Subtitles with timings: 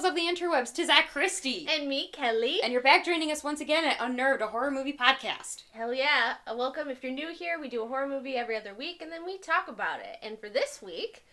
[0.00, 1.66] peoples of the interwebs, to Zach Christy.
[1.68, 2.60] And me, Kelly.
[2.62, 5.64] And you're back joining us once again at Unnerved, a horror movie podcast.
[5.72, 6.36] Hell yeah.
[6.46, 6.88] Uh, welcome.
[6.88, 9.36] If you're new here, we do a horror movie every other week and then we
[9.36, 10.16] talk about it.
[10.22, 11.24] And for this week,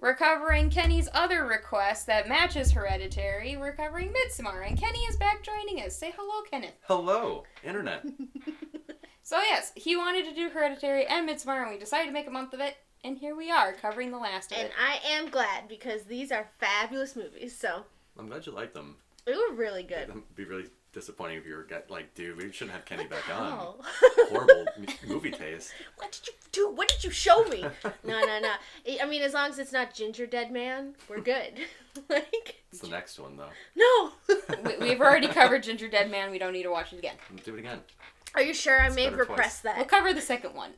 [0.00, 3.56] we're covering Kenny's other request that matches Hereditary.
[3.56, 5.96] We're covering Midsommar, and Kenny is back joining us.
[5.96, 6.78] Say hello, Kenneth.
[6.86, 8.06] Hello, Internet.
[9.22, 12.30] so, yes, he wanted to do Hereditary and Midsommar, and we decided to make a
[12.30, 12.76] month of it.
[13.02, 14.74] And here we are, covering the last of and it.
[14.80, 17.56] I am glad because these are fabulous movies.
[17.56, 17.84] So
[18.18, 18.96] I'm glad you liked them.
[19.24, 20.08] they were really good.
[20.08, 23.28] It'd be really disappointing if you were get, like, dude, we shouldn't have Kenny back
[23.32, 23.52] on.
[23.52, 23.76] Oh.
[24.30, 24.66] Horrible
[25.06, 25.72] movie taste.
[25.96, 26.70] What did you do?
[26.74, 27.60] What did you show me?
[27.84, 28.52] no, no, no.
[28.86, 31.52] I- I mean, as long as it's not Gingerdead Man, we're good.
[32.08, 33.50] like, It's the next one though.
[33.76, 34.12] no.
[34.64, 36.30] we, we've already covered Gingerdead Man.
[36.30, 37.16] We don't need to watch it again.
[37.44, 37.80] Do it again.
[38.34, 39.76] Are you sure I It's may better that.
[39.76, 40.72] We'll cover the second one.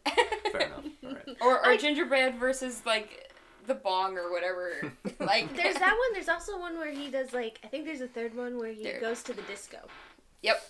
[0.53, 0.85] Fair enough.
[1.05, 1.29] All right.
[1.41, 3.30] Or, or I- gingerbread versus like
[3.71, 4.93] the bong or whatever.
[5.21, 6.13] like There's that one.
[6.13, 8.83] There's also one where he does like I think there's a third one where he
[8.83, 9.01] There.
[9.01, 9.79] goes to the disco.
[10.43, 10.61] Yep.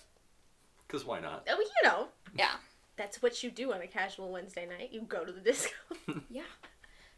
[0.87, 1.47] Because why not?
[1.49, 2.07] Oh, you know.
[2.35, 2.51] Yeah.
[2.97, 4.89] That's what you do on a casual Wednesday night.
[4.91, 5.73] You go to the disco.
[6.29, 6.43] Yeah.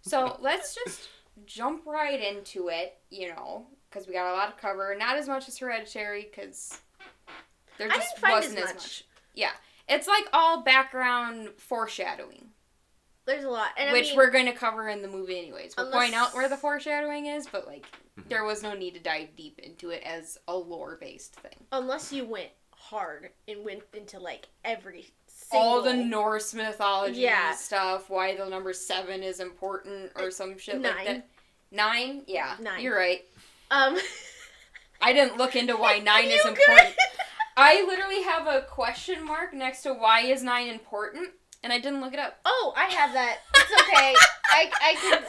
[0.01, 1.07] So let's just
[1.45, 2.97] jump right into it.
[3.09, 4.95] You know, because we got a lot to cover.
[4.97, 6.79] Not as much as Hereditary, because
[7.77, 8.83] there I just didn't find wasn't as as much.
[8.83, 9.05] much.
[9.33, 9.51] Yeah.
[9.89, 12.49] It's like all background foreshadowing,
[13.25, 15.75] There's a lot, and which I mean, we're going to cover in the movie anyways.
[15.77, 17.85] We'll point out where the foreshadowing is, but like
[18.19, 18.27] Mhm.
[18.29, 21.65] there was no need to dive deep into it as a lore based thing.
[21.71, 25.07] unless you went hard and went into like every
[25.51, 27.53] all the Norse mythology Yeah.
[27.55, 31.05] stuff, why the number seven is important or some shit like Nine.
[31.05, 31.27] that.
[31.71, 32.23] Nine?
[32.27, 32.55] Yeah.
[32.59, 32.81] Nine.
[32.81, 33.23] You're right.
[33.71, 33.97] um.
[35.01, 36.89] I didn't look into why nine is important.
[36.95, 36.97] could-
[37.55, 41.29] I literally have a question mark next to why is nine important,
[41.63, 42.39] and I didn't look it up.
[42.45, 43.37] Oh, I have that.
[43.55, 44.13] It's okay.
[44.49, 45.23] I I can.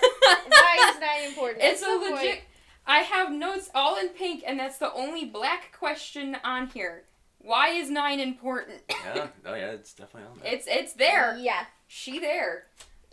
[0.48, 1.62] Why is nine important?
[1.64, 2.42] It's a some point- legit.
[2.86, 7.04] I have notes all in pink, and that's the only black question on here.
[7.38, 8.80] Why is nine important?
[8.90, 9.28] Yeah.
[9.46, 10.52] Oh yeah, it's definitely on there.
[10.52, 11.36] It's it's there.
[11.38, 11.64] Yeah.
[11.86, 12.64] She there.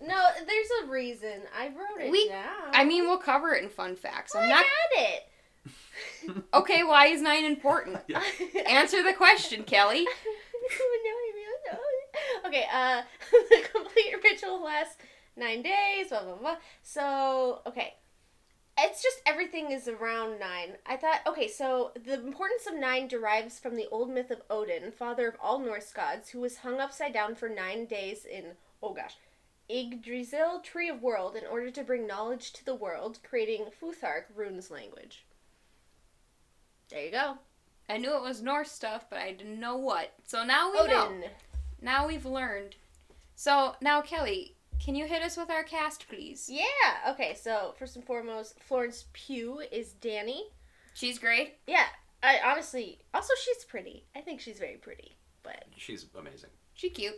[0.01, 1.41] No, there's a reason.
[1.57, 2.71] I wrote it We- down.
[2.73, 4.35] I mean, we'll cover it in fun facts.
[4.35, 6.43] I I'm not had it.
[6.53, 6.83] okay.
[6.83, 7.99] Why is nine important?
[8.07, 8.23] Yeah.
[8.67, 10.07] Answer the question, Kelly.
[12.45, 13.01] okay, uh,
[13.31, 14.97] the complete ritual lasts
[15.35, 16.55] nine days, blah, blah, blah.
[16.83, 17.95] So, okay.
[18.77, 20.77] It's just everything is around nine.
[20.85, 24.91] I thought, okay, so the importance of nine derives from the old myth of Odin,
[24.91, 28.93] father of all Norse gods, who was hung upside down for nine days in, oh
[28.93, 29.17] gosh,
[29.69, 34.71] Yggdrasil, Tree of World, in order to bring knowledge to the world, creating Futhark, runes
[34.71, 35.25] language.
[36.89, 37.37] There you go.
[37.89, 40.13] I knew it was Norse stuff, but I didn't know what.
[40.25, 41.23] So now we know.
[41.81, 41.85] Odin.
[41.93, 42.75] Now we've learned.
[43.35, 46.49] So now, Kelly, can you hit us with our cast, please?
[46.51, 47.11] Yeah.
[47.11, 47.35] Okay.
[47.35, 50.41] So first and foremost, Florence Pugh is Dani.
[50.93, 51.55] She's great.
[51.67, 51.85] Yeah.
[52.23, 54.03] I honestly, also she's pretty.
[54.15, 56.51] I think she's very pretty, but She's amazing.
[56.75, 57.15] She cute.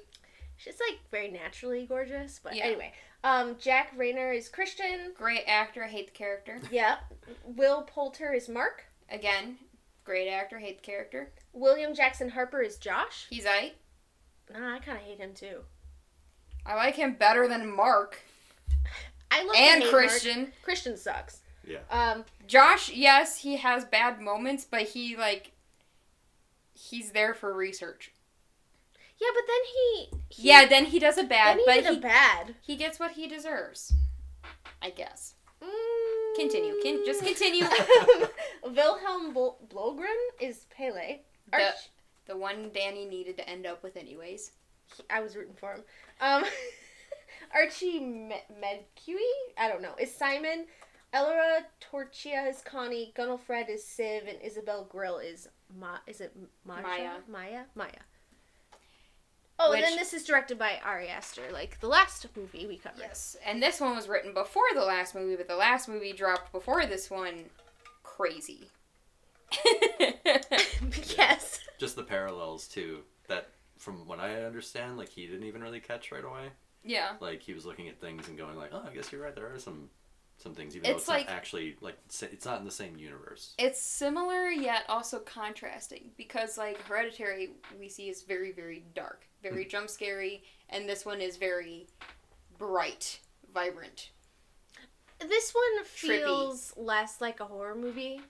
[0.56, 2.40] she's like very naturally gorgeous.
[2.42, 2.66] But Yeah.
[2.66, 2.94] anyway,
[3.26, 5.12] um, Jack Reynor is Christian.
[5.18, 5.84] Great actor.
[5.88, 6.60] Hate the character.
[6.72, 6.98] Yeah.
[7.46, 8.86] Will Poulter is Mark.
[9.10, 9.58] Again,
[10.06, 10.58] great actor.
[10.60, 11.32] Hate the character.
[11.52, 13.28] William Jackson Harper is Josh.
[13.30, 13.74] He's I.
[14.54, 15.62] Nah, I kind of hate him too.
[16.66, 18.20] I like him better than Mark
[19.32, 20.40] I love and hate Christian.
[20.42, 20.52] Mark.
[20.64, 21.40] Christian sucks.
[21.68, 21.80] Yeah.
[21.90, 25.52] Um, Josh, yes, he has bad moments, but he like
[26.74, 28.12] he's there for research.
[29.20, 31.86] yeah, but then he, he yeah, then he does a bad, then he but did
[31.94, 32.56] he, a bad.
[32.62, 33.94] he gets what he deserves.
[34.82, 35.36] I guess.
[35.64, 36.36] Mm.
[36.36, 36.76] Continue.
[36.84, 37.66] Can- just continue.
[38.64, 40.94] Wilhelm Bl- Blogren is Pelle.
[40.94, 41.90] The, Arch-
[42.26, 44.52] the one Dani needed to end up with anyways.
[45.10, 45.84] I was rooting for him.
[46.22, 46.44] Um,
[47.54, 49.18] Archie Me- Medcue,
[49.58, 50.66] I don't know, is Simon.
[51.14, 53.14] Ellora Torchia is Connie.
[53.16, 55.48] Gunnel Fred is Siv, and Isabelle Grill is
[55.80, 55.98] Ma.
[56.08, 56.36] Is it
[56.66, 56.82] Maja?
[56.82, 57.12] Maya.
[57.28, 57.64] Maya.
[57.76, 57.90] Maya.
[59.60, 63.00] Oh, and then this is directed by Ari Aster, like the last movie we covered.
[63.00, 66.52] Yes, and this one was written before the last movie, but the last movie dropped
[66.52, 67.46] before this one.
[68.02, 68.70] Crazy.
[71.16, 71.60] yes.
[71.84, 73.00] Just the parallels too.
[73.28, 76.48] That from what I understand, like he didn't even really catch right away.
[76.82, 77.18] yeah.
[77.20, 79.36] Like he was looking at things and going like, "Oh, I guess you're right.
[79.36, 79.90] There are some
[80.38, 82.96] some things, even though It's it's like- not actually like it's not in the same
[82.96, 89.28] universe." It's similar yet also contrasting because like Hereditary we see is very very dark,
[89.42, 89.70] very hmm.
[89.70, 91.88] jump scary, and this one is very
[92.58, 93.20] bright,
[93.54, 94.12] vibrant.
[95.20, 96.20] This one Trippy.
[96.24, 98.22] feels less like a horror movie.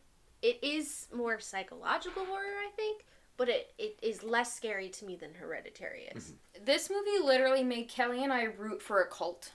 [0.42, 3.06] It is more psychological horror, I think,
[3.38, 6.24] but it, it is less scary to me than Hereditary is.
[6.26, 6.66] Mm-hmm.
[6.66, 9.52] This movie literally made Kelly and I root for a cult.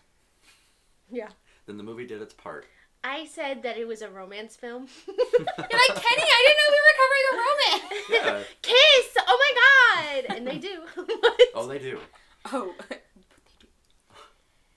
[1.11, 1.29] Yeah.
[1.67, 2.67] Then the movie did its part.
[3.05, 4.89] I said that it was a romance film.
[5.07, 6.23] You're like Kenny.
[6.23, 8.05] I didn't know we were covering a romance.
[8.11, 8.43] Yeah.
[8.63, 9.17] Kiss!
[9.27, 10.37] Oh my god!
[10.37, 10.83] And they do.
[11.55, 11.99] Oh, they do.
[12.53, 12.73] Oh,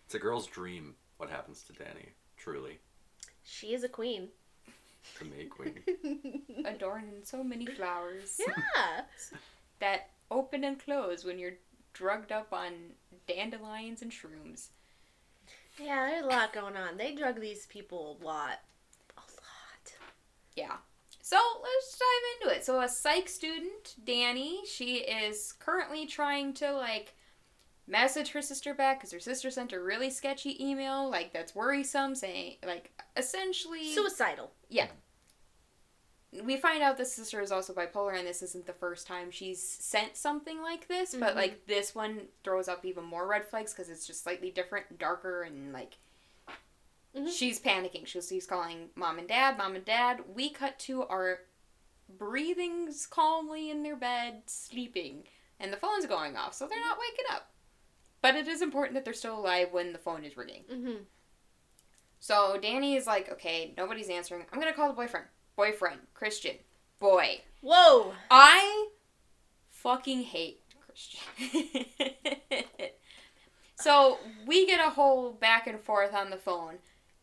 [0.05, 0.95] It's a girl's dream.
[1.17, 2.09] What happens to Dani?
[2.37, 2.79] Truly,
[3.43, 4.29] She is a queen.
[5.19, 6.41] The May Queen.
[6.65, 9.01] adorned in so many flowers Yeah.
[9.79, 11.57] that open and close when you're
[11.93, 12.71] drugged up on
[13.27, 14.67] dandelions and shrooms.
[15.79, 16.97] Yeah, there's a lot going on.
[16.97, 18.59] They drug these people a lot.
[19.17, 19.93] A lot.
[20.55, 20.77] Yeah.
[21.21, 22.65] So let's dive into it.
[22.65, 27.15] So a psych student, Dani, she is currently trying to like
[27.91, 32.15] message her sister back because her sister sent a really sketchy email, like that's worrisome,
[32.15, 34.51] saying like essentially Suicidal.
[34.69, 34.87] Yeah.
[36.45, 39.61] We find out this sister is also bipolar and this isn't the first time she's
[39.61, 41.35] sent something like this but Mhm.
[41.35, 45.43] like this one throws up even more red flags because it's just slightly different darker
[45.43, 45.97] and like
[47.13, 47.29] Mhm.
[47.29, 51.41] she's panicking she's, she's calling mom and dad mom and dad we cut to our
[52.07, 55.27] breathing calmly in their bed sleeping
[55.59, 57.50] and the phone's going off so they're not waking up
[58.21, 61.03] but it is important that they're still alive when the phone is ringing Mm-hmm.
[62.19, 64.45] so Dani is like, okay, nobody's answering.
[64.51, 65.25] I'm gonna call the boyfriend.
[65.55, 66.55] Boyfriend, Christian,
[66.99, 67.41] boy.
[67.61, 68.13] Whoa!
[68.31, 68.87] I
[69.69, 71.21] fucking hate Christian.
[73.75, 76.75] so we get a whole back and forth on the phone,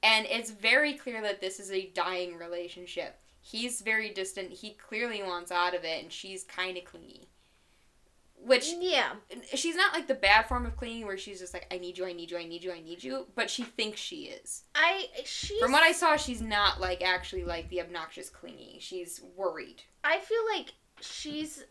[0.03, 3.19] and it's very clear that this is a dying relationship.
[3.41, 4.51] He's very distant.
[4.53, 7.29] He clearly wants out of it, and she's kind of clingy.
[8.45, 9.15] Which Yeah.
[9.55, 12.07] she's not like the bad form of clingy, where she's just like, "I need you,
[12.07, 14.65] I need you, I need you, I need you," but she thinks she is.
[14.75, 18.79] I she From what I saw, she's not like actually like the obnoxious clingy.
[18.81, 19.83] She's worried.
[20.05, 21.65] I feel like she's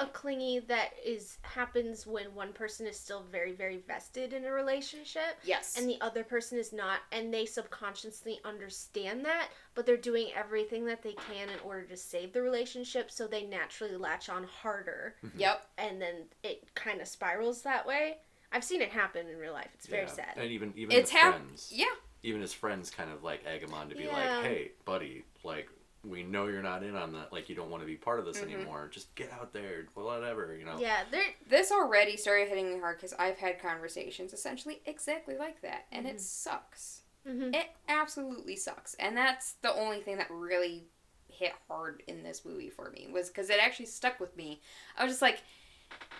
[0.00, 4.52] a clingy that is happens when one person is still very very vested in a
[4.52, 5.76] relationship Yes.
[5.78, 10.84] and the other person is not and they subconsciously understand that but they're doing everything
[10.86, 15.14] that they can in order to save the relationship so they naturally latch on harder
[15.24, 15.38] mm-hmm.
[15.38, 15.66] yep.
[15.78, 18.16] and then it kind of spirals that way
[18.52, 20.12] i've seen it happen in real life it's very Yeah.
[20.12, 21.86] sad And even even It's his friends, Yeah.
[22.22, 24.12] even his friends, kind of like egg him on to be Yeah.
[24.12, 25.68] like, "Hey, buddy, like
[26.04, 27.32] we know you're not in on that.
[27.32, 28.54] Like you don't want to be part of this Mhm.
[28.54, 28.88] anymore.
[28.90, 31.04] Just get out there, whatever, you know." yeah
[31.46, 36.06] This already started hitting me hard because I've had conversations essentially exactly like that, and
[36.06, 36.10] Mhm.
[36.10, 37.02] it sucks.
[37.26, 37.54] mhm.
[37.54, 40.88] It absolutely sucks, and that's the only thing that really
[41.28, 44.60] hit hard in this movie for me was because it actually stuck with me.
[44.96, 45.40] I was just like,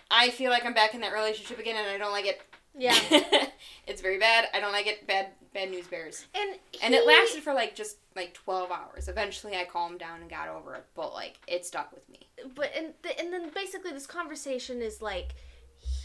[0.09, 2.41] I feel like I'm back in that relationship again, and I don't like it.
[2.77, 2.95] Yeah
[3.87, 4.47] it's very bad.
[4.53, 5.05] I don't like it.
[5.07, 6.25] Bad, bad news bears.
[6.35, 9.07] and And it lasted for like just like 12 hours.
[9.07, 12.27] Eventually I calmed down and got over it, but like it stuck with me.
[12.55, 15.35] but and th- and then basically this conversation is like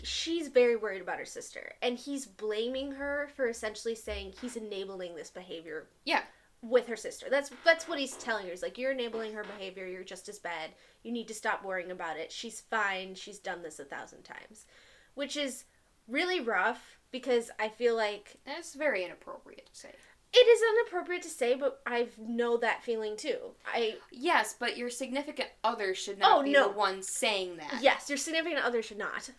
[0.03, 5.15] she's very worried about her sister and he's blaming her for essentially saying he's enabling
[5.15, 6.23] this behavior Yeah.
[6.63, 9.87] with her sister that's that's what he's telling her he's like you're enabling her behavior
[9.87, 10.71] you're just as bad
[11.05, 14.67] you need to stop worrying about it she's fine she's done this a thousand times
[15.15, 15.63] which is
[16.09, 19.91] really rough because i feel like That's very inappropriate to say.
[20.33, 24.91] it is inappropriate to say but i know that feeling too i Yes, but your
[24.91, 26.69] significant other should not Oh, be no.
[26.69, 27.79] the one saying that.
[27.81, 29.31] Yes, your significant other should not.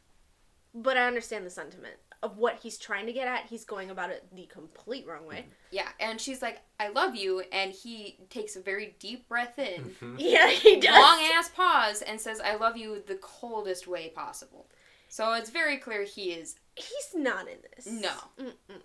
[0.73, 3.45] But I understand the sentiment of what he's trying to get at.
[3.47, 5.45] He's going about it the complete wrong way.
[5.71, 9.95] Yeah, and she's like, "I love you," and he takes a very deep breath in,
[10.01, 10.15] Mhm.
[10.19, 10.93] Yeah, he does.
[10.93, 14.67] long ass pause, and says, "I love you" the coldest way possible.
[15.09, 17.85] So it's very clear he is He's not in this.
[17.87, 18.13] No.
[18.39, 18.81] Mm-mm.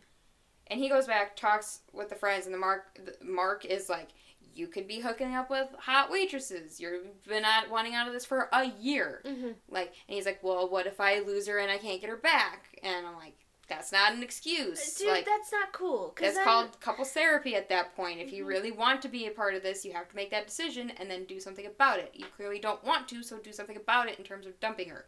[0.67, 4.09] And he goes back, talks with the friends, and the Mark the Mark is like,
[4.55, 6.81] "You could be hooking up with hot waitresses.
[6.81, 9.55] You've been out wanting out of this for a year." Mhm.
[9.69, 12.17] Like, and he's like, "Well, what if I lose her and I can't get her
[12.17, 13.35] back?" And I'm like,
[13.69, 14.95] "That's not an excuse.
[14.95, 16.15] Dude, like, that's not cool.
[16.19, 18.21] that's called couples therapy at that point.
[18.21, 18.49] If you Mhm.
[18.49, 21.09] really want to be a part of this, you have to make that decision and
[21.11, 22.11] then do something about it.
[22.15, 25.07] You clearly don't want to, so do something about it in terms of dumping her."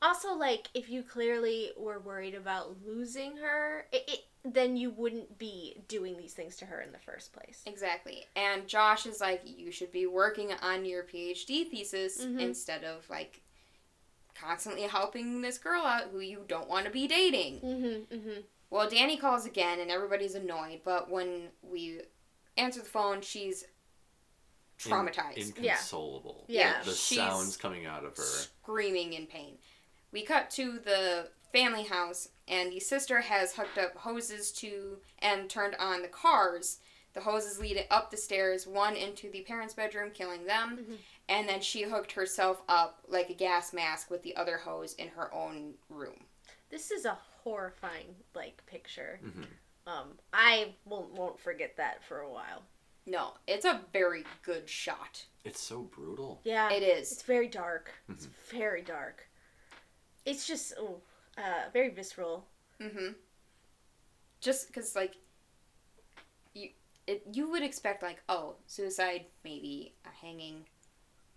[0.00, 4.20] Also, like, if you clearly were worried about losing her, it, it,
[4.54, 7.62] then you wouldn't be doing these things to her in the first place.
[7.66, 8.24] Exactly.
[8.36, 12.40] And Josh is like, you should be working on your PhD thesis Mhm.
[12.40, 13.40] instead of like
[14.34, 17.58] constantly helping this girl out who you don't want to be dating.
[17.60, 18.40] Mm-hmm, mm-hmm.
[18.70, 22.02] Well, Dani calls again and everybody's annoyed, but when we
[22.56, 23.64] answer the phone, she's
[24.84, 26.44] In- traumatized, inconsolable.
[26.46, 26.82] Yeah.
[26.84, 28.22] The She's- sounds coming out of her.
[28.22, 29.58] screaming in pain.
[30.12, 35.48] We cut to the family house, and the sister has hooked up hoses to and
[35.48, 36.78] turned on the cars.
[37.14, 40.98] The hoses lead up the stairs, one into the parents' bedroom, killing them, Mhm.
[41.28, 45.08] and then she hooked herself up like a gas mask with the other hose in
[45.08, 46.26] her own room.
[46.70, 49.46] This is a horrifying, like, picture Mhm.
[49.86, 52.66] Um, I won't won't forget that for a while.
[53.06, 55.24] No, it's a very good shot.
[55.44, 56.42] It's so brutal.
[56.44, 57.10] Yeah, It is.
[57.10, 57.90] It's very dark.
[58.10, 59.27] It's very dark.
[60.28, 60.96] It's just oh,
[61.38, 62.44] uh, very visceral.
[62.80, 63.12] Mm-hmm.
[64.40, 65.14] Just because, like,
[66.54, 66.68] you
[67.06, 70.66] it you would expect like, oh, suicide, maybe a hanging.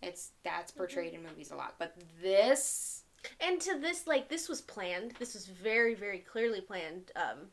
[0.01, 3.03] It's that's portrayed in movies a lot, but this,
[3.39, 5.13] And to this, like, this was planned.
[5.19, 7.11] This was very, very clearly planned.
[7.15, 7.47] Um,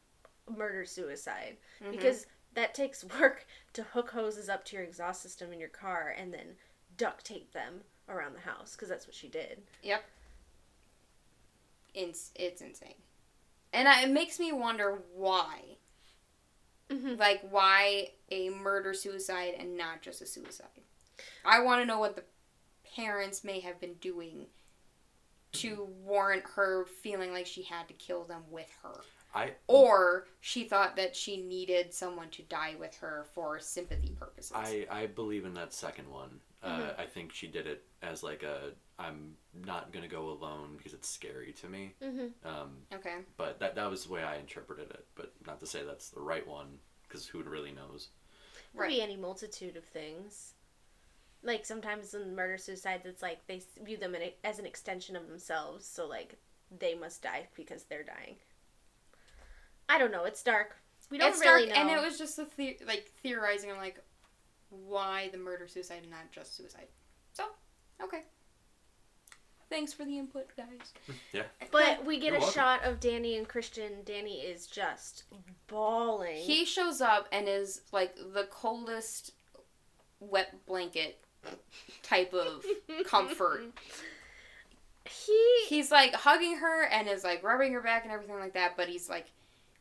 [0.56, 1.90] murder suicide Mhm.
[1.90, 6.14] because that takes work to hook hoses up to your exhaust system in your car
[6.16, 6.56] and then
[6.96, 9.62] duct tape them around the house because that's what she did.
[11.98, 12.94] It's it's insane,
[13.72, 15.60] and I, it makes me wonder why,
[16.90, 17.16] Mm-hmm.
[17.20, 20.66] like, why a murder suicide and not just a suicide.
[21.44, 22.24] I want to know what the
[22.96, 24.46] parents may have been doing
[25.52, 29.00] to warrant her feeling like she had to kill them with her.
[29.34, 34.52] I or she thought that she needed someone to die with her for sympathy purposes.
[34.54, 36.40] I I believe in that second one.
[36.62, 36.98] Uh, Mhm.
[37.00, 41.08] I think she did it as like a I'm not gonna go alone because it's
[41.08, 41.94] scary to me.
[42.02, 42.48] Mm-hmm.
[42.48, 43.18] Um, okay.
[43.36, 45.06] but that that was the way I interpreted it.
[45.14, 48.08] But not to say that's the right one because who really knows?
[48.72, 48.90] Could Right.
[48.90, 50.54] be any multitude of things.
[51.42, 55.14] Like sometimes in murder suicides, it's like they view them in a, as an extension
[55.16, 55.86] of themselves.
[55.86, 56.36] So like
[56.76, 58.36] they must die because they're dying.
[59.88, 60.24] I don't know.
[60.24, 60.76] It's dark.
[61.10, 61.90] We don't it's really dark, know.
[61.92, 64.02] and it was just the, the like theorizing on like
[64.70, 66.88] why the murder suicide and not just suicide.
[67.32, 67.44] So,
[68.02, 68.24] okay.
[69.70, 70.92] Thanks for the input, guys.
[71.32, 71.42] Yeah.
[71.70, 72.54] but we get You're a welcome.
[72.54, 73.92] shot of Dani and Christian.
[74.04, 75.24] Dani is just
[75.66, 76.36] bawling.
[76.36, 79.32] He shows up and is like the coldest
[80.20, 81.18] wet blanket
[82.02, 82.64] type of
[83.04, 83.62] comfort.
[85.04, 88.76] He he's like hugging her and is like rubbing her back and everything like that,
[88.76, 89.26] but he's like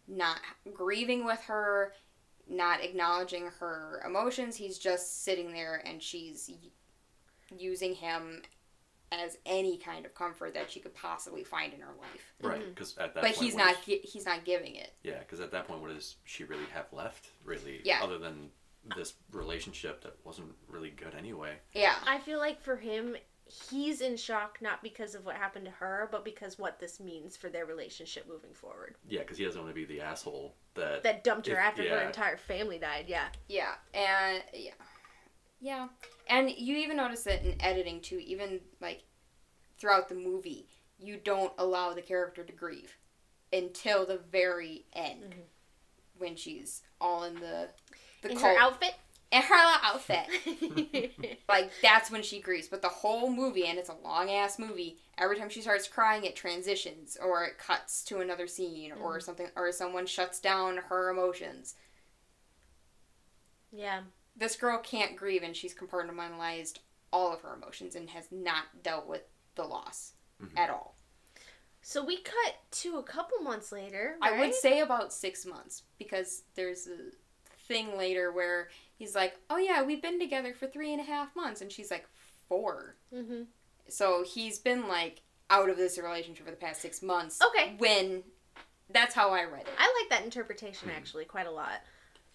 [0.08, 0.40] not
[0.74, 1.94] grieving with her,
[2.50, 4.56] not acknowledging her emotions.
[4.56, 6.52] He's just sitting there and she's
[7.58, 8.42] using him
[9.12, 12.34] as any kind of comfort that she could possibly find in her life.
[12.42, 12.60] Right.
[12.62, 12.70] Mm-hmm.
[12.72, 14.94] Because at that But point, he's not is- gi- he's not giving it.
[15.04, 15.20] yeah.
[15.20, 17.30] Because at that point, what does she really have left?
[17.46, 17.82] Really?
[17.84, 18.00] Yeah.
[18.04, 18.50] Other than
[18.96, 21.56] this relationship that wasn't really good anyway.
[21.74, 21.96] Yeah.
[22.06, 23.16] I feel like for him,
[23.70, 27.38] he's in shock not because of what happened to her, but because what this means
[27.38, 28.96] for their relationship moving forward.
[29.08, 29.22] Yeah.
[29.22, 31.04] Because he doesn't want to be the asshole that.
[31.04, 33.06] That dumped her If- after her entire family died.
[33.08, 33.28] Yeah.
[33.48, 34.72] Yeah, and yeah,
[35.60, 35.88] yeah,
[36.30, 38.20] and you even notice that in editing too.
[38.26, 39.04] Even like
[39.78, 40.68] throughout the movie,
[41.00, 42.98] you don't allow the character to grieve
[43.54, 45.44] until the very end Mhm.
[46.18, 47.70] when she's all in the
[48.22, 48.96] the in her outfit.
[49.32, 50.28] in her outfit.
[51.50, 52.68] Like that's when she grieves.
[52.68, 54.98] But the whole movie, and it's a long ass movie.
[55.18, 59.48] Every time she starts crying, it transitions or it cuts to another scene or something,
[59.56, 61.76] or someone shuts down her emotions.
[63.72, 64.02] yeah.
[64.38, 66.78] This girl can't grieve and she's compartmentalized
[67.12, 69.24] all of her emotions and has not dealt with
[69.56, 70.58] the loss Mhm.
[70.58, 70.96] at all.
[71.82, 74.18] So we cut to a couple months later.
[74.22, 77.12] I would say about six months because there's a
[77.68, 81.36] thing later where he's like, "Oh yeah, we've been together for three and a half
[81.36, 82.08] months," and she's like,
[82.48, 83.44] 4 Mm-hmm.
[83.90, 87.42] So he's been like out of this relationship for the past six months.
[87.42, 87.76] Okay.
[87.78, 88.24] When
[88.90, 89.74] that's how I read it.
[89.78, 91.82] I like that interpretation actually quite a lot.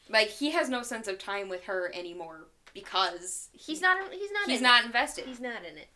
[0.09, 2.40] Like he has no sense of time with her anymore
[2.75, 3.99] because He's not.
[4.12, 4.49] He's not.
[4.49, 4.87] he's not It.
[4.87, 5.25] invested.
[5.26, 5.88] He's not in it.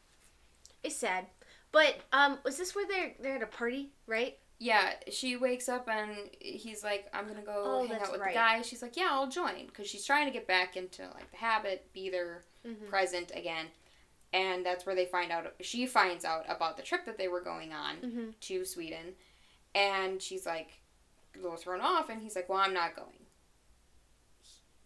[0.82, 1.26] It's sad.
[1.72, 4.36] But um, was this where they're they're at a party, right?
[4.58, 8.30] Yeah, she wakes up and he's like, "I'm gonna go Oh, hang out with right.
[8.32, 11.30] the guy." She's like, "Yeah, I'll join," because she's trying to get back into like
[11.30, 12.86] the habit, be there, Mm-hmm.
[12.86, 13.66] present again,
[14.32, 15.52] and that's where they find out.
[15.60, 18.24] She finds out about the trip that they were going on Mm-hmm.
[18.40, 19.14] to Sweden,
[19.74, 20.80] and she's like,
[21.34, 23.15] a little thrown off, and he's like, "Well, I'm not going."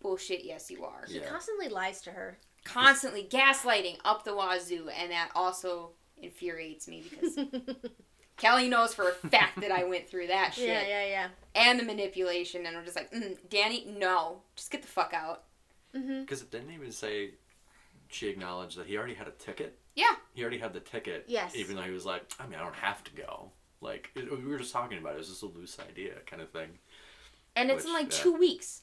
[0.01, 0.45] Bullshit.
[0.45, 1.05] Yes, you are.
[1.07, 1.27] He Yeah.
[1.29, 2.39] constantly lies to her.
[2.65, 7.39] Constantly gaslighting up the wazoo, and that also infuriates me because
[8.37, 10.69] Kelly knows for a fact that I went through that shit.
[10.69, 11.29] yeah, yeah, yeah.
[11.55, 15.45] and the manipulation, and I'm just like, mm, Dani, no, just get the fuck out.
[15.95, 16.21] Mm-hmm.
[16.21, 17.33] Because it didn't even say
[18.09, 19.79] she acknowledged that he already had a ticket.
[19.95, 20.15] Yeah.
[20.35, 21.25] He already had the ticket.
[21.29, 21.55] Yes.
[21.57, 23.51] Even though he was like, I mean, I don't have to go.
[23.81, 25.15] Like it, we were just talking about it.
[25.17, 26.69] It was just a loose idea kind of thing.
[27.57, 28.23] And it's in Which, like yeah.
[28.23, 28.83] two weeks.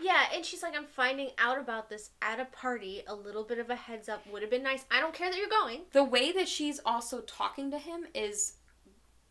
[0.00, 3.02] Yeah, and she's like, I'm finding out about this at a party.
[3.06, 4.84] A little bit of a heads up would have been nice.
[4.90, 5.82] I don't care that you're going.
[5.92, 8.54] The way that she's also talking to him is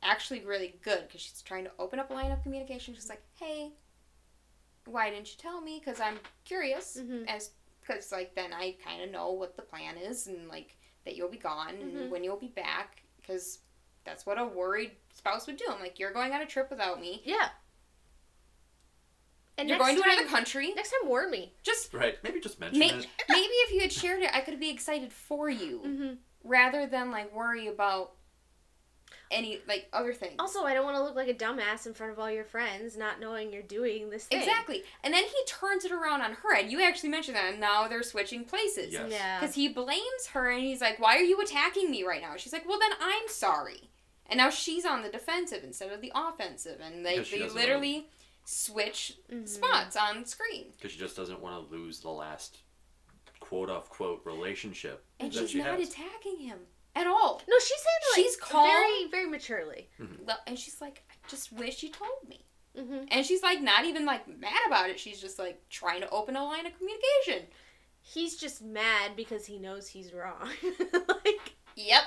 [0.04, 2.94] actually really good because she's trying to open up a line of communication.
[2.94, 3.72] She's like, hey,
[4.86, 5.80] why didn't you tell me?
[5.84, 6.98] Because I'm curious.
[7.02, 7.28] Mhm.
[7.28, 7.52] As
[7.82, 10.76] because like then I kind of know what the plan is and like
[11.06, 12.02] that you'll be gone Mhm.
[12.02, 13.60] and when you'll be back because
[14.04, 15.66] that's what a worried spouse would do.
[15.70, 17.22] I'm like, you're going on a trip without me.
[17.26, 17.50] Yeah.
[19.58, 20.72] And You're going to time, another country.
[20.76, 21.54] Next time, warn me.
[21.64, 22.16] Just Right.
[22.24, 23.08] Maybe just mention may- it.
[23.30, 26.14] maybe if you had shared it, I could be excited for you Mm-hmm.
[26.44, 28.12] rather than like worry about
[29.30, 30.36] any like other things.
[30.40, 32.96] Also, I don't want to look like a dumbass in front of all your friends,
[32.98, 34.40] not knowing you're doing this thing.
[34.40, 34.84] Exactly.
[35.04, 37.88] And then he turns it around on her, and you actually mentioned that, and now
[37.88, 38.94] they're switching places.
[38.94, 39.10] Yes.
[39.12, 39.40] Yeah.
[39.40, 42.36] Because he blames her, and he's like, Why are you attacking me right now?
[42.38, 43.90] She's like, Well, then I'm sorry.
[44.30, 47.56] And now she's on the defensive instead of the offensive, and they, Because they doesn't
[47.58, 48.08] literally
[48.50, 49.48] switch Mhm.
[49.48, 50.72] spots on screen.
[50.72, 52.60] Because she just doesn't want to lose the last
[53.42, 55.90] quote unquote relationship And that she's she not has.
[55.90, 56.60] attacking him
[56.96, 57.42] at all.
[57.48, 58.66] No, she's saying like She's calm.
[58.66, 59.90] very, very maturely.
[60.26, 62.46] Well, And she's like, I just wish you told me.
[62.78, 63.06] Mm-hmm.
[63.10, 64.98] And she's like, not even like mad about it.
[65.00, 67.48] She's just like trying to open a line of communication.
[68.00, 70.50] He's just mad because he knows he's wrong.
[71.26, 72.04] like Yep.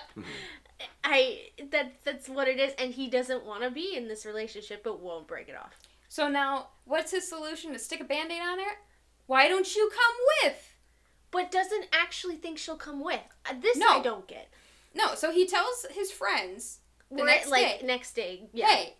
[1.04, 4.82] I that that's what it is, and he doesn't want to be in this relationship,
[4.82, 5.74] but won't break it off.
[6.10, 8.78] So now, what's his solution to stick a band aid on there?
[9.26, 10.16] Why don't you come
[10.50, 10.76] with?
[11.30, 13.20] But doesn't actually think she'll come with.
[13.48, 13.86] Uh, This No.
[13.86, 14.52] I don't get.
[14.92, 17.86] No, so he tells his friends, The We're next like day.
[17.86, 18.48] next day.
[18.52, 18.66] Yeah.
[18.66, 18.96] hey,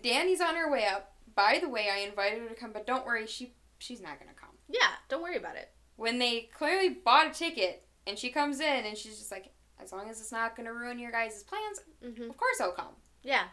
[0.00, 1.12] Dani's on her way up.
[1.34, 4.32] By the way, I invited her to come, but don't worry, she she's not gonna
[4.40, 4.50] come.
[4.68, 4.90] Yeah.
[5.08, 5.70] Don't worry about it.
[5.96, 9.46] When they clearly bought a ticket, and she comes in, and she's just like,
[9.82, 12.94] as long as it's not gonna ruin your guys' plans, hmm of course I'll come.
[13.24, 13.44] Yeah.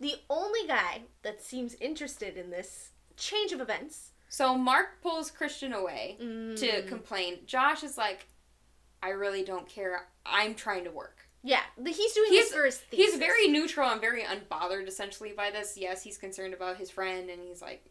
[0.00, 5.72] The only guy that seems interested in this change of events So Mark pulls Christian
[5.72, 6.88] away to Mm.
[6.88, 7.46] complain.
[7.46, 8.26] Josh is like,
[9.02, 10.08] I really don't care.
[10.26, 11.28] I'm trying to work.
[11.42, 13.12] Yeah, he's doing He's- this for his thesis.
[13.12, 15.76] He's very neutral and very unbothered essentially by this.
[15.76, 17.84] Yes, he's concerned about his friend and he's like,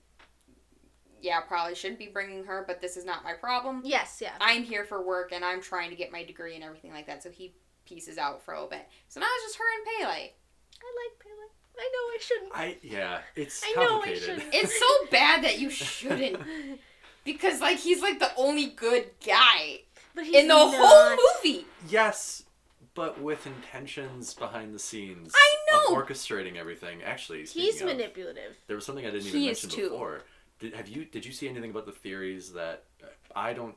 [1.21, 3.81] yeah, probably shouldn't be bringing her, but this is not my problem.
[3.85, 4.35] Yes, yeah.
[4.41, 7.23] I'm here for work and I'm trying to get my degree and everything like that.
[7.23, 8.85] So he pieces out for a little bit.
[9.07, 10.09] So now it's just her and Pelle.
[10.09, 11.42] I like Pelle.
[11.77, 12.51] I know I shouldn't.
[12.55, 14.23] I yeah, it's I know I complicated.
[14.23, 14.45] shouldn't.
[14.53, 16.39] It's so bad that you shouldn't.
[17.25, 19.79] Because like he's like the only good guy
[20.13, 20.75] but he's in the not.
[20.77, 21.65] whole movie.
[21.87, 22.43] yes,
[22.95, 25.31] but with intentions behind the scenes.
[25.33, 25.95] I know!
[25.95, 27.01] Of orchestrating everything.
[27.01, 28.57] Actually, He's of, manipulative.
[28.67, 29.89] there was something I didn't He even is mention too.
[29.91, 30.21] before.
[30.59, 31.05] Did, have you?
[31.05, 33.75] Did you see anything about the theories that uh, I don't?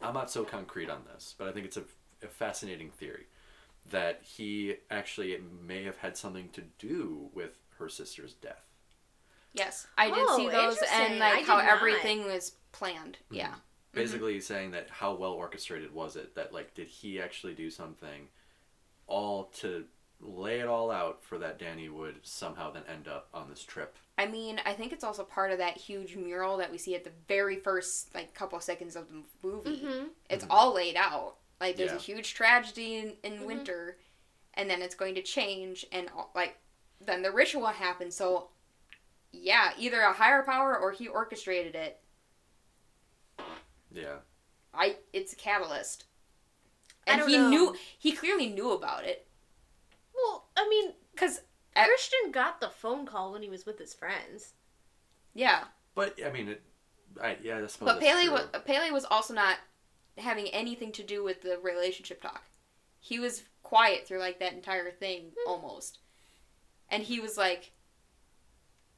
[0.00, 1.82] I'm not so concrete on this, but I think it's a,
[2.22, 3.26] a fascinating theory
[3.90, 8.64] that he actually may have had something to do with her sister's death.
[9.54, 11.76] Yes, I did Oh, see those and like I how did not.
[11.76, 13.18] everything was planned.
[13.26, 13.34] Mm-hmm.
[13.34, 13.54] Yeah.
[13.92, 18.28] basically saying that how well orchestrated was it that like did he actually do something
[19.06, 19.84] all to
[20.20, 23.98] lay it all out for that Dani would somehow then end up on this trip
[24.18, 27.04] I mean, I think it's also part of that huge mural that we see at
[27.04, 29.82] the very first like couple seconds of the movie.
[29.82, 30.04] Mm-hmm.
[30.28, 30.52] It's mm-hmm.
[30.52, 31.36] all laid out.
[31.62, 31.96] Like there's Yeah.
[31.98, 33.46] a huge tragedy in, in Mhm.
[33.46, 33.98] winter,
[34.54, 36.58] and then it's going to change, and like
[37.00, 38.16] then the ritual happens.
[38.16, 38.50] So
[39.32, 42.00] yeah, either a higher power or he orchestrated it.
[43.92, 44.16] yeah
[44.74, 46.04] I it's a catalyst,
[47.06, 47.50] I and don't he know.
[47.50, 49.26] knew he clearly knew about it
[50.14, 51.40] Well, I mean, because
[51.76, 54.54] Uh, Christian got the phone call when he was with his friends.
[55.34, 56.62] yeah, but i mean it
[57.20, 58.32] I, yeah I suppose but that's Pelle true.
[58.32, 59.58] was Pelle was also not
[60.18, 62.44] having anything to do with the relationship talk.
[63.00, 65.50] He was quiet through like that entire thing Hmm.
[65.50, 65.98] almost,
[66.90, 67.72] and he was like,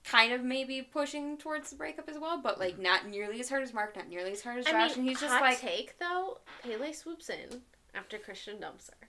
[0.04, 3.62] kind of maybe pushing towards the breakup as well, but like not nearly as hard
[3.62, 5.98] as Mark, not nearly as hard as Josh, I mean, and he's just like, take
[5.98, 6.38] though.
[6.62, 7.62] Pelle swoops in
[7.94, 9.08] after Christian dumps her,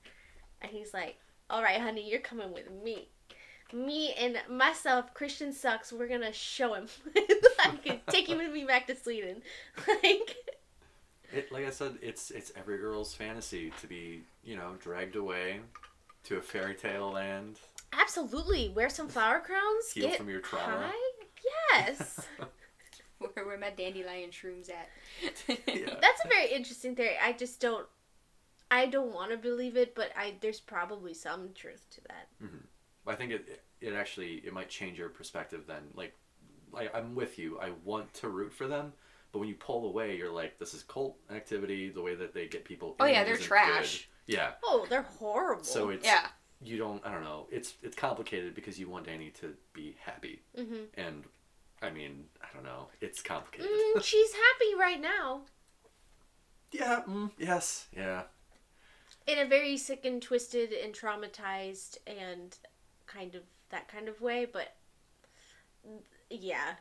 [0.62, 1.18] and he's like,
[1.50, 3.10] "All right, honey, you're coming with me."
[3.74, 5.92] Me and myself, Christian sucks.
[5.92, 6.88] We're gonna show him.
[7.66, 9.42] like, take him with me back to Sweden.
[10.04, 10.36] like,
[11.34, 15.60] it, like i said it's it's every girl's fantasy to be you know dragged away
[16.24, 17.60] to a fairy tale land
[18.00, 19.92] absolutely, wear some flower crowns.
[19.94, 20.92] Heal get from your trauma.
[20.92, 21.24] high.
[21.72, 22.26] Yes.
[23.20, 24.90] where, where my dandelion shrooms at.
[25.48, 25.96] Yeah.
[26.02, 27.16] That's a very interesting theory.
[27.22, 27.88] I just don't.
[28.72, 32.28] I don't want to believe it, but I there's probably some truth to that.
[32.44, 33.08] Mm-hmm.
[33.08, 35.84] I think it it actually it might change your perspective then.
[35.94, 36.16] Like,
[36.76, 37.60] I, I'm with you.
[37.60, 38.94] I want to root for them,
[39.36, 41.90] but when you pull away, you're like, this is cult activity.
[41.90, 42.96] The way that they get people.
[43.00, 44.08] Oh, in yeah, they're isn't trash.
[44.26, 44.36] good.
[44.36, 44.52] Yeah.
[44.64, 45.66] Oh, they're horrible.
[45.66, 46.28] So it's yeah,
[46.64, 47.06] you don't.
[47.06, 47.48] I don't know.
[47.52, 50.86] It's it's complicated because you want Dani to be happy, mm-hmm.
[50.94, 51.26] and
[51.82, 52.88] I mean, I don't know.
[53.02, 53.70] It's complicated.
[53.70, 55.42] mm, she's happy right now
[56.76, 57.02] yeah.
[57.08, 57.88] Mm, yes.
[57.96, 58.24] Yeah.
[59.28, 62.56] in a very sick and twisted and traumatized and
[63.08, 64.76] kind of that kind of way, but
[65.88, 66.76] mm, yeah,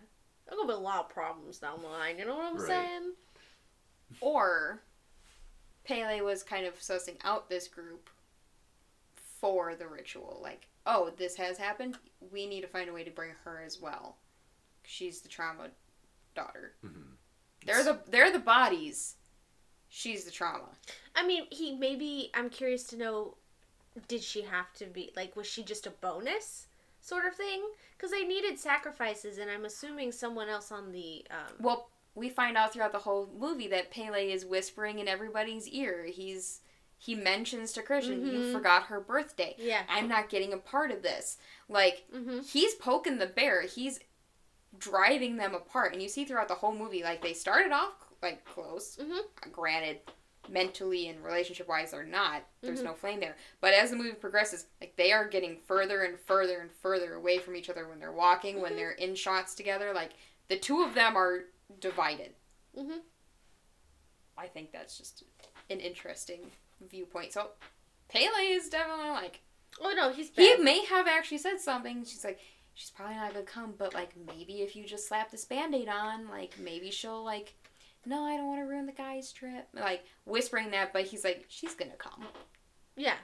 [0.46, 2.18] there's gonna be a lot of problems down the line.
[2.18, 2.66] You know what I'm Right.
[2.66, 3.12] saying?
[4.20, 4.80] or
[5.84, 8.08] Pelle was kind of sussing out this group
[9.40, 10.38] for the ritual.
[10.42, 11.98] Like, oh, this has happened.
[12.32, 14.16] We need to find a way to bring her as well.
[14.84, 15.70] She's the trauma
[16.34, 16.74] daughter.
[16.84, 17.16] Mhm.
[17.64, 19.16] They're the they're the bodies.
[19.88, 20.76] She's the trauma.
[21.14, 22.30] I mean, he maybe.
[22.34, 23.36] I'm curious to know.
[24.08, 25.34] Did she have to be like?
[25.36, 26.66] Was she just a bonus
[27.04, 27.62] sort of thing?
[27.96, 31.26] Because they needed sacrifices, and I'm assuming someone else on the.
[31.30, 35.68] Um, Well, we find out throughout the whole movie that Pelle is whispering in everybody's
[35.68, 36.04] ear.
[36.06, 36.60] He's
[36.96, 38.52] he mentions to Christian, "You Mhm.
[38.52, 39.54] forgot her birthday.
[39.58, 39.82] yeah.
[39.88, 41.36] I'm not getting a part of this."
[41.68, 42.40] Like Mm-hmm.
[42.40, 43.62] he's poking the bear.
[43.62, 44.00] He's
[44.78, 48.44] driving them apart, and you see throughout the whole movie, like they started off like
[48.44, 48.96] close.
[48.96, 49.52] Mhm.
[49.52, 50.00] Granted,
[50.48, 52.42] mentally and relationship wise, they're not.
[52.60, 52.84] There's Mhm.
[52.84, 53.36] no flame there.
[53.60, 57.38] But as the movie progresses, like they are getting further and further and further away
[57.38, 58.76] from each other when they're walking, when Mhm.
[58.76, 59.92] they're in shots together.
[59.92, 60.12] Like
[60.48, 61.44] the two of them are
[61.80, 62.34] divided.
[62.76, 62.98] Mm-hmm.
[64.36, 65.22] I think that's just
[65.70, 67.32] an interesting viewpoint.
[67.32, 67.52] So
[68.08, 69.40] Pelle is definitely like
[69.80, 72.04] Oh no, he's he may have actually said something.
[72.04, 72.38] She's like,
[72.74, 76.28] she's probably not gonna come, but like maybe if you just slap this band-aid on,
[76.28, 77.54] like maybe she'll like
[78.06, 79.68] no, I don't want to ruin the guy's trip.
[79.74, 82.24] Like whispering that, but he's like, she's gonna come.
[82.96, 83.14] yeah.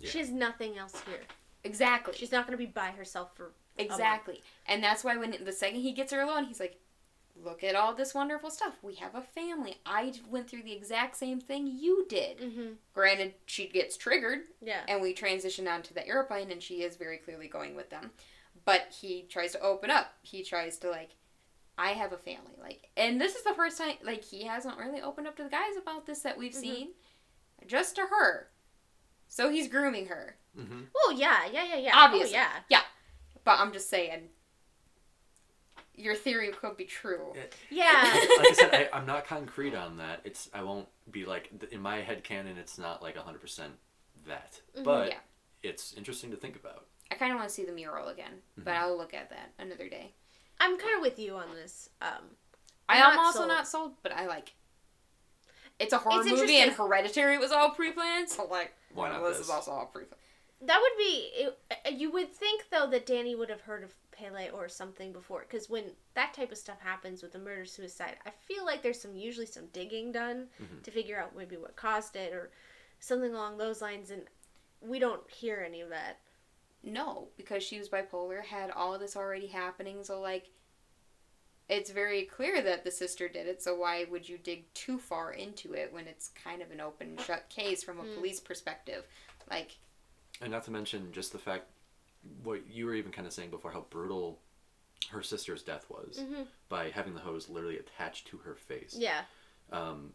[0.00, 0.10] Yeah.
[0.10, 1.20] She has nothing else here.
[1.64, 2.14] Exactly.
[2.16, 3.50] She's not going to be by herself for.
[3.76, 4.42] exactly.
[4.66, 6.78] And that's why when the second he gets her alone, he's like,
[7.44, 8.74] look at all this wonderful stuff.
[8.80, 9.78] We have a family.
[9.84, 12.38] I went through the exact same thing you did.
[12.38, 12.66] Mm-hmm.
[12.94, 14.82] Granted, she gets triggered Yeah.
[14.86, 18.12] and we transition onto the airplane and she is very clearly going with them
[18.64, 21.10] but he tries to open up he tries to like
[21.78, 25.00] i have a family like and this is the first time like he hasn't really
[25.00, 26.60] opened up to the guys about this that we've Mhm.
[26.60, 26.88] seen
[27.66, 28.48] just to her
[29.28, 30.80] so he's grooming her Mm-hmm.
[30.96, 31.92] Oh yeah, yeah, yeah, yeah.
[31.94, 32.36] Obviously.
[32.36, 32.80] Oh, yeah.
[33.44, 34.28] but i'm just saying
[35.94, 37.32] your theory could be true
[37.70, 37.92] Yeah.
[38.38, 40.20] like I said, I, I'm not concrete on that.
[40.24, 42.56] It's I won't be like in my head canon.
[42.56, 43.72] It's not like 100 percent
[44.26, 44.84] that, Mhm.
[44.84, 45.18] but Yeah.
[45.64, 46.86] it's interesting to think about.
[47.10, 48.78] i kind of want to see the mural again but Mhm.
[48.78, 50.14] i'll look at that another day
[50.60, 51.90] I'm kind of with you on this.
[52.02, 52.36] Um,
[52.88, 53.48] i I'm also sold.
[53.48, 54.54] not sold but i like
[55.78, 59.28] it's a horror It's movie and hereditary was all pre-planned so like Why not well,
[59.30, 59.46] this this?
[59.48, 60.22] is also all pre-planned
[60.60, 61.30] that would be.
[61.34, 65.12] It, uh, you would think though that Dani would have heard of Pelle or something
[65.12, 68.82] before, because when that type of stuff happens with a murder suicide, I feel like
[68.82, 70.82] there's some usually some digging done Mhm.
[70.82, 72.50] to figure out maybe what caused it or
[72.98, 74.22] something along those lines, and
[74.80, 76.18] we don't hear any of that.
[76.82, 80.50] No, because she was bipolar, had all of this already happening, so like
[81.68, 85.32] it's very clear that the sister did it, so why would you dig too far
[85.32, 88.14] into it when it's kind of an open shut case from a Mm.
[88.14, 89.04] police perspective?
[89.50, 89.76] Like
[90.40, 91.66] And not to mention just the fact
[92.42, 94.40] what you were even kind of saying before how brutal
[95.10, 96.42] her sister's death was Mm-hmm.
[96.68, 98.94] by having the hose literally attached to her face.
[98.98, 99.22] Yeah.
[99.70, 100.14] Um,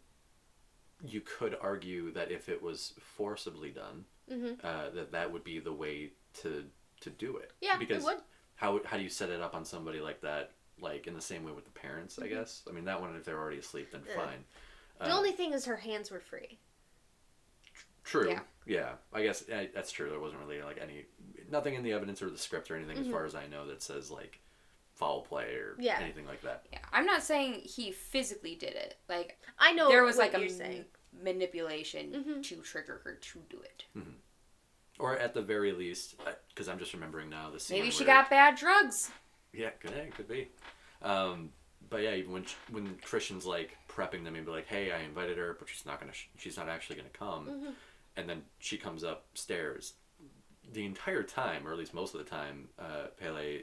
[1.06, 4.66] you could argue that if it was forcibly done, Mm-hmm.
[4.66, 6.10] uh, that that would be the way
[6.42, 6.64] to
[7.00, 7.52] to do it.
[7.60, 7.76] Yeah.
[7.76, 8.18] because it would.
[8.56, 10.52] how how do you set it up on somebody like that?
[10.80, 12.30] Like in the same way with the parents, I Mhm.
[12.30, 12.62] guess.
[12.68, 14.16] I mean, that one if they're already asleep, then Yeah.
[14.16, 14.44] fine.
[14.98, 16.58] The Uh, only thing is her hands were free.
[18.04, 18.30] True.
[18.30, 18.40] Yeah.
[18.66, 18.96] Yeah.
[19.12, 20.10] I guess uh, that's true.
[20.10, 21.06] There wasn't really like any
[21.50, 23.06] nothing in the evidence or the script or anything, Mhm.
[23.06, 24.40] as far as I know, that says like
[24.94, 25.98] foul play or Yeah.
[26.00, 26.66] anything like that.
[26.72, 28.96] yeah, I'm not saying he physically did it.
[29.08, 30.84] Like I know there was what like a you're m- saying.
[31.12, 32.42] manipulation Mhm.
[32.44, 33.84] to trigger her to do it.
[34.98, 36.14] Or at the very least,
[36.48, 37.78] because I'm just remembering now the scene.
[37.80, 39.10] Maybe she got bad drugs.
[39.52, 40.48] Yeah, could yeah, could be.
[41.02, 41.50] Um,
[41.90, 45.36] but yeah, even when when Christian's like prepping them and be like, "Hey, I invited
[45.38, 46.12] her, but she's not gonna.
[46.12, 47.74] Sh- she's not actually gonna come," Mhm.
[48.16, 49.94] and then she comes upstairs.
[50.72, 53.60] The entire time, or at least most of the time, uh, Pelle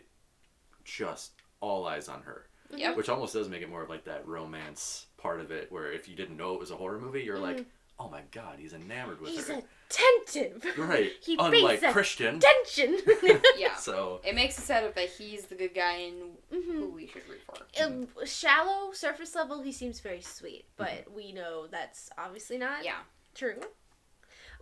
[0.83, 2.97] just all eyes on her, Yep.
[2.97, 6.07] which almost does make it more of like that romance part of it, where if
[6.09, 7.65] you didn't know it was a horror movie, you're like,
[8.03, 10.65] "Oh my god, he's enamored with He's her." attentive.
[10.77, 11.11] Right.
[11.23, 12.35] he Unlike pays Christian.
[12.37, 12.97] attention.
[13.57, 13.75] Yeah.
[13.75, 17.07] So It makes it set up that he's the good guy and who hmm we
[17.07, 17.83] should root for.
[17.83, 22.99] Um, shallow surface level, he seems very sweet, but we know that's obviously not Yeah.
[23.35, 23.59] true.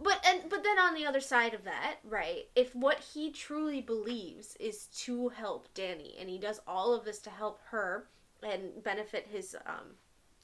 [0.01, 2.49] But and but then on the other side of that, right?
[2.55, 7.19] If what he truly believes is to help Dani, and he does all of this
[7.19, 8.07] to help her
[8.41, 9.95] and benefit his um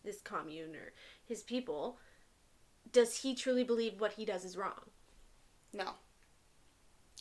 [0.04, 0.94] his commune or
[1.26, 1.98] his people,
[2.96, 4.80] does he truly believe what he does is wrong?
[5.74, 5.90] No.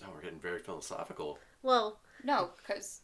[0.05, 1.39] oh, we're getting very philosophical.
[1.63, 3.01] Well, No, because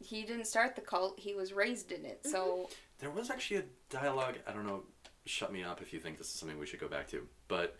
[0.00, 1.20] he didn't start the cult.
[1.20, 2.20] He was raised in it.
[2.26, 4.36] So There was actually a dialogue.
[4.48, 4.82] I don't know.
[5.26, 7.26] Shut me up if you think this is something we should go back to.
[7.48, 7.76] But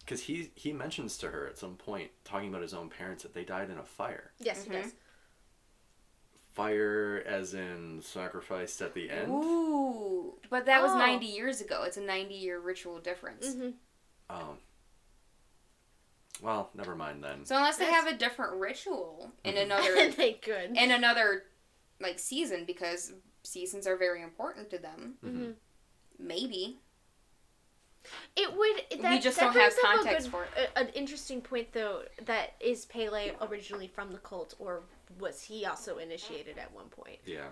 [0.00, 3.34] because he he mentions to her at some point, talking about his own parents, that
[3.34, 4.30] they died in a fire.
[4.38, 4.64] yes, Mhm.
[4.64, 4.92] he does.
[6.56, 9.28] Fire, as in sacrificed at the end.
[9.30, 10.98] ooh, but that was Oh.
[10.98, 11.82] ninety years ago.
[11.84, 13.52] It's a ninety-year ritual difference.
[13.54, 13.70] hmm
[14.30, 14.56] Oh.
[16.42, 17.44] Well, never mind then.
[17.44, 19.62] So unless they have a different ritual in Mhm.
[19.64, 20.76] another they could.
[20.76, 21.44] in another
[22.00, 25.18] like season because seasons are very important to them.
[25.24, 25.50] Mm-hmm.
[26.18, 26.78] Maybe
[28.36, 29.00] It would.
[29.02, 30.70] That, we just that don't have brings up a context good- for it.
[30.74, 34.84] a- an interesting point, though, that is Pelle originally from the cult, or
[35.18, 37.18] was he also initiated at one point?
[37.24, 37.48] Yeah.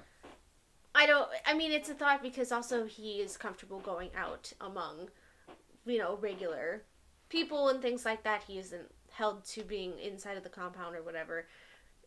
[0.94, 1.28] I don't.
[1.46, 5.08] I mean, it's a thought because also he is comfortable going out among,
[5.84, 6.84] you know, regular
[7.28, 8.44] people and things like that.
[8.46, 11.46] He isn't held to being inside of the compound or whatever.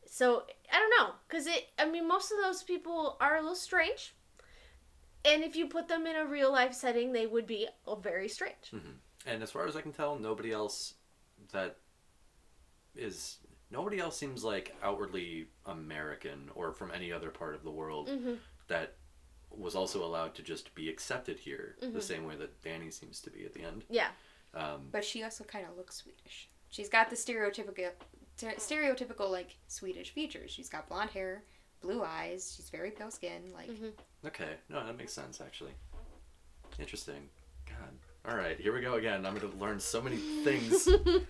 [0.06, 1.68] So I don't know, because it.
[1.78, 4.16] I mean, most of those people are a little strange,
[5.26, 7.68] and if you put them in a real life setting, they would be
[8.02, 8.72] very strange.
[8.74, 8.92] Mm-hmm.
[9.26, 10.94] And as far as I can tell, nobody else
[11.52, 11.76] that
[12.96, 13.38] is
[13.72, 18.36] nobody else seems like outwardly American or from any other part of the world Mm-hmm.
[18.68, 18.96] that
[19.50, 21.94] was also allowed to just be accepted here Mhm.
[21.94, 23.86] the same way that Dani seems to be at the end.
[23.90, 24.12] Yeah.
[24.54, 26.50] Um, But she also kind of looks Swedish.
[26.70, 27.92] She's got the stereotypical,
[28.38, 30.52] stereotypical like Swedish features.
[30.52, 31.44] She's got blonde hair,
[31.82, 32.54] blue eyes.
[32.56, 33.52] She's very pale skin.
[33.54, 33.94] Like Mhm.
[34.26, 35.74] okay, no, that makes sense actually.
[36.80, 37.30] Interesting.
[37.66, 37.98] God.
[38.28, 39.26] All right, here we go again.
[39.26, 40.88] I'm going to learn so many things.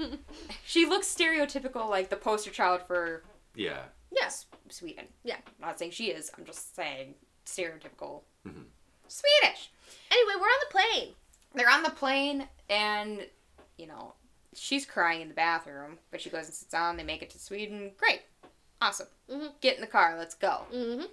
[0.66, 3.24] she looks stereotypical, like the poster child for
[3.56, 3.84] yeah.
[4.12, 4.48] yes.
[4.70, 5.06] Sweden.
[5.24, 5.36] Yeah.
[5.62, 6.32] I'm not saying she is.
[6.38, 7.14] I'm just saying
[7.46, 8.66] stereotypical Mhm.
[9.08, 9.70] Swedish.
[10.12, 11.14] Anyway, we're on the plane.
[11.54, 13.26] They're on the plane, and
[13.78, 14.14] you know
[14.56, 16.98] she's crying in the bathroom, but she goes and sits down.
[16.98, 17.92] They make it to Sweden.
[17.98, 18.22] Great,
[18.82, 19.08] awesome.
[19.30, 19.52] Mhm.
[19.62, 20.16] Get in the car.
[20.18, 20.64] Let's go.
[20.74, 21.06] Mm-hmm.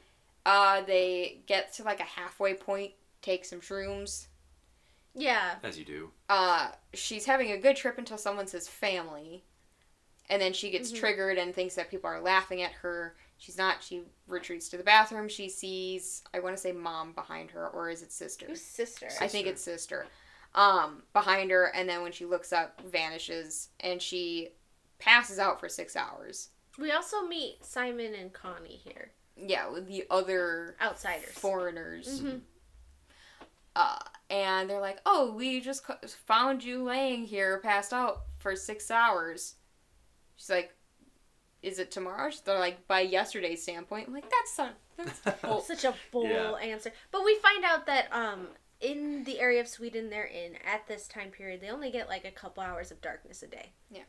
[0.46, 2.92] Uh, they get to like a halfway point.
[3.22, 4.26] Take some shrooms.
[5.14, 5.56] Yeah.
[5.62, 6.10] As you do.
[6.28, 9.44] uh, she's having a good trip until someone says family.
[10.30, 10.98] And then she gets Mhm.
[11.00, 13.14] triggered and thinks that people are laughing at her.
[13.36, 13.82] She's not.
[13.82, 15.28] She retreats to the bathroom.
[15.28, 18.46] She sees, I want to say mom behind her, or is it sister?
[18.46, 19.08] Who's sister?
[19.20, 20.06] I think it's sister.
[20.54, 24.50] Um, behind her, and then when she looks up, vanishes, and she
[24.98, 26.48] passes out for six hours.
[26.78, 31.34] We also meet Simon and Connie here, Yeah, with the other outsiders.
[31.34, 32.22] foreigners.
[32.22, 32.40] Mhm.
[33.76, 33.98] Uh,
[34.34, 35.84] and they're like, "Oh, we just
[36.26, 39.54] found you laying here, passed out for six hours."
[40.36, 40.74] She's like,
[41.62, 44.74] "Is it tomorrow?" They're like, "By yesterday's standpoint." I'm like, "That's not.
[44.96, 46.52] That's bull- Such a bull Yeah.
[46.54, 46.92] answer.
[47.12, 48.48] But we find out that um
[48.80, 52.24] in the area of Sweden they're in at this time period, they only get like
[52.24, 53.72] a couple hours of darkness a day.
[53.90, 54.02] Yeah.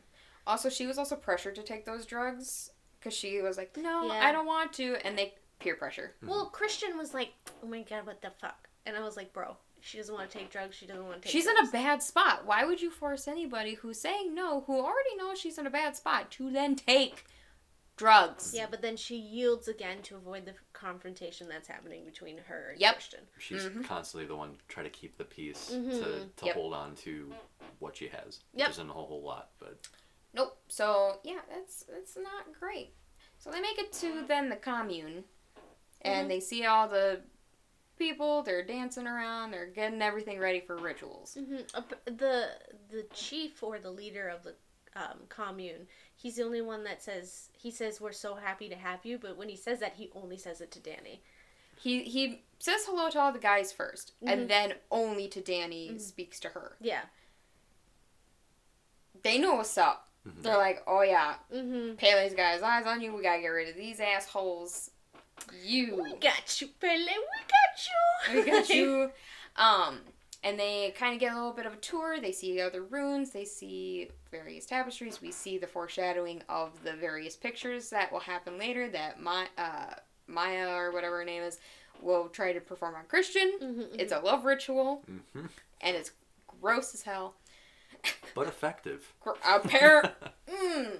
[0.46, 4.26] Also, she was also pressured to take those drugs because she was like, "No, Yeah.
[4.26, 6.14] I don't want to," and they peer pressure.
[6.22, 9.56] Well, Christian was like, "Oh my god, what the fuck?" And I was like, "Bro,
[9.86, 10.74] she doesn't want to take drugs.
[10.76, 12.44] She doesn't want to take." She's in a bad spot.
[12.44, 15.96] Why would you force anybody who's saying no, who already knows she's in a bad
[15.96, 17.24] spot, to then take
[17.96, 18.52] drugs?
[18.54, 22.80] Yeah, but then she yields again to avoid the confrontation that's happening between her and
[22.80, 22.94] Yep.
[22.94, 23.26] Christian.
[23.38, 23.84] She's Mhm.
[23.84, 26.34] constantly the one trying to keep the peace to, Mhm.
[26.36, 26.54] to Yep.
[26.54, 27.34] hold on to
[27.78, 28.40] what she has.
[28.54, 28.68] Yep.
[28.68, 29.78] Which isn't a whole, whole lot, but
[30.34, 30.58] Nope.
[30.68, 32.94] So yeah, that's that's not great.
[33.38, 35.24] So they make it to then the commune,
[36.02, 36.28] and Mhm.
[36.28, 37.22] they see all the
[37.98, 38.42] people.
[38.42, 39.50] They're dancing around.
[39.50, 41.34] They're getting everything ready for rituals.
[41.38, 41.56] hmm
[42.04, 42.48] The
[42.90, 44.54] the chief or the leader of the
[44.94, 49.04] um, commune, he's the only one that says he says we're so happy to have
[49.04, 51.18] you, but when he says that, he only says it to Dani.
[51.78, 54.32] He he says hello to all the guys 1st Mhm.
[54.32, 56.00] and then only to Dani Mhm.
[56.00, 56.76] speaks to her.
[56.80, 57.02] Yeah.
[59.22, 60.08] They know what's up.
[60.26, 60.42] Mhm.
[60.42, 61.96] They're like, oh yeah, Mm-hmm.
[61.96, 63.14] Pelle's got his eyes on you.
[63.14, 64.90] We gotta get rid of these assholes.
[65.62, 66.00] You.
[66.02, 66.90] We got you, Pelle.
[66.98, 68.34] We got you.
[68.34, 69.10] We got you.
[69.58, 70.00] Um,
[70.44, 72.20] and they kind of get a little bit of a tour.
[72.20, 73.30] They see other runes.
[73.30, 75.22] They see various tapestries.
[75.22, 78.86] We see the foreshadowing of the various pictures that will happen later.
[78.90, 79.94] That my uh,
[80.26, 81.58] Maya or whatever her name is
[82.02, 83.50] will try to perform on Christian.
[83.62, 85.46] Mhm, It's a love ritual, hmm
[85.80, 86.10] and it's
[86.60, 87.36] gross as hell.
[88.34, 89.10] but effective.
[89.20, 90.02] Gr- A pair.
[90.50, 90.98] mm.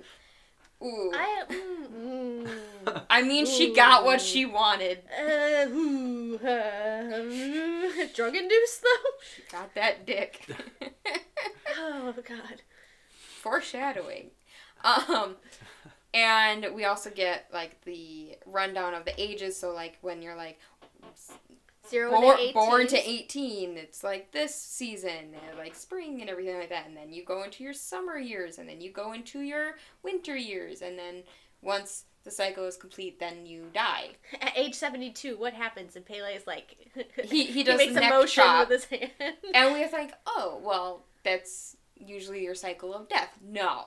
[0.82, 1.12] Ooh.
[1.14, 2.46] I mm,
[2.84, 3.02] mm.
[3.10, 5.02] I mean, she got what she wanted.
[5.18, 7.22] Uh, ooh, uh,
[8.14, 9.10] drug induced though.
[9.34, 10.46] She got that dick.
[11.78, 12.62] Oh god.
[13.42, 14.30] Foreshadowing.
[14.82, 15.36] Um,
[16.14, 19.58] and we also get like the rundown of the ages.
[19.58, 20.58] So like when you're like
[21.88, 22.52] Zero bor- to 18.
[22.52, 26.86] born to 18, it's like this season, like spring and everything like that.
[26.86, 30.36] And then you go into your summer years, and then you go into your winter
[30.36, 31.22] years, and then
[31.62, 34.10] once the cycle is complete, then you die.
[34.40, 35.94] At age 72, what happens?
[35.96, 36.76] And Pelle is like,
[37.24, 38.68] He- he does makes neck a motion chop.
[38.68, 39.10] with his hand.
[39.54, 43.30] And we think, oh, well, that's usually your cycle of death.
[43.42, 43.86] No.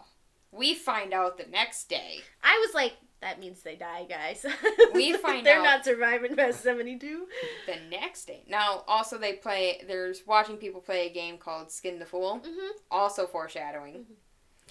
[0.51, 2.21] We find out the next day.
[2.43, 4.45] I was like, that means they die, guys.
[4.93, 7.25] We find They're out- not surviving past 72.
[7.65, 8.43] The next day.
[8.47, 12.67] Now, also, they play, there's watching people play a game called Skin the Fool, hmm
[12.89, 14.05] also foreshadowing.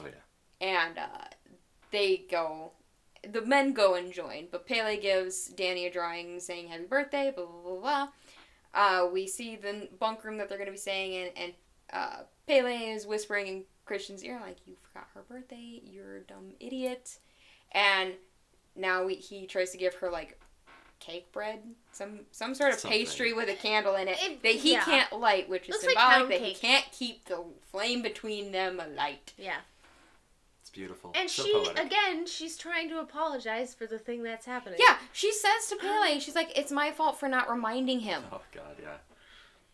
[0.00, 0.66] Oh yeah.
[0.66, 1.26] And uh,
[1.90, 2.72] they go
[3.28, 7.46] the men go and join, but Pelle gives Dani a drawing saying happy birthday, blah,
[7.46, 8.08] blah, blah, blah.
[8.74, 11.52] Uh, we see the bunk room that they're going to be staying in, and
[11.92, 16.52] uh, Pelle is whispering in Christian's ear, like, you forgot her birthday, you're a dumb
[16.61, 17.18] idiot.
[17.72, 18.12] And
[18.78, 20.38] now we, he tries to give her, like,
[21.00, 21.60] cake bread,
[21.92, 22.98] some some sort of Something.
[23.00, 24.84] pastry with a candle in it, It- that he yeah.
[24.84, 28.50] can't light, which is Looks like symbolic pound that he can't keep the flame between
[28.52, 29.32] them alight.
[29.38, 29.58] Yeah.
[30.60, 31.12] It's beautiful.
[31.14, 31.78] And so she poetic.
[31.86, 34.78] again, she's trying to apologize for the thing that's happening.
[34.86, 38.42] Yeah, she says to Pelle, she's like, "It's my fault for not reminding him." Oh
[38.52, 38.96] god, yeah.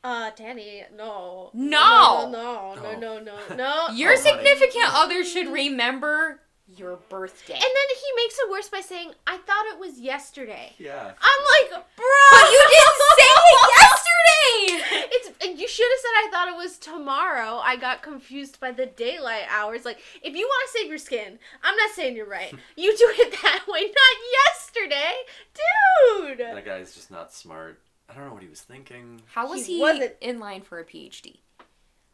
[0.04, 1.50] Uh, Dani, no.
[1.54, 2.28] No!
[2.30, 2.98] No, no, no, Oh.
[2.98, 3.88] no, no, no.
[3.94, 4.44] Your Oh, honey.
[4.44, 7.55] significant other should remember your birthday.
[7.55, 10.72] And then he makes it worse by saying, I thought it was yesterday.
[10.79, 11.12] Yeah.
[11.20, 12.07] I'm like, bro!
[12.31, 15.09] but you didn't say it yesterday.
[15.12, 17.59] It's you should have said I thought it was tomorrow.
[17.62, 19.85] I got confused by the daylight hours.
[19.85, 22.53] Like, if you want to save your skin, I'm not saying you're right.
[22.77, 25.12] You do it that way, not yesterday,
[25.55, 26.38] dude.
[26.38, 27.81] That guy's just not smart.
[28.09, 29.22] I don't know what he was thinking.
[29.27, 31.37] How was He he, wasn't- in line for a PhD?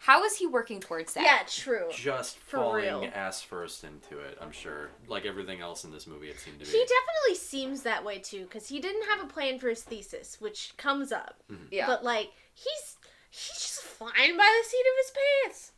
[0.05, 1.25] How is he working towards that?
[1.25, 1.89] Yeah, true.
[1.93, 3.11] Just For falling real.
[3.15, 4.89] ass first into it, I'm sure.
[5.09, 6.71] Like everything else in this movie, it seemed to be.
[6.71, 10.39] He definitely seems that way too, because he didn't have a plan for his thesis,
[10.41, 11.43] which comes up.
[11.71, 11.87] Yeah.
[11.87, 12.97] But like, he's
[13.31, 15.13] he's just flying by the seat of his
[15.45, 15.73] pants,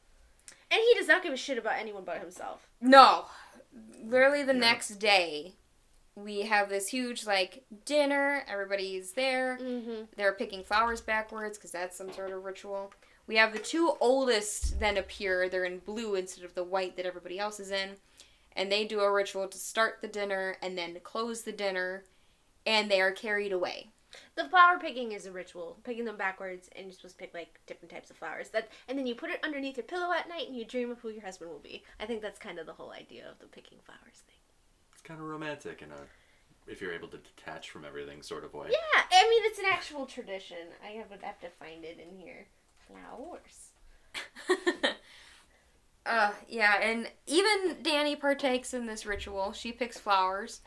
[0.70, 2.68] and he does not give a shit about anyone but himself.
[2.80, 3.24] no.
[4.04, 4.58] Literally the Yeah.
[4.60, 5.54] next day,
[6.14, 8.44] we have this huge like dinner.
[8.46, 9.58] Everybody's there.
[9.60, 10.02] Mm-hmm.
[10.16, 12.92] They're picking flowers backwards because that's some sort of ritual.
[13.26, 15.48] We have the two oldest then appear.
[15.48, 17.90] They're in blue instead of the white that everybody else is in.
[18.54, 22.04] And they do a ritual to start the dinner and then close the dinner.
[22.66, 23.92] And they are carried away.
[24.34, 27.60] The flower picking is a ritual, picking them backwards, and you're supposed to pick like
[27.66, 28.50] different types of flowers.
[28.50, 30.98] That and then you put it underneath your pillow at night, and you dream of
[31.00, 31.82] who your husband will be.
[31.98, 34.36] I think that's kind of the whole idea of the picking flowers thing.
[34.92, 38.52] It's kind of romantic in a, if you're able to detach from everything, sort of
[38.52, 38.68] way.
[38.70, 40.58] Yeah, I mean it's an actual tradition.
[40.84, 42.46] I would have to find it in here.
[42.92, 43.70] Flowers.
[46.06, 49.52] uh, yeah, and even Dani partakes in this ritual.
[49.52, 50.60] She picks flowers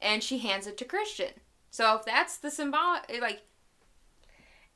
[0.00, 1.32] and she hands it to Christian.
[1.70, 3.42] So if that's the symbolic, like,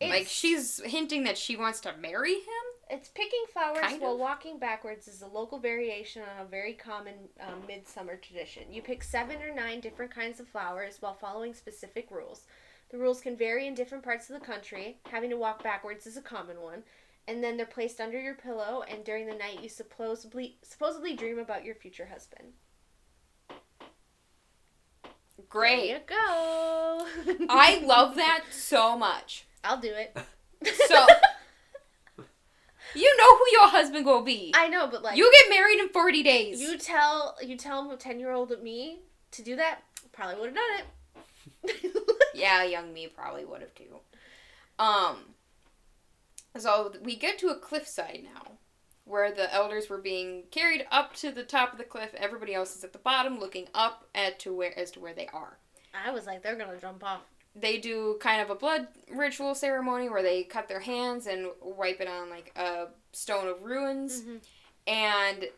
[0.00, 2.64] like she's hinting that she wants to marry him.
[2.90, 4.20] It's picking flowers Kind while of.
[4.20, 8.64] walking backwards is a local variation on a very common um, midsummer tradition.
[8.70, 12.42] You pick seven or nine different kinds of flowers while following specific rules.
[12.90, 14.98] The rules can vary in different parts of the country.
[15.10, 16.82] Having to walk backwards is a common one.
[17.26, 21.38] And then they're placed under your pillow, and during the night, you supposedly supposedly dream
[21.38, 22.52] about your future husband.
[25.48, 25.86] Great.
[25.86, 27.46] There you go.
[27.48, 29.46] I love that so much.
[29.62, 30.16] I'll do it.
[30.88, 31.06] So
[32.94, 34.50] you know who your husband will be.
[34.54, 36.58] I know, but like you get married in forty days.
[36.58, 39.00] You tell you tell ten year old me
[39.32, 39.80] to do that,
[40.12, 40.86] probably would have done
[41.64, 42.20] it.
[42.34, 44.00] Yeah, young me probably would have too.
[44.78, 45.16] Um.
[46.56, 48.52] So we get to a cliffside now,
[49.04, 52.14] where the elders were being carried up to the top of the cliff.
[52.16, 55.26] Everybody else is at the bottom, looking up at to where as to where they
[55.32, 55.58] are.
[55.94, 57.22] I was like, they're gonna jump off.
[57.56, 62.00] They do kind of a blood ritual ceremony where they cut their hands and wipe
[62.00, 64.22] it on like a stone of runes.
[64.22, 64.40] Mhm.
[64.86, 65.48] and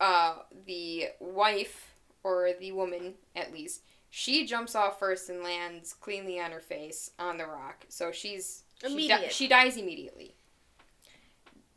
[0.00, 1.90] uh, the wife
[2.22, 7.10] or the woman at least she jumps off first and lands cleanly on her face
[7.18, 9.32] on the rock so she's she, di- Immediate.
[9.32, 10.34] she dies immediately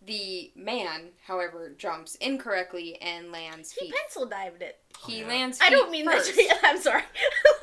[0.06, 4.78] the man however jumps incorrectly and lands He feet pencil dived it.
[5.06, 5.28] he Oh, yeah.
[5.28, 6.34] lands I don't feet mean first.
[6.36, 6.60] that.
[6.64, 7.04] I'm sorry.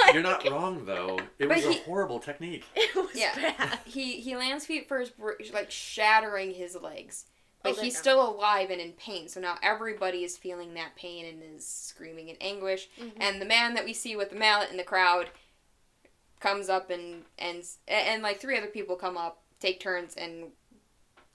[0.05, 1.19] Like, You're not wrong though.
[1.39, 2.63] It But was a horrible technique.
[2.77, 3.79] It was yeah bad.
[3.87, 5.13] he he lands feet first
[5.53, 7.25] like shattering his legs
[7.71, 8.01] but there he's go.
[8.01, 12.29] still alive and in pain so now everybody is feeling that pain and is screaming
[12.29, 13.13] in anguish Mhm.
[13.19, 15.29] and the man that we see with the mallet in the crowd
[16.41, 20.53] comes up and and and, and like three other people come up take turns and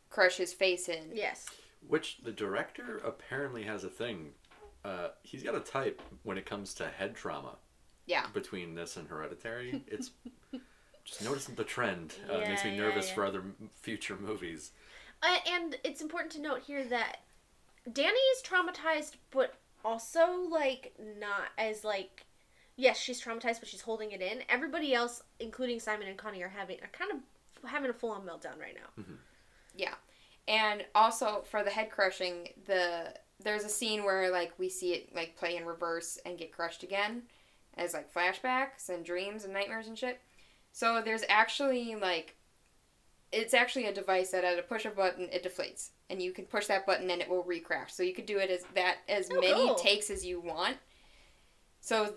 [0.09, 1.45] crush his face in Yes.
[1.87, 4.33] Which the director apparently has a thing.
[4.85, 7.55] Uh, he's got a type when it comes to head trauma.
[8.05, 8.27] Yeah.
[8.33, 10.11] Between this and Hereditary, it's
[11.03, 12.13] just noticing the trend.
[12.29, 13.15] Uh, it makes me nervous yeah.
[13.15, 13.43] for other
[13.81, 14.71] future movies.
[15.23, 17.17] Uh, and it's important to note here that
[17.89, 22.25] Dani is traumatized, but also like not as like.
[22.77, 24.39] Yes, she's traumatized, but she's holding it in.
[24.49, 28.21] Everybody else, including Simon and Connie, are having are kind of having a full on
[28.21, 29.03] meltdown right now.
[29.75, 29.93] Yeah.
[30.47, 33.13] And also for the head crushing the
[33.43, 36.83] there's a scene where like we see it like play in reverse and get crushed
[36.83, 37.23] again
[37.77, 40.19] as like flashbacks and dreams and nightmares and shit
[40.71, 42.35] so there's actually like
[43.31, 46.45] it's actually a device that at a push of button it deflates and you can
[46.45, 49.29] push that button and it will recraft so you could do it as that as
[49.31, 49.75] Oh, many cool.
[49.75, 50.77] takes as you want
[51.79, 52.15] so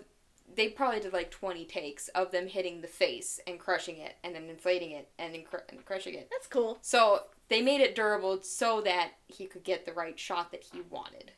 [0.55, 4.35] they probably did like 20 takes of them hitting the face and crushing it and
[4.35, 6.27] then inflating it and then cr- and crushing it.
[6.29, 6.77] That's cool.
[6.83, 10.81] So they made it durable so that he could get the right shot that he
[10.81, 11.31] wanted.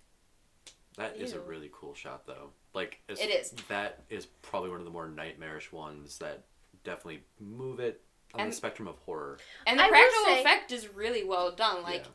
[0.97, 2.49] That is a really cool shot, though.
[2.73, 3.51] Like It is.
[3.69, 6.43] That is probably one of the more nightmarish ones that
[6.83, 8.01] definitely move it
[8.37, 9.39] on And- the spectrum of horror.
[9.65, 11.83] And the I practical say- effect is really well done.
[11.83, 12.11] Like yeah.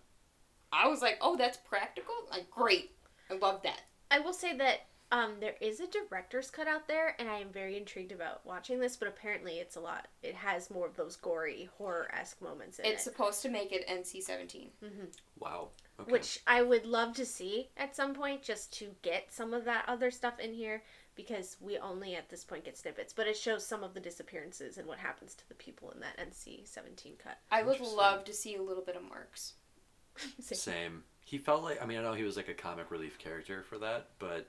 [0.72, 2.92] I was like, "Oh, that's practical." Like great.
[3.30, 3.80] I love that.
[4.10, 7.50] I will say that um, there is a director's cut out there, and I am
[7.50, 8.96] very intrigued about watching this.
[8.96, 10.08] But apparently, it's a lot.
[10.22, 13.72] It has more of those gory horror esque moments in It's it, supposed to make
[13.72, 14.70] it NC-17.
[14.82, 15.04] mm-hmm.
[15.38, 15.68] Wow.
[16.00, 16.10] Okay.
[16.10, 19.84] which I would love to see at some point, just to get some of that
[19.86, 20.82] other stuff in here.
[21.14, 24.78] Because we only at this point get snippets, but it shows some of the disappearances
[24.78, 27.38] and what happens to the people in that NC-17 cut.
[27.50, 29.52] I would love to see a little bit of Marks.
[30.40, 31.04] Same.
[31.24, 33.78] He felt like I mean I know he was like a comic relief character for
[33.78, 34.48] that, but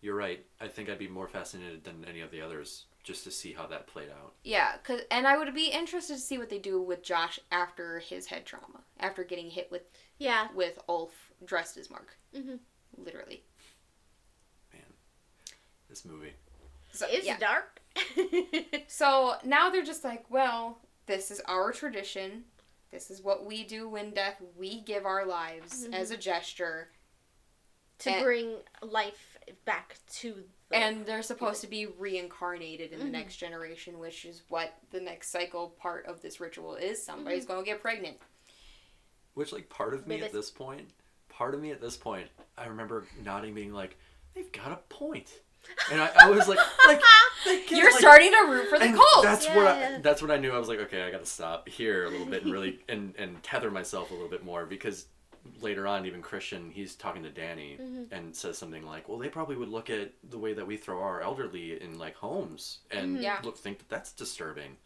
[0.00, 0.44] you're right.
[0.60, 3.66] I think I'd be more fascinated than any of the others just to see how
[3.66, 4.34] that played out.
[4.44, 7.98] Yeah, cause, and I would be interested to see what they do with Josh after
[7.98, 9.82] his head trauma, after getting hit with
[10.18, 10.48] Yeah.
[10.54, 12.56] with Ulf dressed as Mark, hmm
[12.96, 13.44] literally.
[15.90, 16.32] Man, this movie.
[16.92, 17.38] So, It's yeah.
[17.38, 17.80] dark.
[18.88, 22.44] So now they're just like, well, this is our tradition.
[22.90, 24.40] This is what we do when death.
[24.56, 25.94] We give our lives Mhm.
[25.94, 26.90] as a gesture,
[27.98, 33.04] to And- bring life back to the and they're supposed to be reincarnated in the
[33.06, 33.10] Mhm.
[33.10, 37.02] next generation, which is what the next cycle part of this ritual is.
[37.02, 37.52] Somebody's Mm-hmm.
[37.54, 38.18] gonna get pregnant.
[39.34, 40.90] Which like part of me Maybe at this point,
[41.28, 43.96] part of me at this point, I remember nodding, being like,
[44.34, 45.40] "They've got a point,"
[45.90, 47.00] and I, I was like, "Like
[47.44, 49.22] they get, You're like- starting to root for the and cult.
[49.24, 49.98] That's what I, Yeah.
[50.02, 50.52] that's what I knew.
[50.52, 53.14] I was like, okay, I got to stop here a little bit and really and
[53.18, 55.06] and tether myself a little bit more because
[55.62, 58.06] later on, even Christian, he's talking to Dani Mhm.
[58.12, 61.00] and says something like, "Well, they probably would look at the way that we throw
[61.00, 63.22] our elderly in like homes and Mhm.
[63.22, 63.38] Yeah.
[63.42, 64.76] look think that that's disturbing.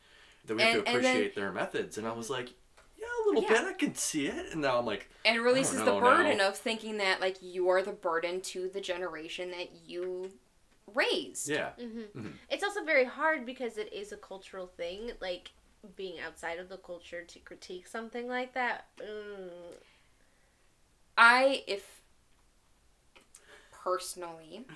[0.46, 2.50] That we have And- to and then- appreciate their methods." And I was like,
[2.96, 3.48] "Yeah, a little Yeah.
[3.48, 3.64] bit.
[3.64, 6.48] I can see it." And now I'm like, and releases the know burden now.
[6.50, 10.30] of thinking that like you are the burden to the generation that you
[10.92, 11.48] raised.
[11.48, 12.32] "Yeah, hmm Mhm.
[12.50, 15.12] It's also very hard because it is a cultural thing.
[15.20, 15.52] Like
[15.96, 18.86] being outside of the culture to critique something like that.
[18.98, 19.76] Mm,
[21.16, 22.02] I, if
[23.70, 24.66] personally,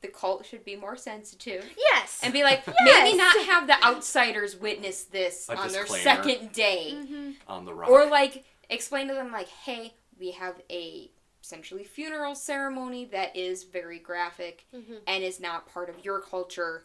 [0.00, 2.20] the cult should be more sensitive yes.
[2.22, 3.04] and be like, Yes!
[3.04, 7.74] maybe not have the outsiders witness this A on their second day, hmm on the
[7.74, 11.10] rock." or like explain to them like, hey, we have a
[11.42, 16.84] essentially funeral ceremony that is very graphic hmm and is not part of your culture.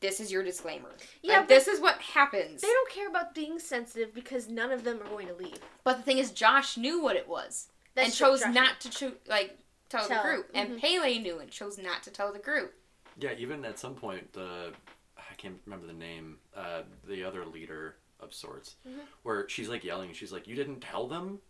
[0.00, 0.90] This is your disclaimer.
[1.22, 2.60] Yeah, Like, this is what happens.
[2.60, 5.58] They don't care about being sensitive because none of them are going to leave.
[5.84, 8.54] But the thing is, Josh knew what it was and chose Josh.
[8.54, 9.58] not to cho- like
[9.88, 10.50] tell, Tell, the group.
[10.54, 10.80] And mhm.
[10.80, 12.74] Pelle knew and chose not to tell the group.
[13.18, 14.72] Yeah, even at some point, the
[15.16, 19.00] I can't remember the name, uh, the other leader of sorts, Mhm.
[19.22, 20.12] where she's like yelling.
[20.12, 21.40] She's like, "You didn't tell them,"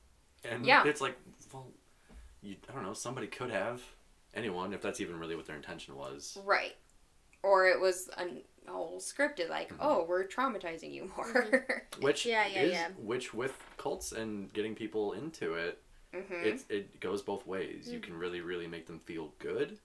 [0.45, 0.85] and Yeah.
[0.87, 1.17] it's like,
[1.53, 1.67] well,
[2.43, 2.93] you I don't know.
[2.93, 3.83] Somebody could have
[4.35, 6.37] anyone if that's even really what their intention was.
[6.45, 6.77] Right.
[7.43, 9.77] Or it was an all scripted, like, Mhm.
[9.81, 11.87] oh, we're traumatizing you more.
[12.01, 12.89] Which Yeah, yeah, is, yeah.
[12.99, 15.83] which with cults and getting people into it,
[16.13, 17.89] hmm it's it goes both ways.
[17.91, 18.03] You Mhm.
[18.05, 19.79] can really really make them feel good,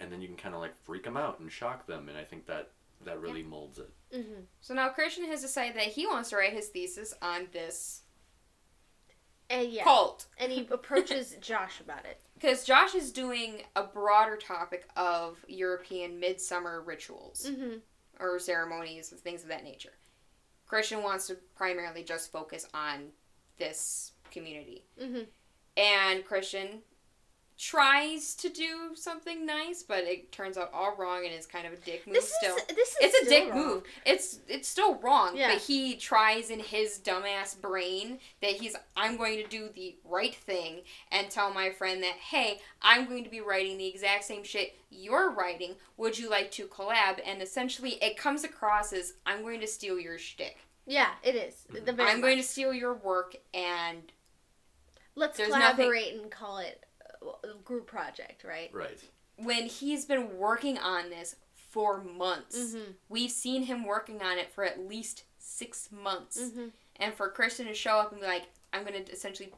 [0.00, 2.24] and then you can kind of like freak them out and shock them, and I
[2.24, 2.70] think that
[3.02, 3.90] that really molds it.
[4.12, 8.02] hmm So now Christian has decided that he wants to write his thesis on this
[9.50, 10.26] And yeah, cult.
[10.38, 12.20] and he approaches Josh about it.
[12.34, 17.48] Because Josh is doing a broader topic of European midsummer rituals.
[17.48, 17.76] hmm
[18.20, 19.92] or ceremonies and things of that nature.
[20.66, 23.10] Christian wants to primarily just focus on
[23.58, 24.84] this community.
[25.00, 25.20] hmm
[25.76, 26.82] And Christian
[27.58, 31.72] tries to do something nice, but it turns out all wrong and is kind of
[31.72, 32.54] a dick move This still.
[32.56, 33.58] is this is It's a dick wrong.
[33.66, 33.82] move.
[34.06, 35.52] It's it's still wrong, Yeah.
[35.52, 40.34] but he tries in his dumbass brain that he's I'm going to do the right
[40.34, 44.44] thing and tell my friend that hey, I'm going to be writing the exact same
[44.44, 45.74] shit you're writing.
[45.96, 47.20] Would you like to collab?
[47.26, 50.58] And essentially, it comes across as I'm going to steal your shtick.
[50.86, 51.66] Yeah, it is.
[51.70, 54.10] The I'm going to steal your work, and
[55.16, 56.84] Let's there's nothing- collaborate and call it
[57.64, 58.70] group project, right?
[58.72, 58.98] Right.
[59.36, 61.36] when he's been working on this
[61.70, 62.90] for months, Mm-hmm.
[63.08, 66.40] we've seen him working on it for at least six months.
[66.40, 66.68] Mm-hmm.
[66.96, 69.52] and for Christian to show up and be like, I'm gonna essentially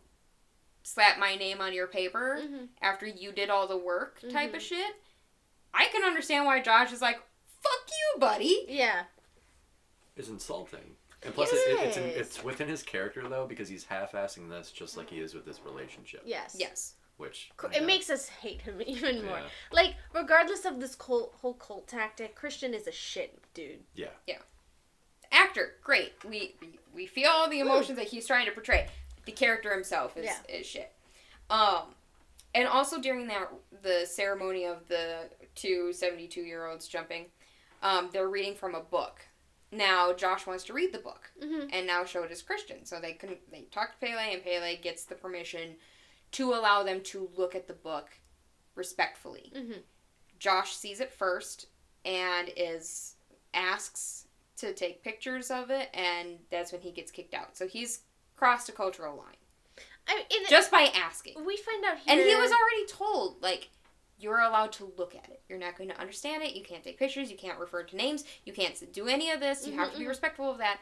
[0.82, 2.64] slap my name on your paper Mm-hmm.
[2.82, 4.94] after you did all the work type of shit.
[5.72, 7.16] I can understand why Josh is like,
[7.62, 8.64] fuck you, buddy.
[8.68, 9.04] Yeah.
[10.16, 10.96] is insulting.
[11.22, 14.48] And plus, It it, it, it's in, it's within his character though because he's half-assing
[14.48, 16.22] this just like he is with this relationship.
[16.24, 16.56] Yes.
[16.58, 16.94] Yes.
[17.20, 17.86] Which It know.
[17.86, 19.38] makes us hate him even more.
[19.38, 19.44] Yeah.
[19.70, 23.80] Like, regardless of this cult, whole cult tactic, Christian is a shit dude.
[23.94, 24.08] Yeah.
[24.26, 24.38] Yeah.
[25.32, 26.12] Actor, great.
[26.24, 28.88] We we, we feel all the emotions that he's trying to portray.
[29.26, 30.38] The character himself is Yeah.
[30.48, 30.92] is shit.
[31.50, 31.94] Um,
[32.54, 33.48] and also during that
[33.82, 37.26] the ceremony of the two 72 year olds jumping,
[37.82, 39.20] um, they're reading from a book.
[39.70, 41.68] Now Josh wants to read the book, Mm-hmm.
[41.72, 42.84] and now show it as Christian.
[42.84, 45.76] So they can they talk to Pelle, and Pelle gets the permission
[46.32, 48.10] to allow them to look at the book
[48.74, 49.52] respectfully.
[49.54, 49.80] Mm-hmm.
[50.38, 51.66] Josh sees it first
[52.04, 53.16] and is
[53.52, 54.26] asks
[54.56, 57.56] to take pictures of it, and that's when he gets kicked out.
[57.56, 58.00] So he's
[58.36, 59.36] crossed a cultural line
[60.08, 61.44] I mean, just by asking.
[61.44, 63.70] we find out here, And he was already told, like,
[64.18, 65.40] you're allowed to look at it.
[65.48, 66.54] You're not going to understand it.
[66.54, 67.30] You can't take pictures.
[67.30, 68.24] You can't refer to names.
[68.44, 69.66] You can't do any of this.
[69.66, 70.10] You have to be Mhm, mhm.
[70.10, 70.80] respectful of that.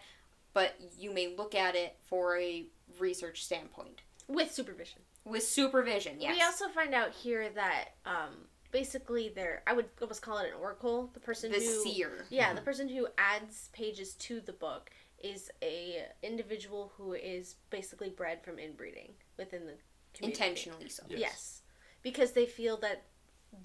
[0.55, 2.67] But you may look at it for a
[2.99, 5.03] research standpoint with supervision.
[5.29, 6.17] With supervision.
[6.21, 6.37] Yes.
[6.37, 10.55] We also find out here that um, basically they're I would almost call it an
[10.61, 11.11] oracle.
[11.15, 12.27] The person the who seer.
[12.31, 14.91] yeah, the person who adds pages to the book
[15.23, 19.75] is a individual who is basically bred from inbreeding within the
[20.15, 20.41] community.
[20.43, 21.03] Intentionally so.
[21.09, 21.21] Yes.
[21.21, 21.63] Yes.
[22.03, 23.03] Because they feel that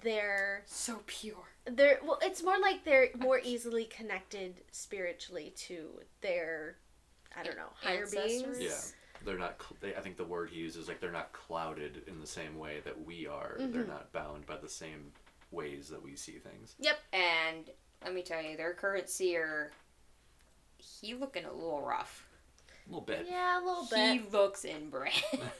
[0.02, 1.46] they're So pure.
[1.70, 6.76] they're well it's more like they're more easily connected spiritually to their
[7.36, 8.42] I don't know, higher Ancestors?
[8.42, 8.58] beings.
[8.60, 8.70] Yeah.
[9.24, 9.60] They're not.
[9.60, 12.58] Cl- they, I think the word he uses like they're not clouded in the same
[12.58, 13.56] way that we are.
[13.58, 13.88] They're Mhm.
[13.88, 15.12] not bound by the same
[15.50, 16.74] ways that we see things.
[16.78, 17.70] Yep and
[18.02, 19.72] let me tell you, their current seer,
[20.78, 22.26] he looking a little rough.
[22.86, 23.26] A little bit.
[23.30, 24.12] Yeah, a little bit.
[24.20, 25.12] He looks inbred.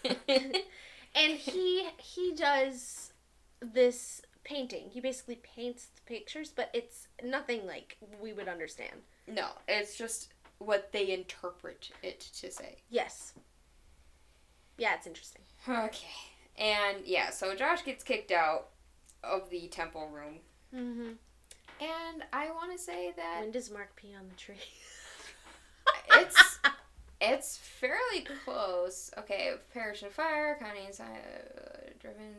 [0.29, 3.13] and he he does
[3.61, 4.91] this painting.
[4.91, 9.03] He basically paints the pictures, but it's nothing like we would understand.
[9.27, 12.77] no, it's just what they interpret it to say.
[12.91, 13.33] Yes.
[14.79, 15.43] Yeah, it's interesting.
[15.69, 16.07] Okay.
[16.59, 18.69] And yeah, so Josh gets kicked out
[19.23, 20.39] of the temple room.
[20.75, 21.13] Mm-hmm.
[21.81, 24.57] And I want to say that When does Mark pee on the tree?
[26.13, 26.59] it's
[27.21, 29.11] it's fairly close.
[29.19, 31.07] Okay, parish of fire, county inside,
[31.57, 32.35] uh, driven.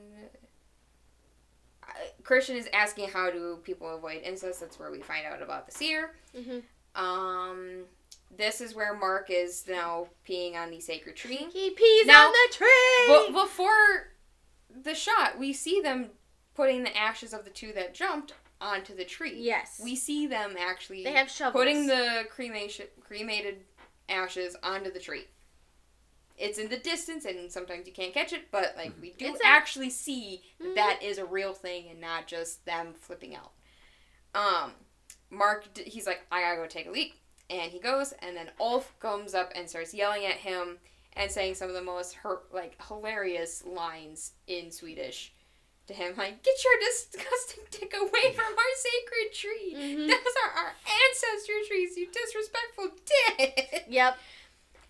[1.83, 1.87] Uh,
[2.23, 4.61] Christian is asking how do people avoid incest.
[4.61, 6.11] That's where we find out about the seer.
[6.35, 6.59] mm-hmm.
[6.95, 7.83] Um,
[8.37, 11.47] this is where Mark is now peeing on the sacred tree.
[11.51, 13.05] He pees Now- on the tree.
[13.07, 14.13] But before
[14.69, 16.11] the shot, we see them
[16.53, 19.35] putting the ashes of the two that jumped onto the tree.
[19.35, 21.53] yes, We see them actually they have shovels.
[21.61, 23.65] putting the cremation cremated
[24.07, 25.27] ashes onto the tree.
[26.37, 29.41] It's in the distance, and sometimes you can't catch it, but like we do It's
[29.41, 30.75] a- actually see that Mhm.
[30.75, 33.51] that is a real thing and not just them flipping out.
[34.33, 34.73] Um,
[35.29, 37.15] Mark, he's like, I gotta go take a leak,
[37.49, 40.77] and he goes, and then Ulf comes up and starts yelling at him
[41.13, 45.31] and saying some of the most her- like hilarious lines in Swedish
[45.87, 50.07] to him, like, "Get your disgusting dick away from our sacred tree." Mhm.
[50.07, 50.73] Those are our
[51.09, 52.89] ancestor trees, you disrespectful
[53.37, 53.85] dick.
[53.89, 54.17] Yep.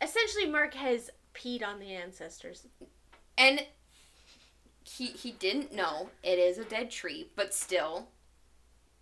[0.02, 2.66] Essentially, Mark has peed on the ancestors.
[3.38, 3.66] And
[4.84, 8.08] he he didn't know it is a dead tree, but still.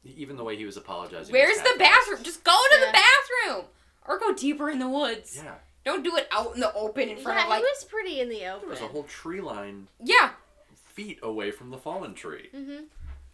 [0.05, 1.31] Even the way he was apologizing.
[1.31, 2.23] Where's the bathroom?
[2.23, 2.85] Just go to Yeah.
[2.87, 3.65] the bathroom
[4.07, 5.37] or go deeper in the woods.
[5.43, 5.55] Yeah.
[5.85, 8.19] Don't do it out in the open in front yeah, of like he was pretty
[8.21, 8.69] in the There open.
[8.69, 10.31] was a whole tree line yeah.
[10.73, 12.49] feet away from the fallen tree.
[12.53, 12.83] Mm-hmm.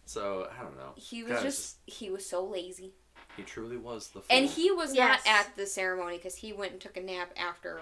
[0.04, 0.92] So I don't know.
[0.96, 2.92] He was Guys, just he was so lazy,
[3.36, 4.20] He truly was the.
[4.20, 4.36] Fool.
[4.36, 5.24] and he was Yes.
[5.24, 7.80] not at the ceremony because he went and took a nap after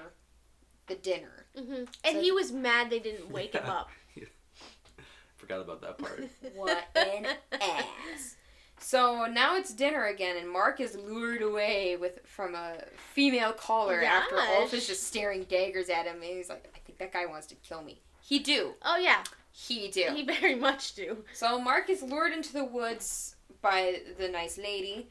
[0.87, 1.47] the dinner.
[1.57, 1.85] Mm-hmm.
[2.05, 3.73] And So- he was mad they didn't wake him Yeah.
[3.73, 3.91] up.
[5.37, 6.25] Forgot about that part.
[6.55, 7.27] What an
[7.61, 8.37] ass.
[8.81, 12.79] So now it's dinner again, and Mark is lured away with from a
[13.15, 16.99] female caller after Ulf is just staring daggers at him, and he's like, "I think
[16.99, 20.05] that guy wants to kill me." He do, Oh yeah, he do.
[20.15, 21.25] he very much do.
[21.33, 25.09] So Mark is lured into the woods by the nice lady.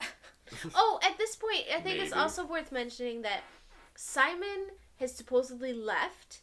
[0.74, 3.42] Oh, at this point, I think it's also worth mentioning that
[3.94, 4.66] Simon
[4.98, 6.40] has supposedly left,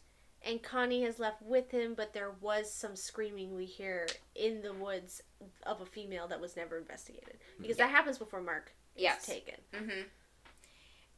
[0.48, 1.94] and Connie has left with him.
[1.94, 5.22] But there was some screaming we hear in the woods
[5.64, 9.26] of a female that was never investigated because that happens before Mark is Yes.
[9.26, 9.54] taken.
[9.74, 10.00] Mm-hmm.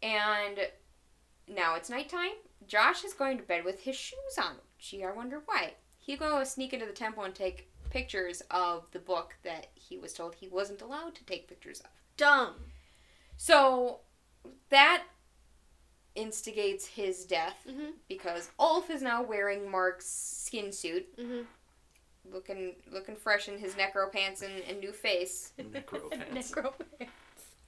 [0.03, 0.59] And
[1.49, 2.33] now it's nighttime.
[2.67, 4.57] Josh is going to bed with his shoes on.
[4.79, 5.75] Gee, I wonder why.
[5.99, 10.13] He go sneak into the temple and take pictures of the book that he was
[10.13, 11.91] told he wasn't allowed to take pictures of.
[12.17, 12.55] Dumb.
[13.37, 14.01] So
[14.71, 15.05] that
[16.15, 17.91] instigates his death Mm-hmm.
[18.09, 21.43] because Ulf is now wearing Mark's skin suit, Mm-hmm.
[22.33, 25.53] looking looking fresh in his necro pants and, and new face.
[25.59, 26.53] Necro pants.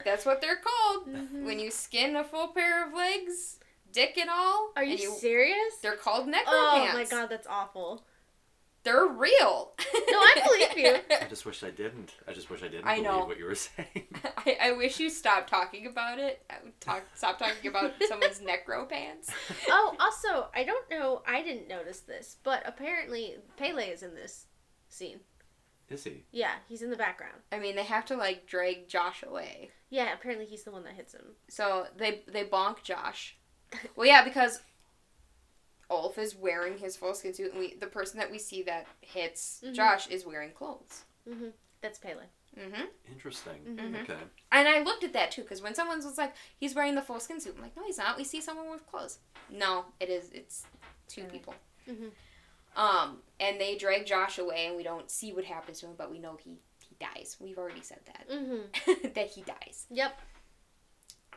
[0.03, 1.07] That's what they're called.
[1.07, 1.43] Mhm.
[1.43, 3.59] When you skin a full pair of legs,
[3.91, 4.71] dick and all.
[4.75, 5.75] Are you, and serious?
[5.81, 7.11] They're called necro Oh pants.
[7.11, 8.03] my god, that's awful.
[8.83, 9.71] They're real.
[9.93, 11.15] No, I believe you.
[11.21, 12.15] I just wish I didn't.
[12.27, 13.25] I just wish I didn't I believe know.
[13.25, 14.07] what you were saying.
[14.37, 16.45] I, I wish you stopped talking about it.
[16.81, 17.03] Talk.
[17.15, 19.29] Stop talking about someone's necro pants.
[19.69, 21.21] Oh, also, I don't know.
[21.25, 24.47] I didn't notice this, but apparently Pelle is in this
[24.89, 25.21] scene.
[25.89, 26.25] Is he?
[26.31, 27.37] Yeah, he's in the background.
[27.51, 29.71] I mean, they have to like drag Josh away.
[29.89, 31.35] Yeah, apparently he's the one that hits him.
[31.49, 33.37] So they they bonk Josh.
[33.95, 34.59] Well, yeah, because
[35.93, 38.87] Ulf is wearing his full skin suit, and we the person that we see that
[39.01, 39.73] hits Mhm.
[39.73, 41.03] Josh is wearing clothes.
[41.27, 41.49] hmm
[41.81, 42.21] That's Pelle.
[42.55, 43.63] hmm Interesting.
[43.77, 44.03] Mhm.
[44.03, 44.17] Okay.
[44.51, 47.19] And I looked at that too, because when someone was like, "He's wearing the full
[47.19, 48.17] skin suit," I'm like, "No, he's not.
[48.17, 49.19] We see someone with clothes."
[49.49, 50.29] No, it is.
[50.31, 50.65] It's
[51.07, 51.33] two Alright.
[51.33, 51.55] people.
[51.87, 52.11] Mhm.
[52.75, 56.09] Um, and they drag Josh away, and we don't see what happens to him, but
[56.11, 57.37] we know he he dies.
[57.39, 59.85] We've already said that hmm that he dies.
[59.89, 60.19] Yep.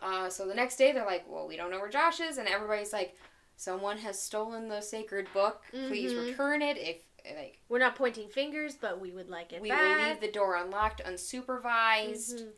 [0.02, 2.46] Uh, so the next day they're like, well, we don't know where Josh is, and
[2.48, 3.16] everybody's like,
[3.56, 5.62] someone has stolen the sacred book.
[5.70, 6.26] Please Mhm.
[6.30, 6.76] return it.
[6.78, 7.02] If
[7.36, 10.54] like We're not pointing fingers, but we would like it we will leave the door
[10.54, 12.52] unlocked, unsupervised, Mhm.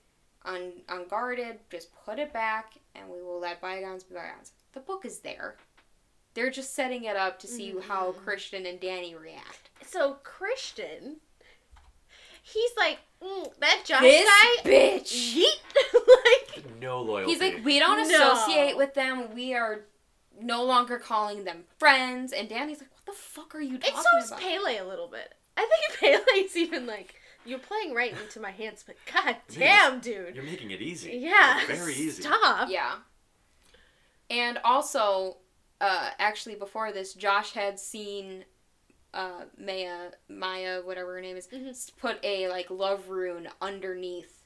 [0.45, 1.61] un- unguarded.
[1.71, 4.53] Just put it back, and we will let bygones be bygones.
[4.73, 5.57] The book is there.
[6.35, 8.23] They're just setting it up to see how Mhm.
[8.25, 9.71] Christian and Dani react.
[9.87, 11.21] So Christian,
[12.43, 14.63] he's like mm, that Josh this guy.
[14.71, 15.35] bitch.
[15.35, 16.55] Yeet.
[16.55, 17.33] like No loyalty.
[17.33, 18.33] He's like, we don't No.
[18.33, 19.35] associate with them.
[19.35, 19.87] We are
[20.43, 22.33] no longer calling them friends.
[22.33, 24.41] And Dani's like, what the fuck are you talking and so is about?
[24.41, 25.35] Pelle a little bit.
[25.57, 25.69] I
[25.99, 27.15] think Pelle's even like
[27.45, 30.35] you're playing right into my hands, but god damn, dude.
[30.35, 31.13] You're making it easy.
[31.23, 32.23] Yeah, Very easy.
[32.23, 32.69] Stop.
[32.71, 32.97] Yeah.
[34.31, 35.39] And also,
[35.81, 38.45] uh, actually, before this, Josh had seen
[39.15, 41.97] uh, Maya, Maya, whatever her name is, Mhm.
[41.97, 44.45] put a like love rune underneath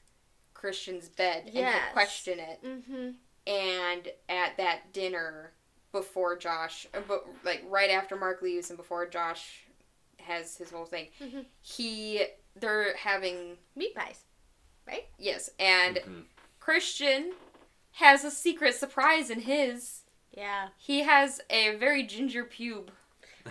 [0.53, 1.73] Christian's bed and Yes.
[1.73, 2.63] had questioned it.
[2.63, 3.09] Mm-hmm.
[3.45, 5.51] And at that dinner,
[5.93, 9.63] before Josh, uh, but like right after Mark leaves and before Josh
[10.19, 11.45] has his whole thing, Mhm.
[11.61, 12.25] he
[12.55, 14.25] they're having Meat pies.
[14.85, 15.07] Right?
[15.17, 16.25] Yes, and Mhm.
[16.59, 17.33] Christian
[17.93, 20.01] has a secret surprise in his.
[20.31, 20.69] Yeah.
[20.77, 22.89] He has a very ginger pube.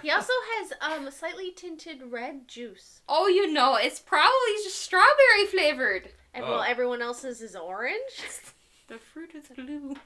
[0.03, 3.03] He also has um slightly tinted red juice.
[3.09, 6.13] Oh, you know, it's probably just strawberry flavored.
[6.35, 6.51] And Oh.
[6.53, 7.99] while everyone else's is orange.
[8.89, 9.99] The fruit is the loom.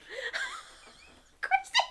[1.40, 1.82] Christy.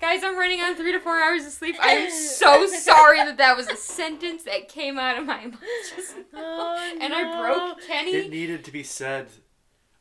[0.00, 1.76] Guys, I'm running on three to four hours of sleep.
[1.80, 5.60] I am so sorry that that was a sentence that came out of my mouth
[5.96, 6.22] just now.
[6.34, 8.12] Oh, and I broke Kenny.
[8.12, 9.28] It needed to be said,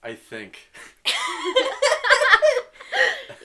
[0.04, 0.70] I think.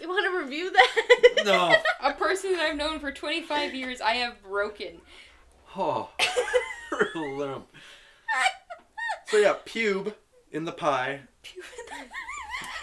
[0.01, 1.43] you want to review that?
[1.45, 1.75] No.
[2.03, 5.01] a person that I've known for 25 years, I have broken.
[5.77, 6.11] Oh.
[7.15, 7.67] Limp.
[9.27, 10.15] So yeah, pube
[10.51, 11.11] in the pie.
[11.13, 12.07] And You uh, the pie.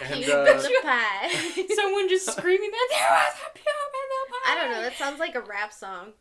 [1.74, 4.46] Someone just screaming that there was a pube in the pie.
[4.46, 4.82] I don't know.
[4.82, 6.12] That sounds like a rap song.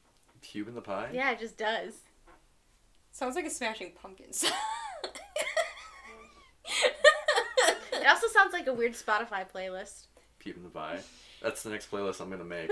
[0.42, 1.10] pube in the pie?
[1.14, 1.94] Yeah, it just does.
[3.12, 4.46] Sounds like a Smashing Pumpkins.
[7.94, 10.06] It also sounds like a weird Spotify playlist.
[10.44, 11.00] Pube in the pie.
[11.42, 12.72] That's the next playlist I'm gonna make.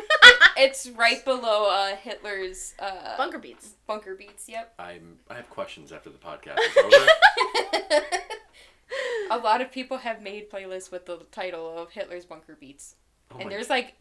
[0.57, 3.73] it's right below uh, Hitler's uh, Bunker beats.
[3.85, 4.47] bunker beats.
[4.47, 4.73] Yep.
[4.79, 6.77] I'm I have questions after the podcast is
[7.91, 8.17] over.
[9.31, 12.95] a lot of people have made playlists with the title of Hitler's bunker beats,
[13.31, 13.95] Oh and there's like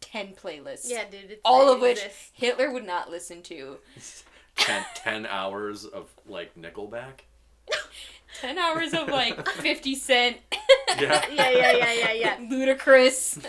[0.00, 0.88] ten playlists.
[0.88, 1.30] Yeah, dude.
[1.30, 2.30] It's, all of which exists.
[2.32, 3.78] Hitler would not listen to.
[4.56, 7.20] 10, 10 hours of like Nickelback.
[8.40, 10.36] Ten hours of like Fifty Cent.
[10.98, 11.24] Yeah.
[11.32, 12.36] Yeah, yeah, yeah, yeah, yeah.
[12.38, 13.44] Ludacris.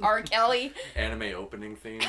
[0.00, 0.22] R.
[0.22, 0.72] Kelly.
[0.96, 2.04] Anime opening themes.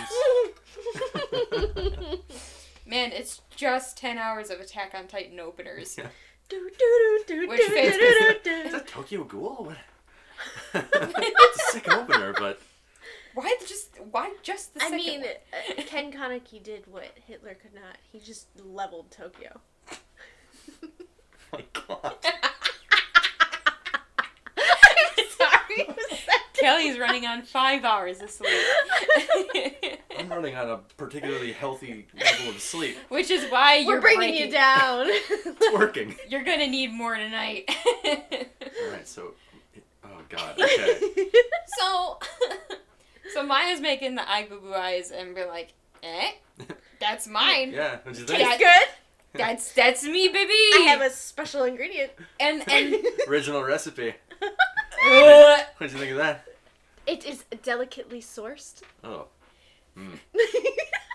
[2.85, 5.97] Man, it's just ten hours of Attack on Titan openers.
[5.97, 6.07] Yeah.
[6.51, 9.73] Which Is that Tokyo Ghoul?
[10.73, 12.59] It's a sick opener, but
[13.33, 15.85] Why just why just the I mean, one?
[15.85, 17.97] Ken Kaneki did what Hitler could not.
[18.11, 19.59] He just leveled Tokyo.
[21.53, 22.15] my god.
[25.37, 25.85] Sorry.
[25.87, 28.51] was that- Kelly's running on five hours of sleep.
[30.17, 32.97] I'm running on a particularly healthy level of sleep.
[33.09, 35.07] Which is why We're you're bringing breaking- you down.
[35.61, 36.15] It's working.
[36.27, 37.69] You're gonna need more tonight.
[38.05, 39.33] Alright, so.
[40.03, 40.99] Oh god, okay.
[41.79, 42.19] so,
[43.33, 46.31] so Maya's making the eye goo goo eyes and be like, eh,
[46.99, 47.71] that's mine.
[47.71, 48.39] Yeah, what'd you think?
[48.39, 48.87] Tastes good.
[49.33, 50.53] That's that's me, baby.
[50.53, 52.11] I have a special ingredient.
[52.39, 52.95] and and
[53.27, 54.13] Original recipe.
[55.01, 56.45] What'd you think of that?
[57.09, 58.81] It is delicately sourced.
[59.03, 59.25] Oh.
[59.97, 60.19] Mm.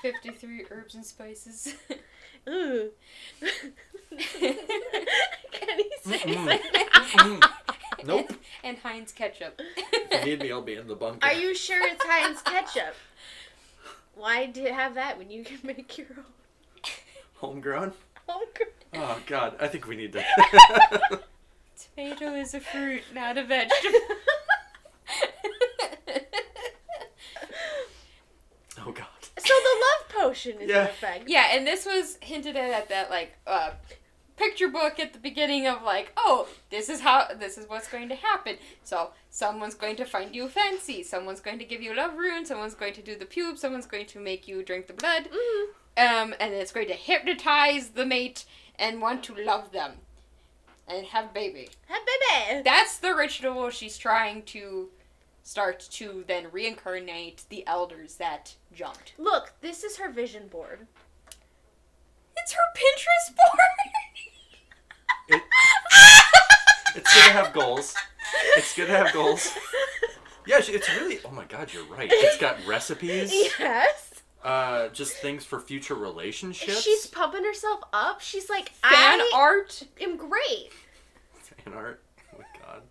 [0.03, 1.75] fifty three herbs and spices.
[2.49, 2.91] Ooh.
[3.41, 6.61] Can he say Mm-mm.
[7.17, 7.43] something?
[8.05, 8.33] Nope.
[8.63, 9.59] and Heinz ketchup.
[10.11, 11.25] If you need me, I'll be in the bunker.
[11.27, 12.95] Are you sure it's Heinz ketchup?
[14.17, 16.25] Why do you have that when you can make your own?
[17.37, 17.93] Homegrown?
[18.29, 18.69] Homegrown.
[18.95, 20.25] Oh God, I think we need to.
[21.97, 23.99] Tomato is a fruit, not a vegetable.
[28.87, 29.07] oh God.
[29.47, 30.83] So the love potion is Yeah.
[30.83, 31.29] in effect.
[31.29, 33.71] yeah, and this was hinted at at that like uh,
[34.37, 38.09] picture book at the beginning of like, oh, this is how this is what's going
[38.09, 38.57] to happen.
[38.83, 42.75] So someone's going to find you fancy, someone's going to give you love rune, someone's
[42.75, 45.65] going to do the pube, someone's going to make you drink the blood, Mhm.
[45.97, 48.45] um, and it's going to hypnotize the mate
[48.79, 49.99] and want to love them
[50.89, 51.69] and have baby.
[51.89, 52.63] Have baby.
[52.65, 54.91] That's the ritual she's trying to
[55.45, 59.13] start to then reincarnate the elders that jumped.
[59.19, 60.87] Look, this is her vision board.
[62.37, 63.61] It's her Pinterest board.
[65.29, 65.43] It,
[66.97, 67.95] it's gonna have goals.
[68.57, 69.53] It's gonna have goals.
[70.47, 71.21] Yeah, it's really.
[71.25, 72.09] Oh my God, you're right.
[72.13, 73.33] It's got recipes.
[73.33, 74.11] Yes.
[74.43, 76.83] Uh, just things for future relationships.
[76.83, 78.21] She's pumping herself up.
[78.21, 79.23] She's like, Fan art.
[79.23, 79.83] I art.
[80.03, 80.69] am great.
[81.65, 82.03] fan art.
[82.35, 82.83] Oh my God.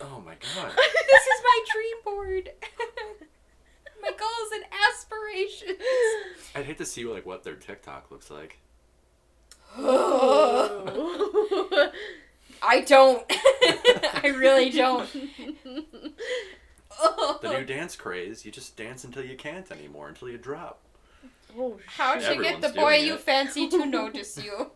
[0.00, 0.72] Oh my God.
[0.76, 2.50] This is my dream board.
[4.02, 5.78] my goals and aspirations.
[6.54, 8.58] I'd hate to see like what their TikTok looks like.
[12.60, 13.24] I don't.
[13.30, 15.08] I really don't.
[17.42, 18.44] The new dance craze.
[18.44, 20.80] You just dance until you can't anymore, until you drop.
[21.56, 23.20] oh, How'd you get the boy you it.
[23.20, 24.70] fancy to notice you?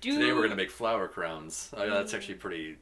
[0.00, 1.70] Today we're gonna make flower crowns.
[1.76, 2.76] Oh, yeah, that's actually pretty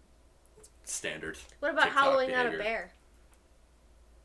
[0.88, 1.38] standard.
[1.60, 2.92] What about TikTok hollowing out a bear?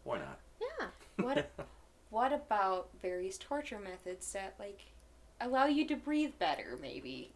[0.04, 0.40] Why not?
[0.62, 0.88] Yeah.
[1.24, 1.50] What
[2.10, 4.82] What about various torture methods that like
[5.40, 6.78] allow you to breathe better?
[6.82, 7.32] Maybe.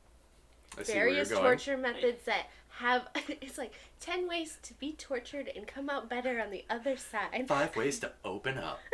[0.78, 1.58] I see Various where you're going.
[1.58, 2.48] torture methods that
[2.80, 3.08] have
[3.42, 7.48] it's like ten ways to be tortured and come out better on the other side.
[7.48, 8.80] Five ways to open up.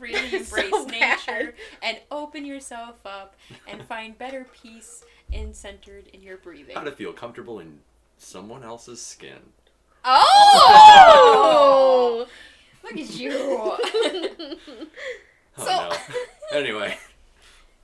[0.00, 3.36] Really That's so embrace nature and open yourself up
[3.68, 6.74] and find better peace and centered in your breathing.
[6.74, 7.80] How to feel comfortable in
[8.18, 9.38] someone else's skin.
[10.98, 12.26] Oh!
[12.84, 13.32] Look at you.
[15.58, 15.96] Oh So- no.
[16.58, 16.98] Anyway,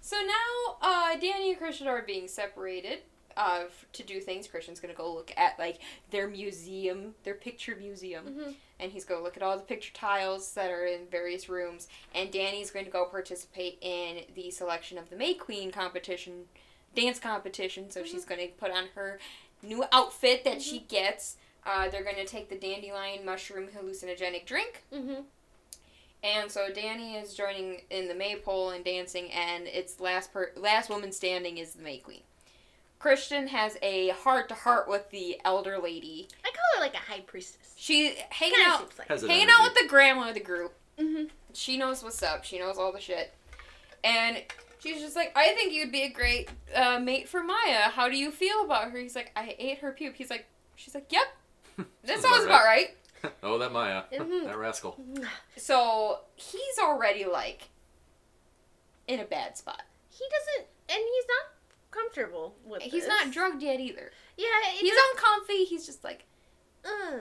[0.03, 2.99] So now, uh, Dani and Christian are being separated
[3.35, 3.65] uh,
[3.95, 4.47] to do things.
[4.47, 5.79] Christian's gonna go look at like
[6.11, 8.55] their museum, their picture museum, Mhm.
[8.79, 11.89] and he's gonna look at all the picture tiles that are in various rooms.
[12.15, 16.49] And Dani's going to go participate in the selection of the May Queen competition,
[16.95, 17.91] dance competition.
[17.91, 19.19] So she's gonna put on her
[19.63, 21.37] new outfit that she gets.
[21.65, 24.83] Uh, they're gonna take the dandelion mushroom hallucinogenic drink.
[24.93, 25.23] hmm
[26.25, 30.89] And so Dani is joining in the maypole and dancing, and it's last per last
[30.91, 32.23] woman standing is the May Queen.
[32.99, 36.29] Christian has a heart to heart with the elder lady.
[36.45, 37.75] I call her like a high priestess.
[37.77, 39.09] She hanging Kinda out, seems like.
[39.09, 39.51] Hanging energy.
[39.53, 40.73] out with the grandma of the group.
[40.99, 42.45] hmm She knows what's up.
[42.45, 43.33] She knows all the shit,
[44.05, 44.43] and
[44.83, 47.91] she's just like, I think you'd be a great uh, mate for Maya.
[47.91, 48.99] How do you feel about her?
[48.99, 50.17] He's like, I ate her puke.
[50.17, 52.97] He's like, she's like, Yep, that sounds about right.
[53.43, 54.03] oh, that Maya.
[54.13, 54.45] Mhm.
[54.47, 54.99] that rascal.
[55.57, 57.69] So he's already like
[59.07, 59.83] in a bad spot.
[60.11, 61.53] He doesn't, and he's not
[61.91, 62.83] comfortable with.
[62.83, 63.09] He's this.
[63.09, 64.11] not drugged yet either.
[64.37, 64.47] Yeah,
[64.79, 65.65] He's just- uncomfy.
[65.65, 66.25] He's just like,
[66.85, 67.19] Uh,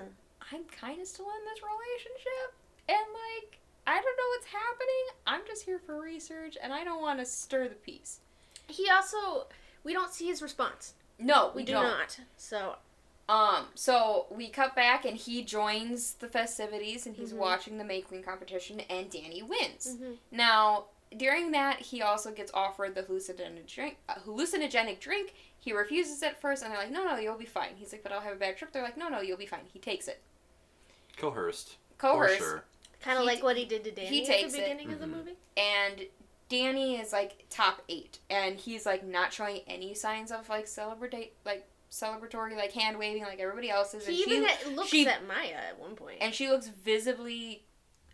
[0.52, 2.56] I'm kind of still in this relationship,
[2.90, 5.06] and like, I don't know what's happening.
[5.28, 8.20] I'm just here for research, and I don't want to stir the peace.
[8.68, 9.48] he also,
[9.84, 10.94] we don't see his response.
[11.20, 11.84] No, We, we, do don't.
[11.84, 12.20] not.
[12.38, 12.76] So
[13.28, 17.38] Um, so we cut back, and he joins the festivities, and he's Mhm.
[17.38, 19.88] watching the May Queen competition, and Dani wins.
[19.98, 20.18] mhm.
[20.32, 23.98] Now, during that, he also gets offered the hallucinogenic drink.
[24.10, 25.34] Uh, hallucinogenic drink.
[25.60, 28.12] He refuses at first, and they're like, "No, no, you'll be fine." He's like, "But
[28.14, 30.22] I'll have a bad trip." They're like, "No, no, you'll be fine." He takes it.
[31.18, 31.78] Coerced.
[31.98, 32.38] Coerced.
[32.38, 32.64] For sure.
[33.02, 34.62] Kind of like t- what he did to Dani he at takes the it.
[34.64, 35.10] beginning of the Mhm.
[35.10, 35.36] movie.
[35.58, 36.08] and
[36.50, 41.34] Dani is like top eight, and he's like not showing any signs of like celebrate
[41.46, 44.90] like celebratory like hand waving like everybody else is, and He even she at- looks
[44.90, 47.64] she- at Maya at one and she looks visibly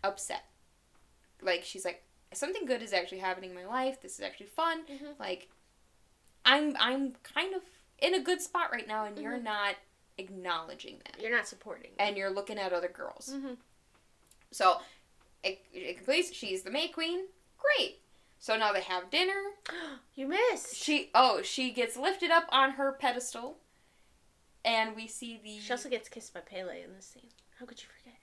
[0.04, 0.44] upset.
[1.42, 4.00] Like she's like something good is actually happening in my life.
[4.00, 4.84] This is actually fun.
[4.86, 5.18] Mhm.
[5.18, 5.48] Like
[6.44, 7.62] I'm I'm kind of
[7.98, 9.42] in a good spot right now, and you're Mhm.
[9.44, 9.76] not
[10.16, 11.92] acknowledging that, You're not supporting.
[11.98, 13.30] and you're looking at other girls.
[13.32, 13.54] hmm
[14.50, 14.78] So
[15.42, 16.32] it, it completes.
[16.32, 17.26] She's the May Queen.
[17.58, 18.00] Great.
[18.38, 19.42] So now they have dinner.
[20.14, 20.74] You missed.
[20.74, 23.58] She oh she gets lifted up on her pedestal,
[24.64, 25.60] and we see the.
[25.60, 27.30] She also gets kissed by Pelle in this scene.
[27.60, 28.18] How could you forget?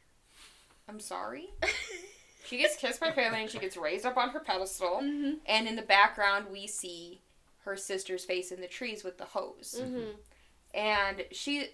[0.89, 1.51] I'm sorry.
[2.45, 5.35] She gets kissed by Pelle and she gets raised up on her pedestal, mm-hmm.
[5.45, 7.21] and in the background we see
[7.63, 9.81] her sister's face in the trees with the hose.
[9.81, 10.11] Mm-hmm.
[10.73, 11.67] and she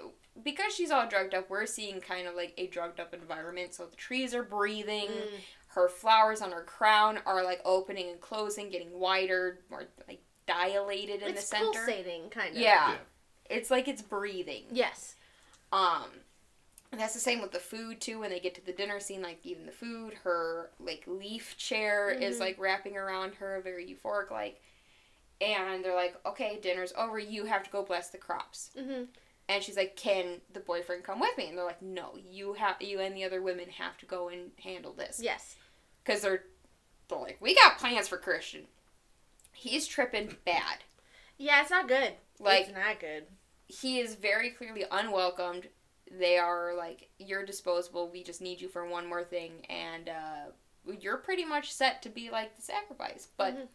[0.43, 3.73] because she's all drugged up, we're seeing kind of like a drugged up environment.
[3.73, 5.07] So the trees are breathing.
[5.09, 5.27] Mm.
[5.69, 11.21] Her flowers on her crown are like opening and closing, getting wider, more like dilated
[11.21, 11.71] in it's the center.
[11.85, 12.61] pulsating, kind of.
[12.61, 12.91] Yeah.
[12.91, 12.97] Yeah.
[13.49, 14.63] It's like it's breathing.
[14.71, 15.15] Yes.
[15.71, 16.05] Um,
[16.91, 18.19] and that's the same with the food too.
[18.19, 22.09] When they get to the dinner scene, like eating the food, her like leaf chair
[22.09, 22.39] is Mhm.
[22.41, 24.61] like wrapping around her, very euphoric like.
[25.39, 27.17] And they're like, "Okay, dinner's over.
[27.17, 29.03] You have to go bless the crops." hmm
[29.51, 32.81] And she's like, "Can the boyfriend come with me?" And they're like, "No, you have
[32.81, 35.55] you and the other women have to go and handle this." Yes.
[36.03, 36.43] Because they're
[37.09, 38.67] they're like, "We got plans for Christian.
[39.51, 40.77] He's tripping bad.
[41.37, 42.13] Yeah, it's not good.
[42.39, 43.25] Like it's not good.
[43.67, 45.67] he is very clearly unwelcomed.
[46.09, 48.09] They are like, you're disposable.
[48.09, 50.51] We just need you for one more thing, and uh,
[50.99, 53.27] you're pretty much set to be like the sacrifice.
[53.37, 53.67] But Mhm.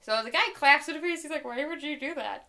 [0.00, 1.22] so the guy claps in the face.
[1.22, 2.48] He's like, "Why would you do that?"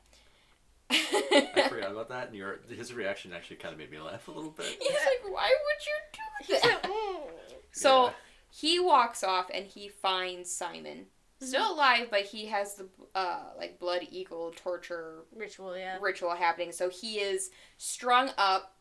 [0.89, 4.31] I forgot about that, and your his reaction actually kind of made me laugh a
[4.31, 4.65] little bit.
[4.79, 7.29] He's like, "Why would you do He's that?" "Mm."
[7.71, 8.11] So Yeah.
[8.49, 11.07] he walks off and he finds Simon
[11.41, 15.97] still alive, but he has the uh, like blood eagle torture Ritual, yeah.
[16.01, 16.71] ritual happening.
[16.71, 18.75] So he is strung up,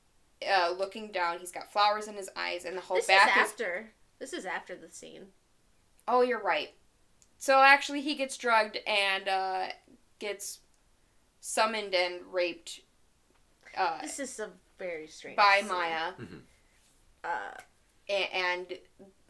[0.48, 1.38] uh, looking down.
[1.40, 3.42] He's got flowers in his eyes, and the whole This is back is.
[3.42, 3.90] after.
[4.18, 5.26] This is after the scene.
[6.06, 6.70] Oh, you're right.
[7.38, 9.66] So actually, he gets drugged and uh,
[10.18, 10.60] gets
[11.54, 12.80] summoned and raped
[13.76, 15.36] uh, This is a very strange.
[15.36, 15.68] by scene.
[15.68, 16.12] Maya
[17.22, 17.54] Uh,
[18.08, 18.78] and, and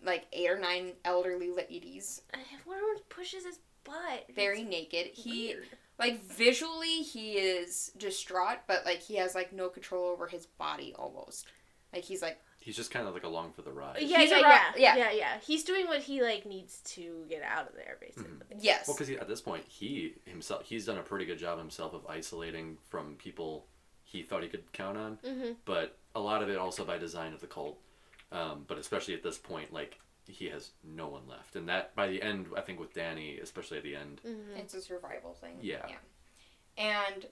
[0.05, 4.27] like eight or nine elderly ladies, everyone pushes his butt.
[4.35, 5.07] very It's naked.
[5.15, 5.67] He weird.
[5.99, 10.95] like visually he is distraught, but like he has like no control over his body
[10.99, 11.47] almost.
[11.93, 13.99] Like he's like He's just kind of like along for the ride.
[14.01, 14.97] Yeah, He's yeah, a yeah, yeah.
[14.97, 15.39] yeah, yeah.
[15.47, 18.31] He's doing what he like needs to get out of there, basically.
[18.59, 21.93] yes, Well, because at this point, he himself he's done a pretty good job himself
[21.93, 23.67] of isolating from people
[24.03, 25.53] he thought he could count on, Mm-hmm.
[25.67, 27.79] but a lot of it also by design of the cult.
[28.33, 32.09] Um, but especially at this point, like he has no one left, and that by
[32.09, 34.57] the end, I think with Dani, especially at the end, Mm-hmm.
[34.57, 35.59] It's a survival thing.
[35.61, 35.85] Yeah.
[36.79, 37.27] And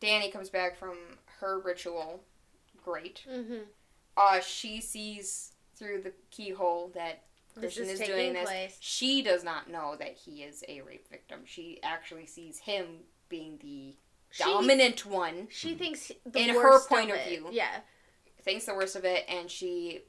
[0.00, 0.96] Dani comes back from
[1.40, 2.20] her ritual.
[2.84, 3.22] Great.
[3.30, 3.62] Mm-hmm.
[4.16, 7.22] Uh, she sees through the keyhole that
[7.54, 8.44] This Christian is is, doing this.
[8.44, 8.76] place.
[8.80, 11.40] She does not know that he is a rape victim.
[11.44, 13.96] She actually sees him being the
[14.30, 17.28] She, dominant one, she thinks the In her point of it.
[17.28, 17.48] view.
[17.50, 17.80] Yeah.
[18.42, 20.02] thinks the worst of it, and she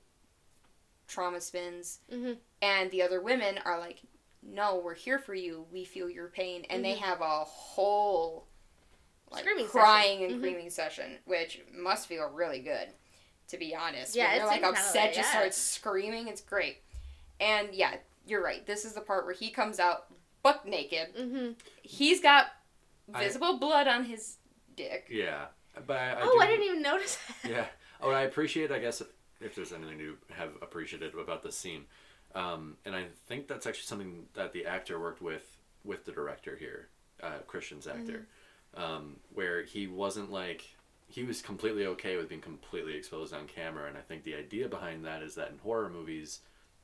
[1.08, 2.00] trauma spins.
[2.12, 2.34] Mm-hmm.
[2.64, 4.00] And the other women are like,
[4.42, 5.68] no, we're here for you.
[5.72, 6.66] We feel your pain.
[6.70, 7.00] And they Mhm.
[7.02, 8.48] have a whole
[9.30, 10.24] like Screaming crying session.
[10.24, 10.40] and Mhm.
[10.40, 12.94] screaming session, which must feel really good,
[13.50, 14.16] to be honest.
[14.16, 16.28] Yeah, when they're like seemed upset, like- just starts screaming.
[16.28, 16.78] It's great.
[17.40, 18.66] And yeah, you're right.
[18.66, 20.06] This is the part where he comes out
[20.44, 21.16] buck naked.
[21.18, 21.52] Mm-hmm.
[21.82, 22.48] He's got
[23.14, 24.38] I- visible blood on his
[24.76, 25.08] dick.
[25.10, 25.46] yeah.
[25.88, 27.50] But I, I Oh, do, I didn't even notice that.
[27.52, 27.66] Yeah.
[28.00, 28.72] Oh, and I appreciate.
[28.72, 29.08] I guess if,
[29.42, 31.86] if there's anything to have appreciated about this scene,
[32.36, 36.56] um, and I think that's actually something that the actor worked with with the director
[36.56, 36.90] here,
[37.24, 38.28] uh, Christian's actor,
[38.76, 40.64] um, where he wasn't like
[41.14, 44.68] he was completely okay with being completely exposed on camera, and I think the idea
[44.68, 46.40] behind that is that in horror movies,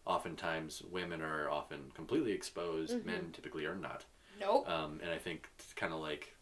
[0.06, 3.06] oftentimes women are often completely exposed, Mhm.
[3.06, 4.06] men typically are not,
[4.40, 4.70] Nope.
[4.70, 6.36] um, and I think to kind of like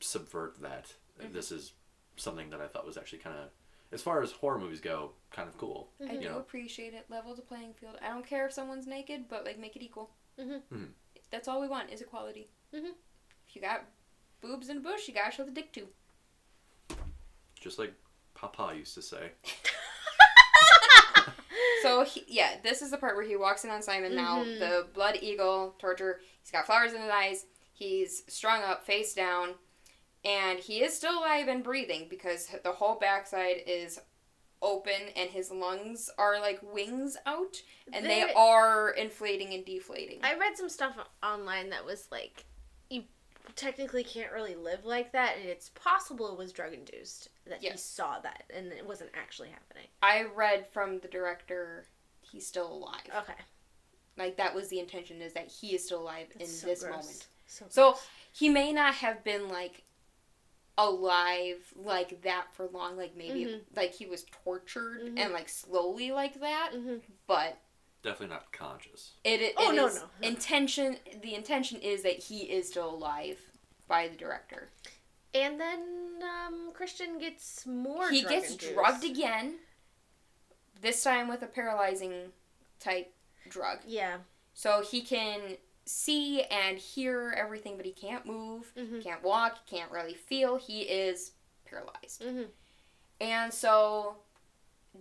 [0.00, 0.94] subvert that.
[1.18, 1.32] Mm-hmm.
[1.32, 1.72] This is
[2.16, 3.50] something that I thought was actually kind of,
[3.90, 5.92] as far as horror movies go, kind of cool.
[6.00, 6.08] I Mhm.
[6.10, 6.38] do You know.
[6.38, 7.10] appreciate it.
[7.10, 7.98] Level the playing field.
[8.00, 10.14] I don't care if someone's naked, but like make it equal.
[10.38, 10.62] Mhm.
[10.70, 10.92] Mhm.
[11.30, 12.48] That's all we want is equality.
[12.72, 12.94] Mhm.
[13.48, 13.86] If you got
[14.40, 15.88] boobs in a bush, you gotta show the dick too.
[17.64, 17.94] Just like
[18.34, 19.30] Papa used to say.
[21.82, 24.42] So he, yeah, this is the part where he walks in on Simon now.
[24.42, 24.58] Mhm.
[24.58, 26.20] The blood eagle torture.
[26.40, 27.44] He's got flowers in his eyes.
[27.74, 29.54] He's strung up, face down,
[30.24, 34.00] and he is still alive and breathing because the whole backside is
[34.62, 37.56] open and his lungs are like wings out
[37.92, 40.20] and they There- are inflating and deflating.
[40.22, 42.46] I read some stuff online that was like,
[42.88, 43.04] you
[43.56, 47.76] technically can't really live like that, and it's possible it was drug induced that he
[47.76, 49.86] saw that, and it wasn't actually happening.
[50.02, 51.86] I read from the director
[52.20, 53.02] he's still alive.
[53.16, 53.34] Okay.
[54.16, 56.90] Like that was the intention is that he is still alive in so this gross.
[56.96, 57.26] moment.
[57.46, 57.98] So, So
[58.32, 59.84] he may not have been like
[60.76, 63.60] alive like that for long, like maybe Mhm.
[63.76, 65.18] like he was tortured Mhm.
[65.18, 67.02] and like slowly like that, Mhm.
[67.26, 67.58] but
[68.04, 69.12] Definitely not conscious.
[69.24, 70.28] it, it, Oh, it no, is- no, no.
[70.28, 73.38] intention the intention is that he is still alive
[73.88, 74.68] by the director.
[75.34, 75.80] and then
[76.22, 78.08] um, Christian gets more.
[78.10, 78.74] he drug gets induced.
[78.74, 79.56] drugged again.
[80.80, 82.30] This time with a paralyzing
[82.78, 83.12] type
[83.48, 83.78] drug.
[83.86, 84.18] Yeah.
[84.52, 89.02] So he can see and hear everything, but he can't move, Mhm.
[89.02, 90.56] can't walk, can't really feel.
[90.56, 91.32] He is
[91.64, 92.20] paralyzed.
[92.22, 92.48] Mhm.
[93.20, 94.18] And so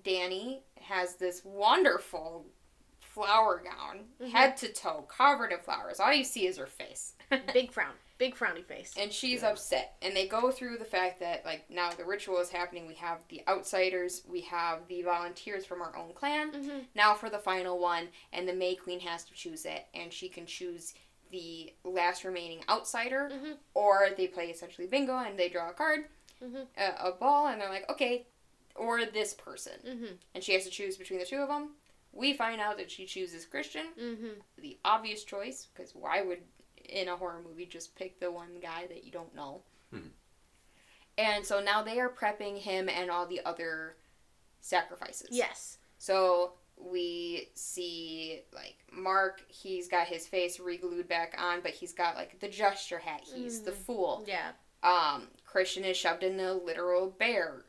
[0.04, 2.46] Dani has this wonderful
[3.14, 4.32] flower gown, Mhm.
[4.32, 6.00] head to toe, covered in flowers.
[6.00, 7.14] All you see is her face.
[7.54, 7.94] Big frown.
[8.18, 8.94] Big frowny face.
[8.98, 9.50] and she's Yeah.
[9.50, 9.98] upset.
[10.02, 12.88] And they go through the fact that, like, now the ritual is happening.
[12.88, 16.52] We have the outsiders, we have the volunteers from our own clan.
[16.52, 16.80] Mm-hmm.
[16.96, 20.30] Now for the final one, and the May Queen has to choose it, and she
[20.30, 20.94] can choose
[21.32, 23.58] the last remaining outsider, Mhm.
[23.74, 26.08] or they play essentially bingo and they draw a card,
[26.42, 26.68] Mhm.
[26.78, 28.28] a, a ball, and they're like, okay,
[28.76, 30.16] or this person, Mm-hmm.
[30.36, 31.76] and she has to choose between the two of them.
[32.14, 34.40] We find out that she chooses Christian, Mm-hmm.
[34.60, 36.40] the obvious choice, because why would
[36.86, 39.64] in a horror movie just pick the one guy that you don't know?
[39.92, 40.12] Mhm.
[41.18, 43.98] And so now they are prepping him and all the other
[44.62, 45.30] sacrifices.
[45.32, 45.78] Yes.
[45.98, 52.16] So we see like Mark, he's got his face re-glued back on, but he's got
[52.16, 53.22] like the gesture hat.
[53.24, 53.76] He's the Mhm.
[53.86, 54.24] fool.
[54.28, 54.54] Yeah.
[54.82, 57.64] Um, Christian is shoved in a literal bear.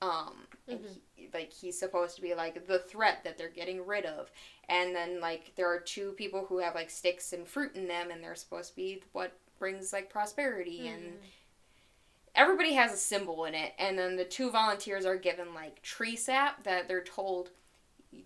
[0.00, 0.88] Um, and Mhm.
[0.88, 1.02] he,
[1.34, 4.30] like he's supposed to be like the threat that they're getting rid of.
[4.68, 8.10] And then like there are two people who have like sticks and fruit in them,
[8.10, 11.16] and they're supposed to be what brings like prosperity and Mhm.
[12.34, 16.16] everybody has a symbol in it and then the two volunteers are given like tree
[16.16, 17.50] sap that they're told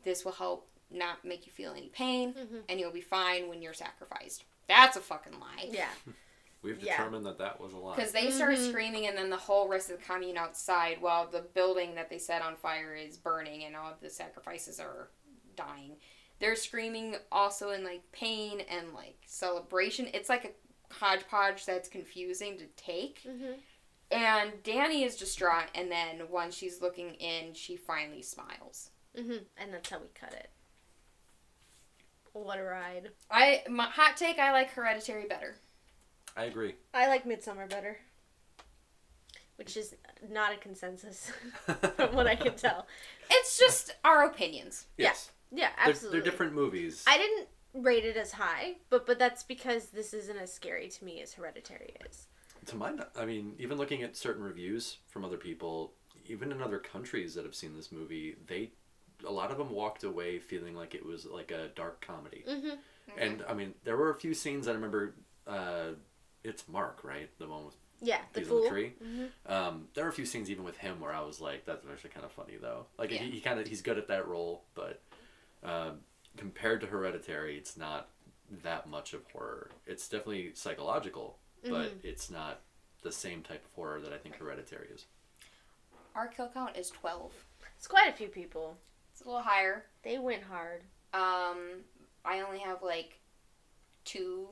[0.05, 2.63] this will help not make you feel any pain Mhm.
[2.71, 5.91] and you'll be fine when you're sacrificed that's a fucking lie Yeah.
[6.67, 6.97] We've Yeah.
[6.97, 7.97] determined that that was a lie.
[7.97, 8.69] because they start Mhm.
[8.69, 12.19] screaming and then the whole rest of the commune outside while the building that they
[12.19, 15.11] set on fire is burning and all of the sacrifices are
[15.55, 15.99] dying
[16.39, 22.59] they're screaming also in like pain and like celebration it's like a hodgepodge that's confusing
[22.59, 23.53] to take Mm-hmm.
[24.09, 28.91] And Dani is distraught, and then when she's looking in, she finally smiles.
[29.17, 29.39] Mm-hmm.
[29.57, 30.49] And that's how we cut it.
[32.33, 33.11] What a ride.
[33.31, 35.57] I my hot take, I like Hereditary better.
[36.37, 36.75] I agree.
[36.95, 37.99] I like Midsommar better.
[39.57, 39.95] Which is
[40.31, 41.33] not a consensus
[41.97, 42.87] from what I can tell.
[43.31, 44.87] It's just our opinions.
[44.99, 45.31] yes.
[45.53, 46.19] Yeah, They're, absolutely.
[46.21, 47.05] they're different movies.
[47.07, 51.05] I didn't rate it as high, but but that's because this isn't as scary to
[51.05, 52.27] me as Hereditary is.
[52.67, 55.93] to my, I mean, even looking at certain reviews from other people,
[56.27, 58.73] even in other countries that have seen this movie, they,
[59.25, 62.45] a lot of them walked away feeling like it was like a dark comedy.
[62.47, 62.71] Mm-hmm.
[63.17, 65.15] And I mean, there were a few scenes I remember.
[65.47, 65.91] Uh,
[66.47, 67.29] it's Mark, right?
[67.39, 68.59] The one with Yeah, the he's fool.
[68.59, 68.93] in the tree.
[69.03, 69.31] Mhm.
[69.51, 72.11] Um, there are a few scenes even with him where I was like, that's actually
[72.11, 72.87] kind of funny though.
[72.99, 73.19] Like Yeah.
[73.19, 75.03] he, he kind of he's good at that role, but
[75.63, 76.01] um,
[76.37, 78.09] compared to Hereditary, it's not
[78.63, 79.71] that much of horror.
[79.87, 82.07] It's definitely psychological, but Mm-hmm.
[82.07, 82.61] it's not
[83.03, 85.07] the same type of horror that I think Hereditary is.
[86.15, 87.33] Our kill count is 12.
[87.77, 88.79] It's quite a few people.
[89.13, 89.85] It's a little higher.
[90.03, 90.83] They went hard.
[91.13, 91.83] Um,
[92.25, 93.19] I only have like
[94.05, 94.49] two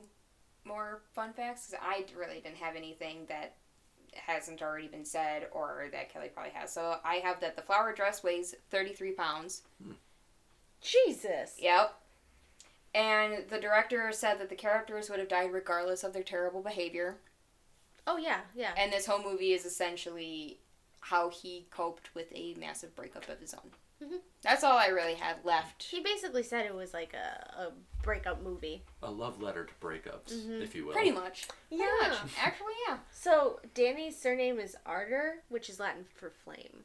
[0.65, 3.55] more fun facts because I really didn't have anything that
[4.13, 6.71] hasn't already been said or that Kelly probably has.
[6.71, 9.63] So I have that the flower dress weighs 33 pounds.
[9.83, 9.93] Hmm.
[10.81, 11.55] Jesus.
[11.59, 11.95] Yep.
[12.93, 17.17] And the director said that the characters would have died regardless of their terrible behavior.
[18.07, 18.71] Oh yeah, yeah.
[18.77, 20.59] And this whole movie is essentially
[21.01, 23.71] how he coped with a massive breakup of his own.
[24.03, 24.19] Mhm.
[24.41, 25.83] That's all I really had left.
[25.83, 27.71] He basically said it was like a, a
[28.03, 28.83] breakup movie.
[29.01, 30.61] A love letter to breakups, Mhm.
[30.61, 30.93] if you will.
[30.93, 31.47] Pretty much.
[31.69, 32.09] Pretty Yeah.
[32.09, 32.31] much.
[32.39, 32.99] Actually, yeah.
[33.11, 36.83] So Dani's surname is Ardor, which is Latin for flame.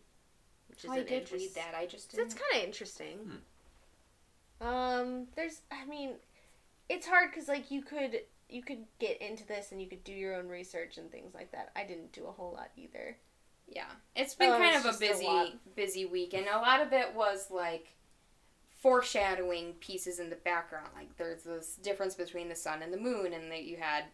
[0.68, 1.74] Which is Oh, I did interest- read that.
[1.74, 2.48] I just So That's didn't.
[2.50, 3.42] kind of interesting.
[4.60, 6.14] Um, there's, I mean,
[6.88, 10.12] it's hard because like you could you could get into this and you could do
[10.12, 11.70] your own research and things like that.
[11.76, 13.16] I didn't do a whole lot either.
[13.70, 13.84] Yeah.
[14.16, 16.80] It's been Oh, kind it's of a just a busy, busy week, and a lot
[16.82, 17.94] of it was like
[18.80, 20.88] foreshadowing pieces in the background.
[20.94, 24.04] Like there's this difference between the sun and the moon, and that you had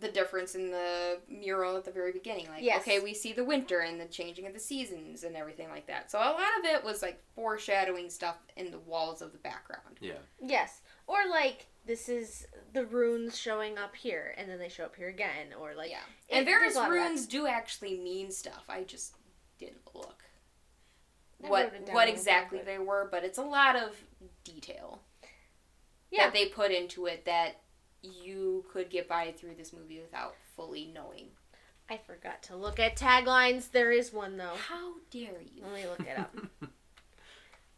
[0.00, 2.48] the difference in the mural at the very beginning.
[2.48, 2.80] Like, Yes.
[2.80, 6.10] okay, we see the winter and the changing of the seasons and everything like that.
[6.10, 9.98] So a lot of it was like foreshadowing stuff in the walls of the background.
[10.00, 10.14] Yeah.
[10.42, 14.96] Yes, or like this is the runes showing up here and then they show up
[14.96, 16.00] here again, or like Yeah.
[16.28, 17.08] it- And various there's a lot of that.
[17.08, 18.64] runes do actually mean stuff.
[18.68, 19.14] I just
[19.58, 20.24] didn't look.
[21.42, 24.02] I what wrote it down what exactly they were, but it's a lot of
[24.44, 25.02] detail
[26.10, 26.24] Yeah.
[26.26, 27.60] that they put into it that
[28.02, 31.30] you could get by through this movie without fully knowing.
[31.88, 33.70] I forgot to look at taglines.
[33.70, 34.54] There is one though.
[34.56, 35.62] How dare you?
[35.64, 36.34] Let me look it up.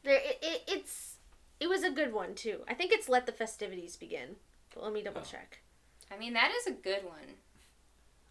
[0.04, 1.15] there, it, it, it's
[1.61, 2.62] it was a good one too.
[2.68, 4.36] I think it's "Let the Festivities Begin."
[4.74, 5.24] But let me double Oh.
[5.24, 5.61] check.
[6.11, 7.36] I mean, that is a good one.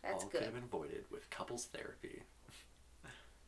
[0.02, 2.22] That's All could have been avoided with couples therapy.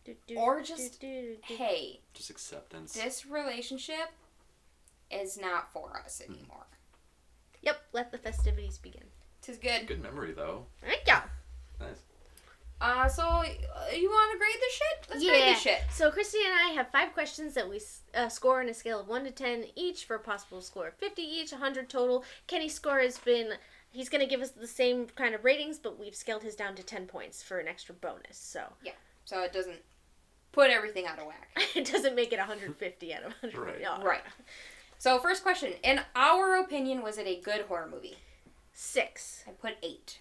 [0.03, 1.53] Do, do, Or do, just, do, do.
[1.55, 2.93] Hey, Just acceptance.
[2.93, 4.11] this relationship
[5.11, 6.33] is not for us hmm.
[6.33, 6.65] anymore.
[7.61, 9.03] Yep, let the festivities begin.
[9.41, 9.85] Tis good.
[9.87, 10.65] Good memory though.
[10.81, 11.13] Thank you.
[11.79, 12.01] Nice.
[12.79, 13.43] Uh, so uh,
[13.95, 15.09] you want to grade the shit?
[15.09, 15.53] Let's grade Yeah.
[15.53, 15.81] the shit.
[15.91, 17.81] So Christy and I have five questions that we
[18.13, 20.93] uh, score on a scale of one to ten each for a possible score of
[20.95, 22.23] fifty each, hundred total.
[22.47, 23.53] Kenny's score has been.
[23.89, 26.75] He's going to give us the same kind of ratings, but we've scaled his down
[26.75, 28.37] to 10 points for an extra bonus.
[28.37, 28.91] So yeah,
[29.25, 29.79] So it doesn't
[30.51, 31.47] put everything out of whack.
[31.75, 33.81] it doesn't make it 150 out of 100.
[33.81, 34.03] Right.
[34.03, 34.21] Right.
[34.99, 38.17] So first question: In our opinion, was it a good horror movie?
[38.73, 39.43] Six.
[39.47, 40.19] I put eight.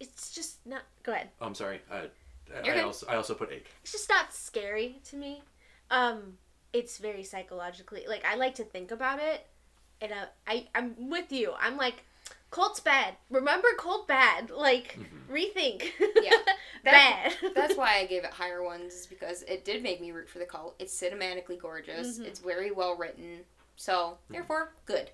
[0.00, 0.82] It's just not.
[1.02, 1.28] Go ahead.
[1.40, 1.80] Oh, I'm sorry.
[1.90, 2.02] I,
[2.64, 2.84] You're I good.
[2.84, 3.66] also I also put eight.
[3.82, 5.42] It's just not scary to me.
[5.90, 6.38] Um,
[6.72, 9.46] it's very psychologically like I like to think about it,
[10.00, 11.52] and uh, I I'm with you.
[11.58, 12.04] I'm like,
[12.50, 13.14] Colt's bad.
[13.30, 14.50] Remember Colt bad.
[14.50, 14.98] Like
[15.30, 15.84] rethink.
[16.22, 16.30] Yeah.
[16.84, 17.34] bad.
[17.54, 20.38] That's why I gave it higher ones, is because it did make me root for
[20.38, 20.74] the cult.
[20.78, 22.18] It's cinematically gorgeous.
[22.18, 22.24] Mhm.
[22.26, 23.40] It's very well written.
[23.76, 25.10] So therefore, good.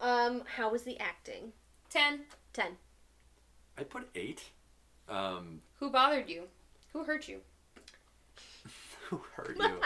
[0.00, 1.52] um, how was the acting?
[1.88, 2.20] Ten.
[2.52, 2.76] Ten.
[3.78, 4.42] I put eight.
[5.08, 6.44] Um, Who bothered you?
[6.92, 7.40] Who hurt you?
[9.10, 9.80] who hurt you?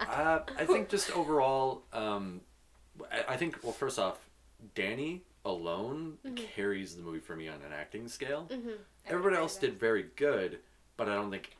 [0.00, 2.40] uh, I think just overall, um,
[3.10, 4.18] I, I think well, first off,
[4.74, 6.18] Dani alone
[6.54, 8.48] carries the movie for me on an acting scale.
[8.50, 8.70] Mm-hmm.
[9.06, 10.58] Everybody else did very good,
[10.96, 11.56] but I don't think,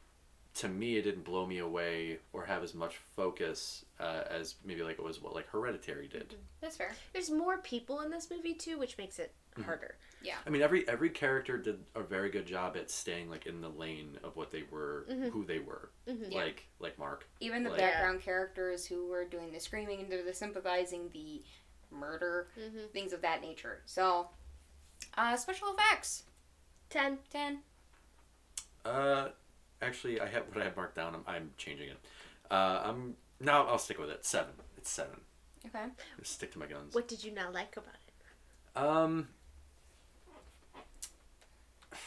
[0.56, 4.82] to me, it didn't blow me away or have as much focus uh, as maybe
[4.82, 6.34] like it was what like Hereditary did.
[6.60, 6.92] That's fair.
[7.12, 9.96] There's more people in this movie too, which makes it harder.
[10.22, 10.36] Yeah.
[10.46, 13.68] I mean, every every character did a very good job at staying like in the
[13.68, 15.30] lane of what they were, Mhm.
[15.30, 15.90] who they were.
[16.08, 16.32] Mhm.
[16.32, 16.38] Yeah.
[16.38, 17.26] Like like Mark.
[17.40, 21.42] Even the Like- background characters who were doing the screaming and the sympathizing, the
[21.90, 22.86] murder, Mm-hmm.
[22.92, 23.82] things of that nature.
[23.86, 24.30] So,
[25.16, 26.24] uh, special effects.
[26.88, 27.18] Ten.
[27.30, 27.62] Ten.
[28.84, 29.30] Uh,
[29.82, 31.14] actually, I have what I have marked down.
[31.14, 31.98] I'm, I'm changing it.
[32.50, 34.24] Uh, I'm now I'll stick with it.
[34.24, 34.54] Seven.
[34.76, 35.20] It's seven.
[35.66, 35.86] Okay.
[36.18, 36.94] Just stick to my guns.
[36.94, 38.76] What did you not like about it?
[38.76, 39.28] Um,
[40.74, 40.78] uh,
[41.92, 41.98] it-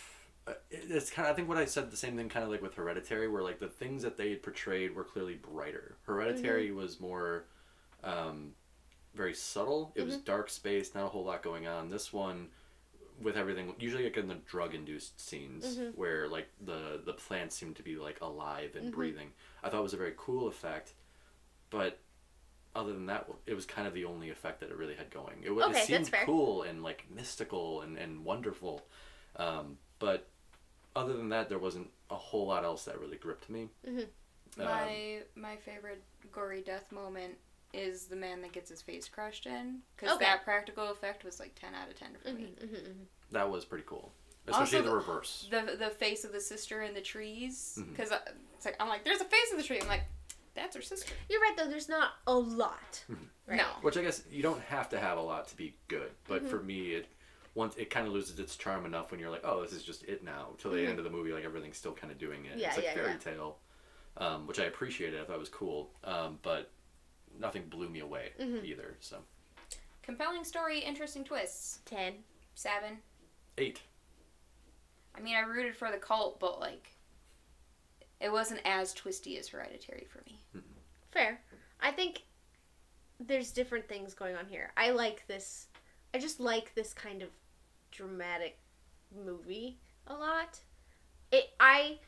[0.70, 1.34] it's kind of.
[1.34, 3.60] I think what I said the same thing, kind of like with Hereditary, where like
[3.60, 5.98] the things that they portrayed were clearly brighter.
[6.04, 7.46] Hereditary was more,
[8.04, 8.52] um,
[9.14, 9.92] very subtle.
[9.96, 11.90] It was dark space, not a whole lot going on.
[11.90, 12.50] This one,
[13.22, 15.96] with everything, usually like in the drug-induced scenes Mhm.
[15.96, 18.96] where like the the plants seem to be like alive and Mhm.
[18.96, 19.34] breathing.
[19.64, 20.94] I thought it was a very cool effect,
[21.70, 22.00] but
[22.76, 25.42] other than that, it was kind of the only effect that it really had going.
[25.44, 28.88] It, Okay, it seemed cool and like mystical and, and wonderful,
[29.36, 30.30] um, but
[30.98, 33.70] other than that, there wasn't a whole lot else that really gripped me.
[33.86, 34.08] Mhm.
[34.60, 37.38] Um, My my favorite gory death moment
[37.74, 40.26] is the man that gets his face crushed in, because Okay.
[40.26, 42.56] that practical effect was like ten out of ten for me.
[42.60, 44.12] Mm-hmm, mm-hmm, that was pretty cool,
[44.48, 45.48] especially Also the the- reverse.
[45.52, 48.12] The the face of the sister in the trees, because
[48.56, 49.80] it's like I'm like, there's a face in the tree.
[49.82, 50.04] I'm like,
[50.56, 51.14] that's her sister.
[51.30, 51.68] You're right though.
[51.68, 53.04] There's not a lot.
[53.12, 53.28] Mhm.
[53.46, 53.58] Right?
[53.58, 53.68] No.
[53.82, 56.50] Which I guess you don't have to have a lot to be good, but Mm-hmm.
[56.50, 57.08] for me, it
[57.58, 60.04] once it kind of loses its charm enough when you're like, oh, this is just
[60.04, 60.50] it now.
[60.60, 60.90] Till the Mhm.
[60.90, 62.56] end of the movie, like everything's still kind of doing it.
[62.58, 63.18] Yeah, it's like yeah, fairy yeah.
[63.18, 63.60] tale,
[64.18, 65.20] um, which I appreciated.
[65.20, 66.70] I thought it was cool, um, but
[67.40, 68.64] nothing blew me away Mhm.
[68.64, 68.96] either.
[69.00, 69.24] So
[70.04, 71.80] Compelling story, interesting twists.
[71.84, 72.24] Ten.
[72.56, 73.02] Seven.
[73.58, 73.82] eight.
[75.16, 76.92] I mean, I rooted for the cult, but like,
[78.20, 80.40] it wasn't as twisty as Hereditary for me.
[81.12, 81.44] Fair.
[81.80, 82.22] I think
[83.20, 84.72] there's different things going on here.
[84.78, 85.68] I like this.
[86.14, 87.30] I just like this kind of
[87.98, 88.60] dramatic
[89.26, 90.60] movie a lot.
[91.32, 91.50] It.
[91.60, 92.00] I.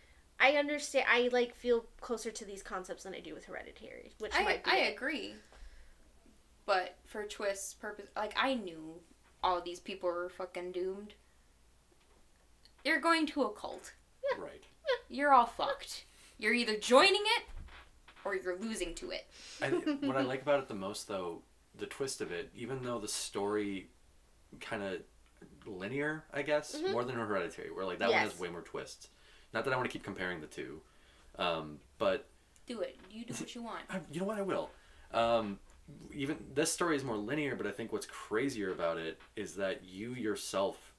[0.42, 1.06] I understand.
[1.12, 4.64] I like feel closer to these concepts than I do with Hereditary, which I might
[4.64, 4.72] be.
[4.72, 4.94] I it.
[4.94, 5.34] agree,
[6.66, 9.02] but for twists purpose, like I knew
[9.44, 11.14] all these people were fucking doomed.
[12.86, 13.92] You're going to a cult.
[14.38, 14.64] Right.
[15.10, 16.06] You're all fucked.
[16.38, 17.44] You're either joining it
[18.24, 19.28] or you're losing to it.
[19.62, 19.68] I,
[20.06, 21.42] what I like about it the most, though,
[21.78, 23.90] the twist of it, even though the story
[24.62, 25.02] kind of
[25.70, 26.92] linear, I guess, Mhm.
[26.92, 29.10] more than Hereditary, where like that one has way more twists.
[29.54, 30.82] Not that I want to keep comparing the two,
[31.38, 32.28] um, but
[32.68, 33.00] Do it.
[33.10, 33.84] You do what you want.
[33.90, 34.38] I, you know what?
[34.38, 34.70] I will.
[35.12, 35.60] Um,
[36.14, 39.84] even this story is more linear, but I think what's crazier about it is that
[39.84, 40.94] you yourself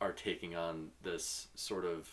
[0.00, 2.10] are taking on this sort of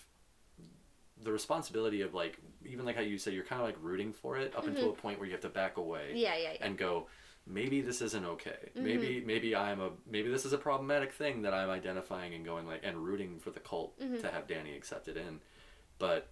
[1.22, 4.38] the responsibility of like even like how you say you're kind of like rooting for
[4.38, 6.66] it up until a point where you have to back away Yeah, yeah, yeah.
[6.66, 7.08] and go
[7.50, 8.70] maybe this isn't okay.
[8.76, 12.66] Maybe maybe i'm a maybe this is a problematic thing that i'm identifying and going
[12.68, 14.22] like and rooting for the cult Mhm.
[14.22, 15.42] to have dani accepted in.
[15.98, 16.30] But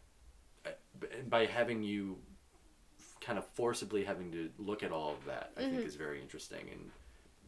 [0.65, 0.69] uh,
[1.27, 2.19] by having you
[3.19, 5.85] kind of forcibly having to look at all of that i think Mhm.
[5.85, 6.91] is very interesting and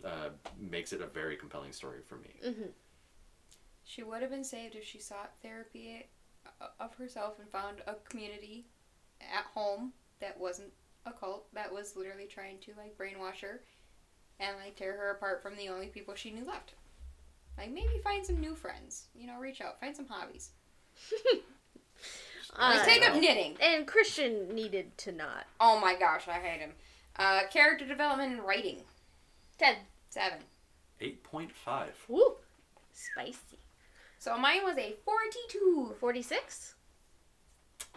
[0.03, 2.31] uh, makes it a very compelling story for me.
[2.43, 2.71] Hmm
[3.83, 6.07] She would have been saved if she sought therapy
[6.61, 8.65] uh, of herself and found a community
[9.21, 10.71] at home that wasn't
[11.09, 13.61] a cult that was literally trying to like brainwash her
[14.39, 16.73] and like tear her apart from the only people she knew left.
[17.57, 20.51] Like maybe find some new friends, you know, reach out, find some hobbies.
[21.33, 21.37] Uh,
[22.77, 23.57] Like, take up knitting.
[23.61, 25.45] and Christian needed to not.
[25.59, 26.71] Oh my gosh, I hate him.
[27.15, 28.79] Uh, character development and writing.
[29.59, 29.75] Ten.
[30.09, 30.39] Seven.
[30.99, 31.51] 8.5.
[32.07, 32.35] Woo.
[32.91, 33.59] Spicy.
[34.17, 35.95] So mine was a 42.
[35.99, 36.73] Forty-six.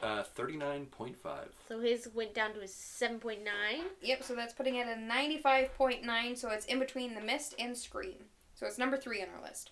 [0.02, 1.14] Uh, 39.5.
[1.68, 3.84] So his went down to a seven point nine.
[4.02, 7.76] Yep, so that's putting it at a 95.9, so it's in between The Mist and
[7.76, 8.24] Scream.
[8.54, 9.70] So it's number three on our list.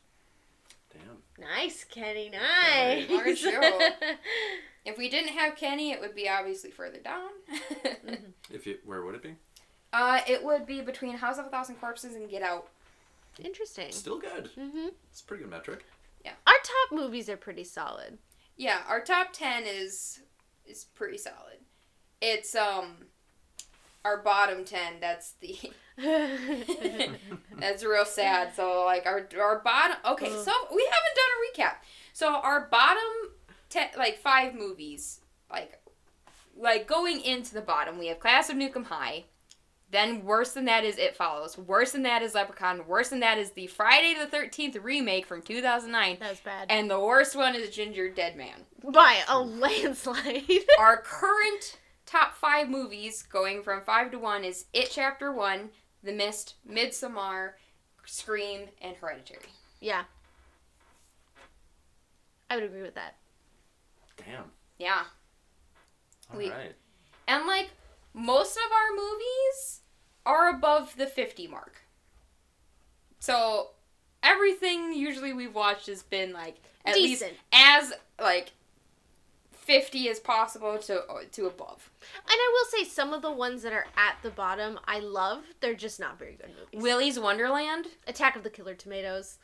[0.93, 1.19] Damn.
[1.49, 2.31] Nice, Kenny.
[2.31, 3.11] Nice.
[3.11, 3.81] Alright, sure.
[4.85, 7.29] If we didn't have Kenny, it would be obviously further down.
[8.53, 9.35] If you, where would it be?
[9.93, 12.69] uh, it would be between House of a Thousand Corpses and Get Out.
[13.39, 13.93] Interesting.
[13.93, 14.51] Still good.
[14.59, 14.89] Mm-hmm.
[15.11, 15.85] It's a pretty good metric.
[16.25, 16.33] Yeah.
[16.47, 18.19] Our top movies are pretty solid.
[18.61, 20.21] Yeah, our top 10 is
[20.67, 21.61] is pretty solid.
[22.21, 23.07] It's um
[24.05, 25.59] our bottom 10, that's the
[27.59, 28.55] That's real sad.
[28.55, 29.97] So like our our bottom.
[30.07, 31.75] Okay, so we haven't done a recap.
[32.13, 33.33] So our bottom
[33.71, 35.21] ten, like five movies,
[35.51, 35.81] like
[36.55, 39.25] like going into the bottom, we have Class of Nuke 'Em High.
[39.93, 41.59] Then worse than that is It Follows.
[41.59, 42.87] Worse than that is Leprechaun.
[42.87, 46.17] Worse than that is the Friday the Thirteenth remake from two thousand nine.
[46.21, 46.67] that was bad.
[46.71, 48.67] And the worst one is Gingerdead Man.
[48.93, 50.45] By a landslide.
[50.79, 55.71] Our current top five movies, going from five to one, is It Chapter One,
[56.05, 57.53] The Mist, Midsommar,
[58.05, 59.41] Scream, and Hereditary.
[59.81, 60.05] yeah.
[62.49, 63.15] I would agree with that.
[64.17, 64.45] Damn.
[64.79, 65.03] Yeah.
[66.33, 66.75] All We- right.
[67.29, 67.71] And like
[68.13, 69.80] most of our movies
[70.27, 71.83] are above the 50 mark.
[73.19, 73.71] So
[74.23, 78.53] everything usually we've watched has been like at least as like
[79.53, 81.91] 50 as possible to uh, to above.
[82.17, 85.45] And I will say some of the ones that are at the bottom I love.
[85.61, 86.83] They're just not very good movies.
[86.83, 87.87] Willy's Wonderland.
[88.07, 89.39] Attack of the Killer Tomatoes.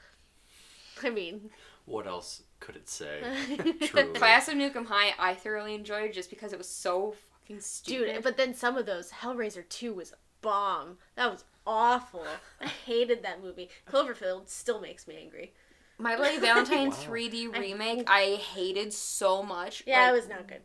[1.02, 1.50] I mean,
[1.84, 3.20] What else could it say?
[3.82, 4.14] Truly.
[4.14, 8.14] Class of Nuke 'Em High I thoroughly enjoyed just because it was so fucking stupid.
[8.14, 8.22] dude.
[8.24, 10.16] But then some of those Hellraiser two was a
[10.46, 10.98] bomb.
[11.16, 12.24] That was awful.
[12.60, 13.68] I hated that movie.
[13.90, 15.52] Cloverfield still makes me angry.
[15.98, 16.96] My Bloody Valentine Wow.
[16.96, 19.82] 3D remake I hated so much.
[19.86, 20.60] Yeah, like, it was not good.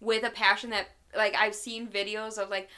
[0.00, 2.68] with a passion that like I've seen videos of like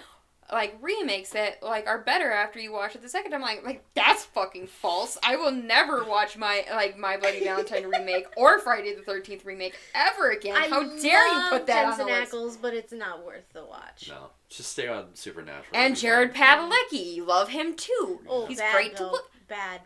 [0.52, 3.82] like remakes that like are better after you watch it the second time like like
[3.94, 5.16] that's fucking false.
[5.24, 9.74] I will never watch my like my Bloody Valentine remake or Friday the 13th remake
[9.94, 10.54] ever again.
[10.56, 12.32] I How dare you put that on Jensen the list?
[12.32, 14.08] Ackles, but it's not worth the watch.
[14.10, 14.26] No.
[14.56, 15.70] Just stay on Supernatural.
[15.74, 16.32] And Jared.
[16.34, 18.20] Padalecki, you love him too.
[18.28, 19.82] Oh, He's bad, great to look Bad.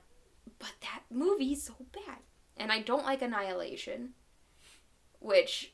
[0.59, 2.19] but that movie's so bad.
[2.57, 4.11] And I don't like Annihilation.
[5.20, 5.73] Which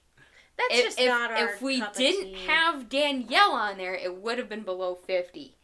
[0.56, 2.46] That's if, just if, not our if we cup didn't tea.
[2.46, 5.56] have Danielle on there, it would have been below 50.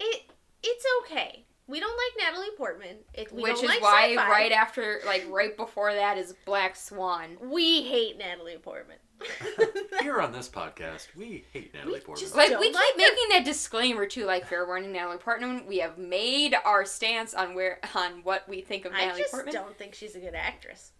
[0.00, 0.22] it,
[0.62, 1.44] it's okay.
[1.68, 2.96] We don't like Natalie Portman.
[3.14, 4.30] It, we which don't is like why sci-fi.
[4.30, 7.36] right after like right before that is Black Swan.
[7.40, 8.98] we hate Natalie Portman.
[10.02, 12.20] Here on this podcast, we hate Natalie We Portman.
[12.24, 15.66] just- Like we keep like making that disclaimer too, like fair warning, Natalie Portman.
[15.66, 19.32] We have made our stance on where on what we think of I Natalie just
[19.32, 19.54] Portman.
[19.54, 20.92] don't think she's a good actress.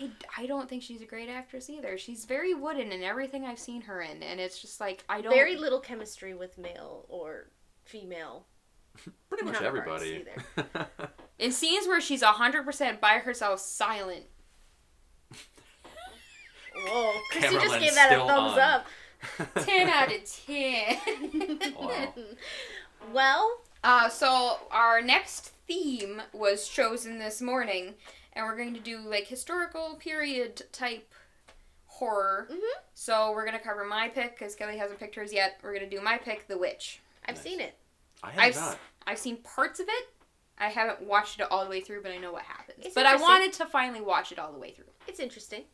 [0.00, 1.98] I, I don't think she's a great actress either.
[1.98, 5.32] She's very wooden in everything I've seen her in, and it's just like I don't.
[5.32, 7.50] Very little chemistry with male or
[7.84, 8.46] female.
[9.28, 10.24] Pretty much everybody.
[11.38, 14.24] in scenes where she's hundred percent by herself, silent.
[16.86, 18.58] Whoa, Christy Camera just gave that a thumbs on.
[18.58, 18.86] up.
[19.64, 21.58] Ten out of ten.
[21.78, 22.12] Wow.
[23.12, 27.94] well, Uh, so our next theme was chosen this morning,
[28.32, 31.12] and we're going to do like historical period type
[31.86, 32.48] horror.
[32.50, 32.58] Mhm.
[32.94, 35.60] So we're gonna cover my pick because Kelly hasn't picked hers yet.
[35.62, 37.00] We're gonna do my pick, The Witch.
[37.26, 37.44] I've Nice.
[37.44, 37.76] seen it.
[38.22, 38.78] I have I've not.
[39.06, 40.08] I've seen parts of it.
[40.58, 42.84] I haven't watched it all the way through, but I know what happens.
[42.86, 44.84] It's but I wanted to finally watch it all the way through.
[45.08, 45.64] It's interesting.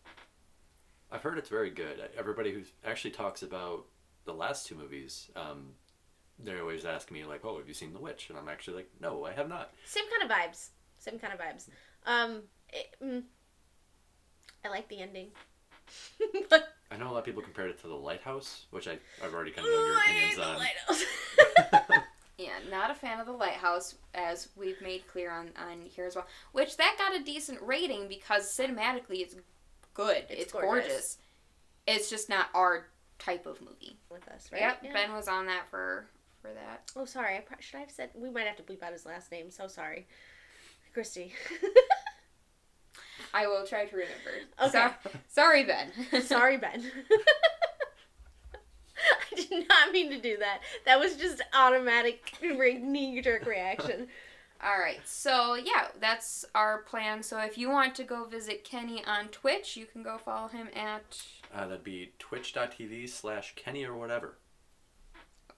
[1.10, 2.00] I've heard it's very good.
[2.16, 3.84] Everybody who actually talks about
[4.24, 5.72] the last two movies, um,
[6.38, 8.90] they're always asking me like, "Oh, have you seen The Witch?" And I'm actually like,
[9.00, 10.68] "No, I have not." Same kind of vibes.
[10.98, 11.68] Same kind of vibes.
[12.06, 13.22] Um, it, mm,
[14.64, 15.28] I like the ending.
[16.50, 19.34] but I know a lot of people compared it to The Lighthouse, which I, I've
[19.34, 21.08] already kind of known your I hate opinions
[21.76, 22.02] the on.
[22.38, 26.14] Yeah, not a fan of the lighthouse, as we've made clear on, on here as
[26.14, 26.26] well.
[26.52, 29.34] Which that got a decent rating because cinematically it's
[29.92, 30.24] good.
[30.30, 30.86] It's, It's gorgeous.
[30.86, 31.18] gorgeous.
[31.88, 32.86] It's just not our
[33.18, 33.98] type of movie.
[34.08, 34.60] With us, right?
[34.60, 34.92] Yep, Yeah.
[34.92, 36.06] Ben was on that for
[36.40, 36.82] for that.
[36.94, 37.36] Oh, sorry.
[37.36, 38.10] I pro- should I have said?
[38.14, 39.50] We might have to bleep out his last name.
[39.50, 40.06] So sorry,
[40.94, 41.32] Christy.
[43.34, 44.14] I will try to remember.
[44.62, 44.70] Okay.
[44.70, 45.90] So- sorry, Ben.
[46.22, 46.84] sorry, Ben.
[49.50, 50.60] I did not mean to do that.
[50.84, 54.08] That was just automatic knee jerk reaction.
[54.64, 57.22] All right, so yeah, that's our plan.
[57.22, 60.68] So if you want to go visit Kenny on Twitch, you can go follow him
[60.74, 61.22] at
[61.54, 64.36] Uh, that'd be twitch.tv slash Kenny or whatever.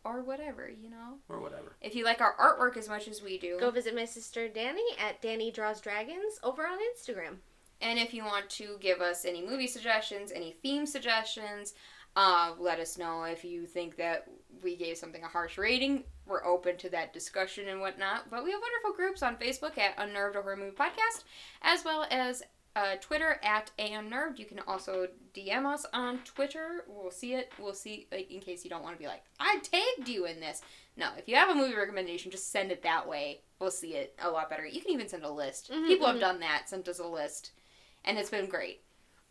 [0.05, 1.15] or whatever, you know.
[1.31, 1.77] Or whatever.
[1.81, 4.85] If you like our artwork as much as we do, Go visit my sister Dani
[4.99, 7.37] at Dani Draws Dragons over on Instagram.
[7.81, 11.73] and if you want to give us any movie suggestions, any theme suggestions,
[12.21, 14.27] uh, let us know if you think that
[14.63, 16.05] we gave something a harsh rating.
[16.27, 18.29] We're open to that discussion and whatnot.
[18.31, 21.25] But we have wonderful groups on Facebook at Unnerved a Horror Movie Podcast,
[21.63, 22.43] as well as
[22.77, 24.39] uh, Twitter at A Unnerved.
[24.39, 26.85] You can also DM us on Twitter.
[26.89, 27.53] We'll see it.
[27.59, 30.41] We'll see, like, in case you don't want to be like, I tagged you in
[30.41, 30.61] this.
[30.99, 33.41] No, if you have a movie recommendation, just send it that way.
[33.61, 34.67] We'll see it a lot better.
[34.67, 35.71] You can even send a list.
[35.73, 37.53] Mhm, People have done that, sent us a list,
[38.05, 38.83] and it's been great.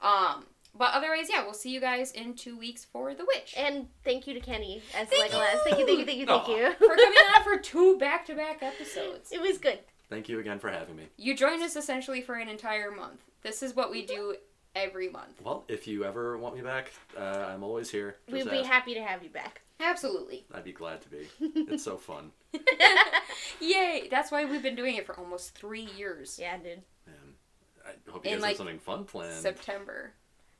[0.01, 3.53] Um, but otherwise, yeah, we'll see you guys in two weeks for The Witch.
[3.57, 5.59] And thank you to Kenny as Thank Legolas.
[5.63, 6.55] Thank you, thank you, thank you, thank Aw.
[6.55, 6.73] you.
[6.73, 9.31] for coming on for two back to back episodes.
[9.31, 9.79] It was good.
[10.09, 11.03] Thank you again for having me.
[11.17, 13.21] You joined us essentially for an entire month.
[13.43, 14.35] This is what we do
[14.75, 15.41] every month.
[15.43, 17.21] Well, if you ever want me back, uh,
[17.53, 18.17] I'm always here.
[18.29, 18.69] Just We'd be ask.
[18.69, 19.61] happy to have you back.
[19.79, 20.45] Absolutely.
[20.53, 21.27] I'd be glad to be.
[21.71, 22.31] It's so fun.
[23.61, 24.07] Yay!
[24.09, 26.37] That's why we've been doing it for almost three years.
[26.41, 26.81] yeah, dude.
[27.05, 27.15] Man,
[27.85, 29.35] I hope you In, guys like, have something fun planned.
[29.35, 30.11] September.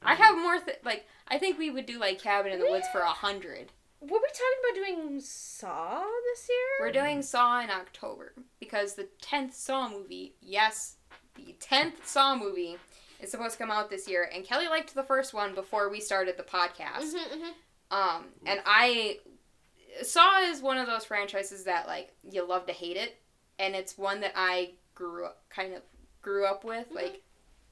[0.01, 2.87] I have more, th- like, I think we would do, like, Cabin in the Woods
[2.91, 3.71] for a hundred.
[4.01, 6.01] Were we talking about doing Saw
[6.31, 6.87] this year?
[6.87, 10.95] We're doing Saw in October because the 10th Saw movie, yes,
[11.35, 12.77] the 10th Saw movie
[13.19, 14.29] is supposed to come out this year.
[14.33, 17.13] And Kelly liked the first one before we started the podcast.
[17.13, 17.51] Mhm, mhm.
[17.91, 19.19] Um, and I
[20.03, 23.19] Saw is one of those franchises that like you love to hate it,
[23.57, 25.81] and it's one that I grew up kind of
[26.21, 26.89] grew up with.
[26.91, 26.95] Mhm.
[26.95, 27.21] Like,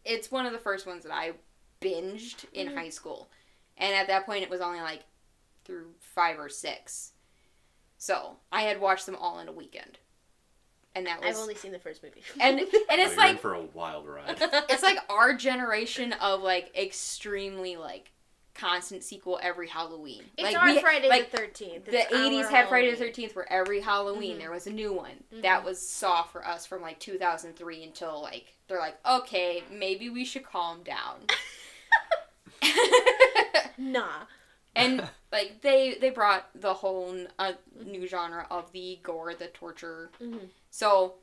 [0.03, 1.33] it's one of the first ones that I
[1.81, 2.75] binged in Mhm.
[2.75, 3.29] high school,
[3.77, 5.03] and at that point it was only like
[5.65, 7.13] through five or six,
[7.97, 9.99] so I had watched them all in a weekend,
[10.95, 12.23] and that was I've only seen the first movie.
[12.39, 14.37] and and it's you're like for a wild ride.
[14.69, 18.11] it's like our generation of like extremely like
[18.53, 20.23] constant sequel every Halloween.
[20.35, 21.85] it's like our we- Friday like, the Thirteenth.
[21.85, 24.39] the 80s had Friday the 13th where every Halloween Mhm.
[24.39, 25.23] there was a new one.
[25.31, 25.43] Mhm.
[25.43, 30.25] That was Saw for us from like 2003 until like they're like, "Okay, maybe we
[30.25, 31.27] should calm down."
[33.77, 34.23] Nah.
[34.75, 37.53] and like they they brought the whole n- uh,
[37.85, 40.09] new genre of the gore, the torture.
[40.21, 40.49] Mhm.
[40.71, 41.15] So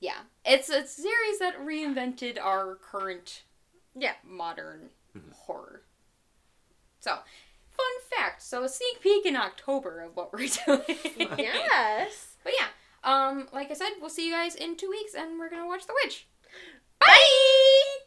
[0.00, 3.42] yeah, it's a series that reinvented our current
[3.94, 4.14] Yeah.
[4.24, 5.32] modern Mhm.
[5.32, 5.82] horror.
[7.00, 7.18] So,
[7.70, 8.42] fun fact.
[8.42, 10.82] So a sneak peek in October of what we're doing.
[11.38, 12.36] yes.
[12.42, 12.68] But yeah,
[13.04, 15.86] um, like I said, we'll see you guys in two weeks, and we're gonna watch
[15.86, 16.26] The Witch.
[16.98, 17.98] Bye.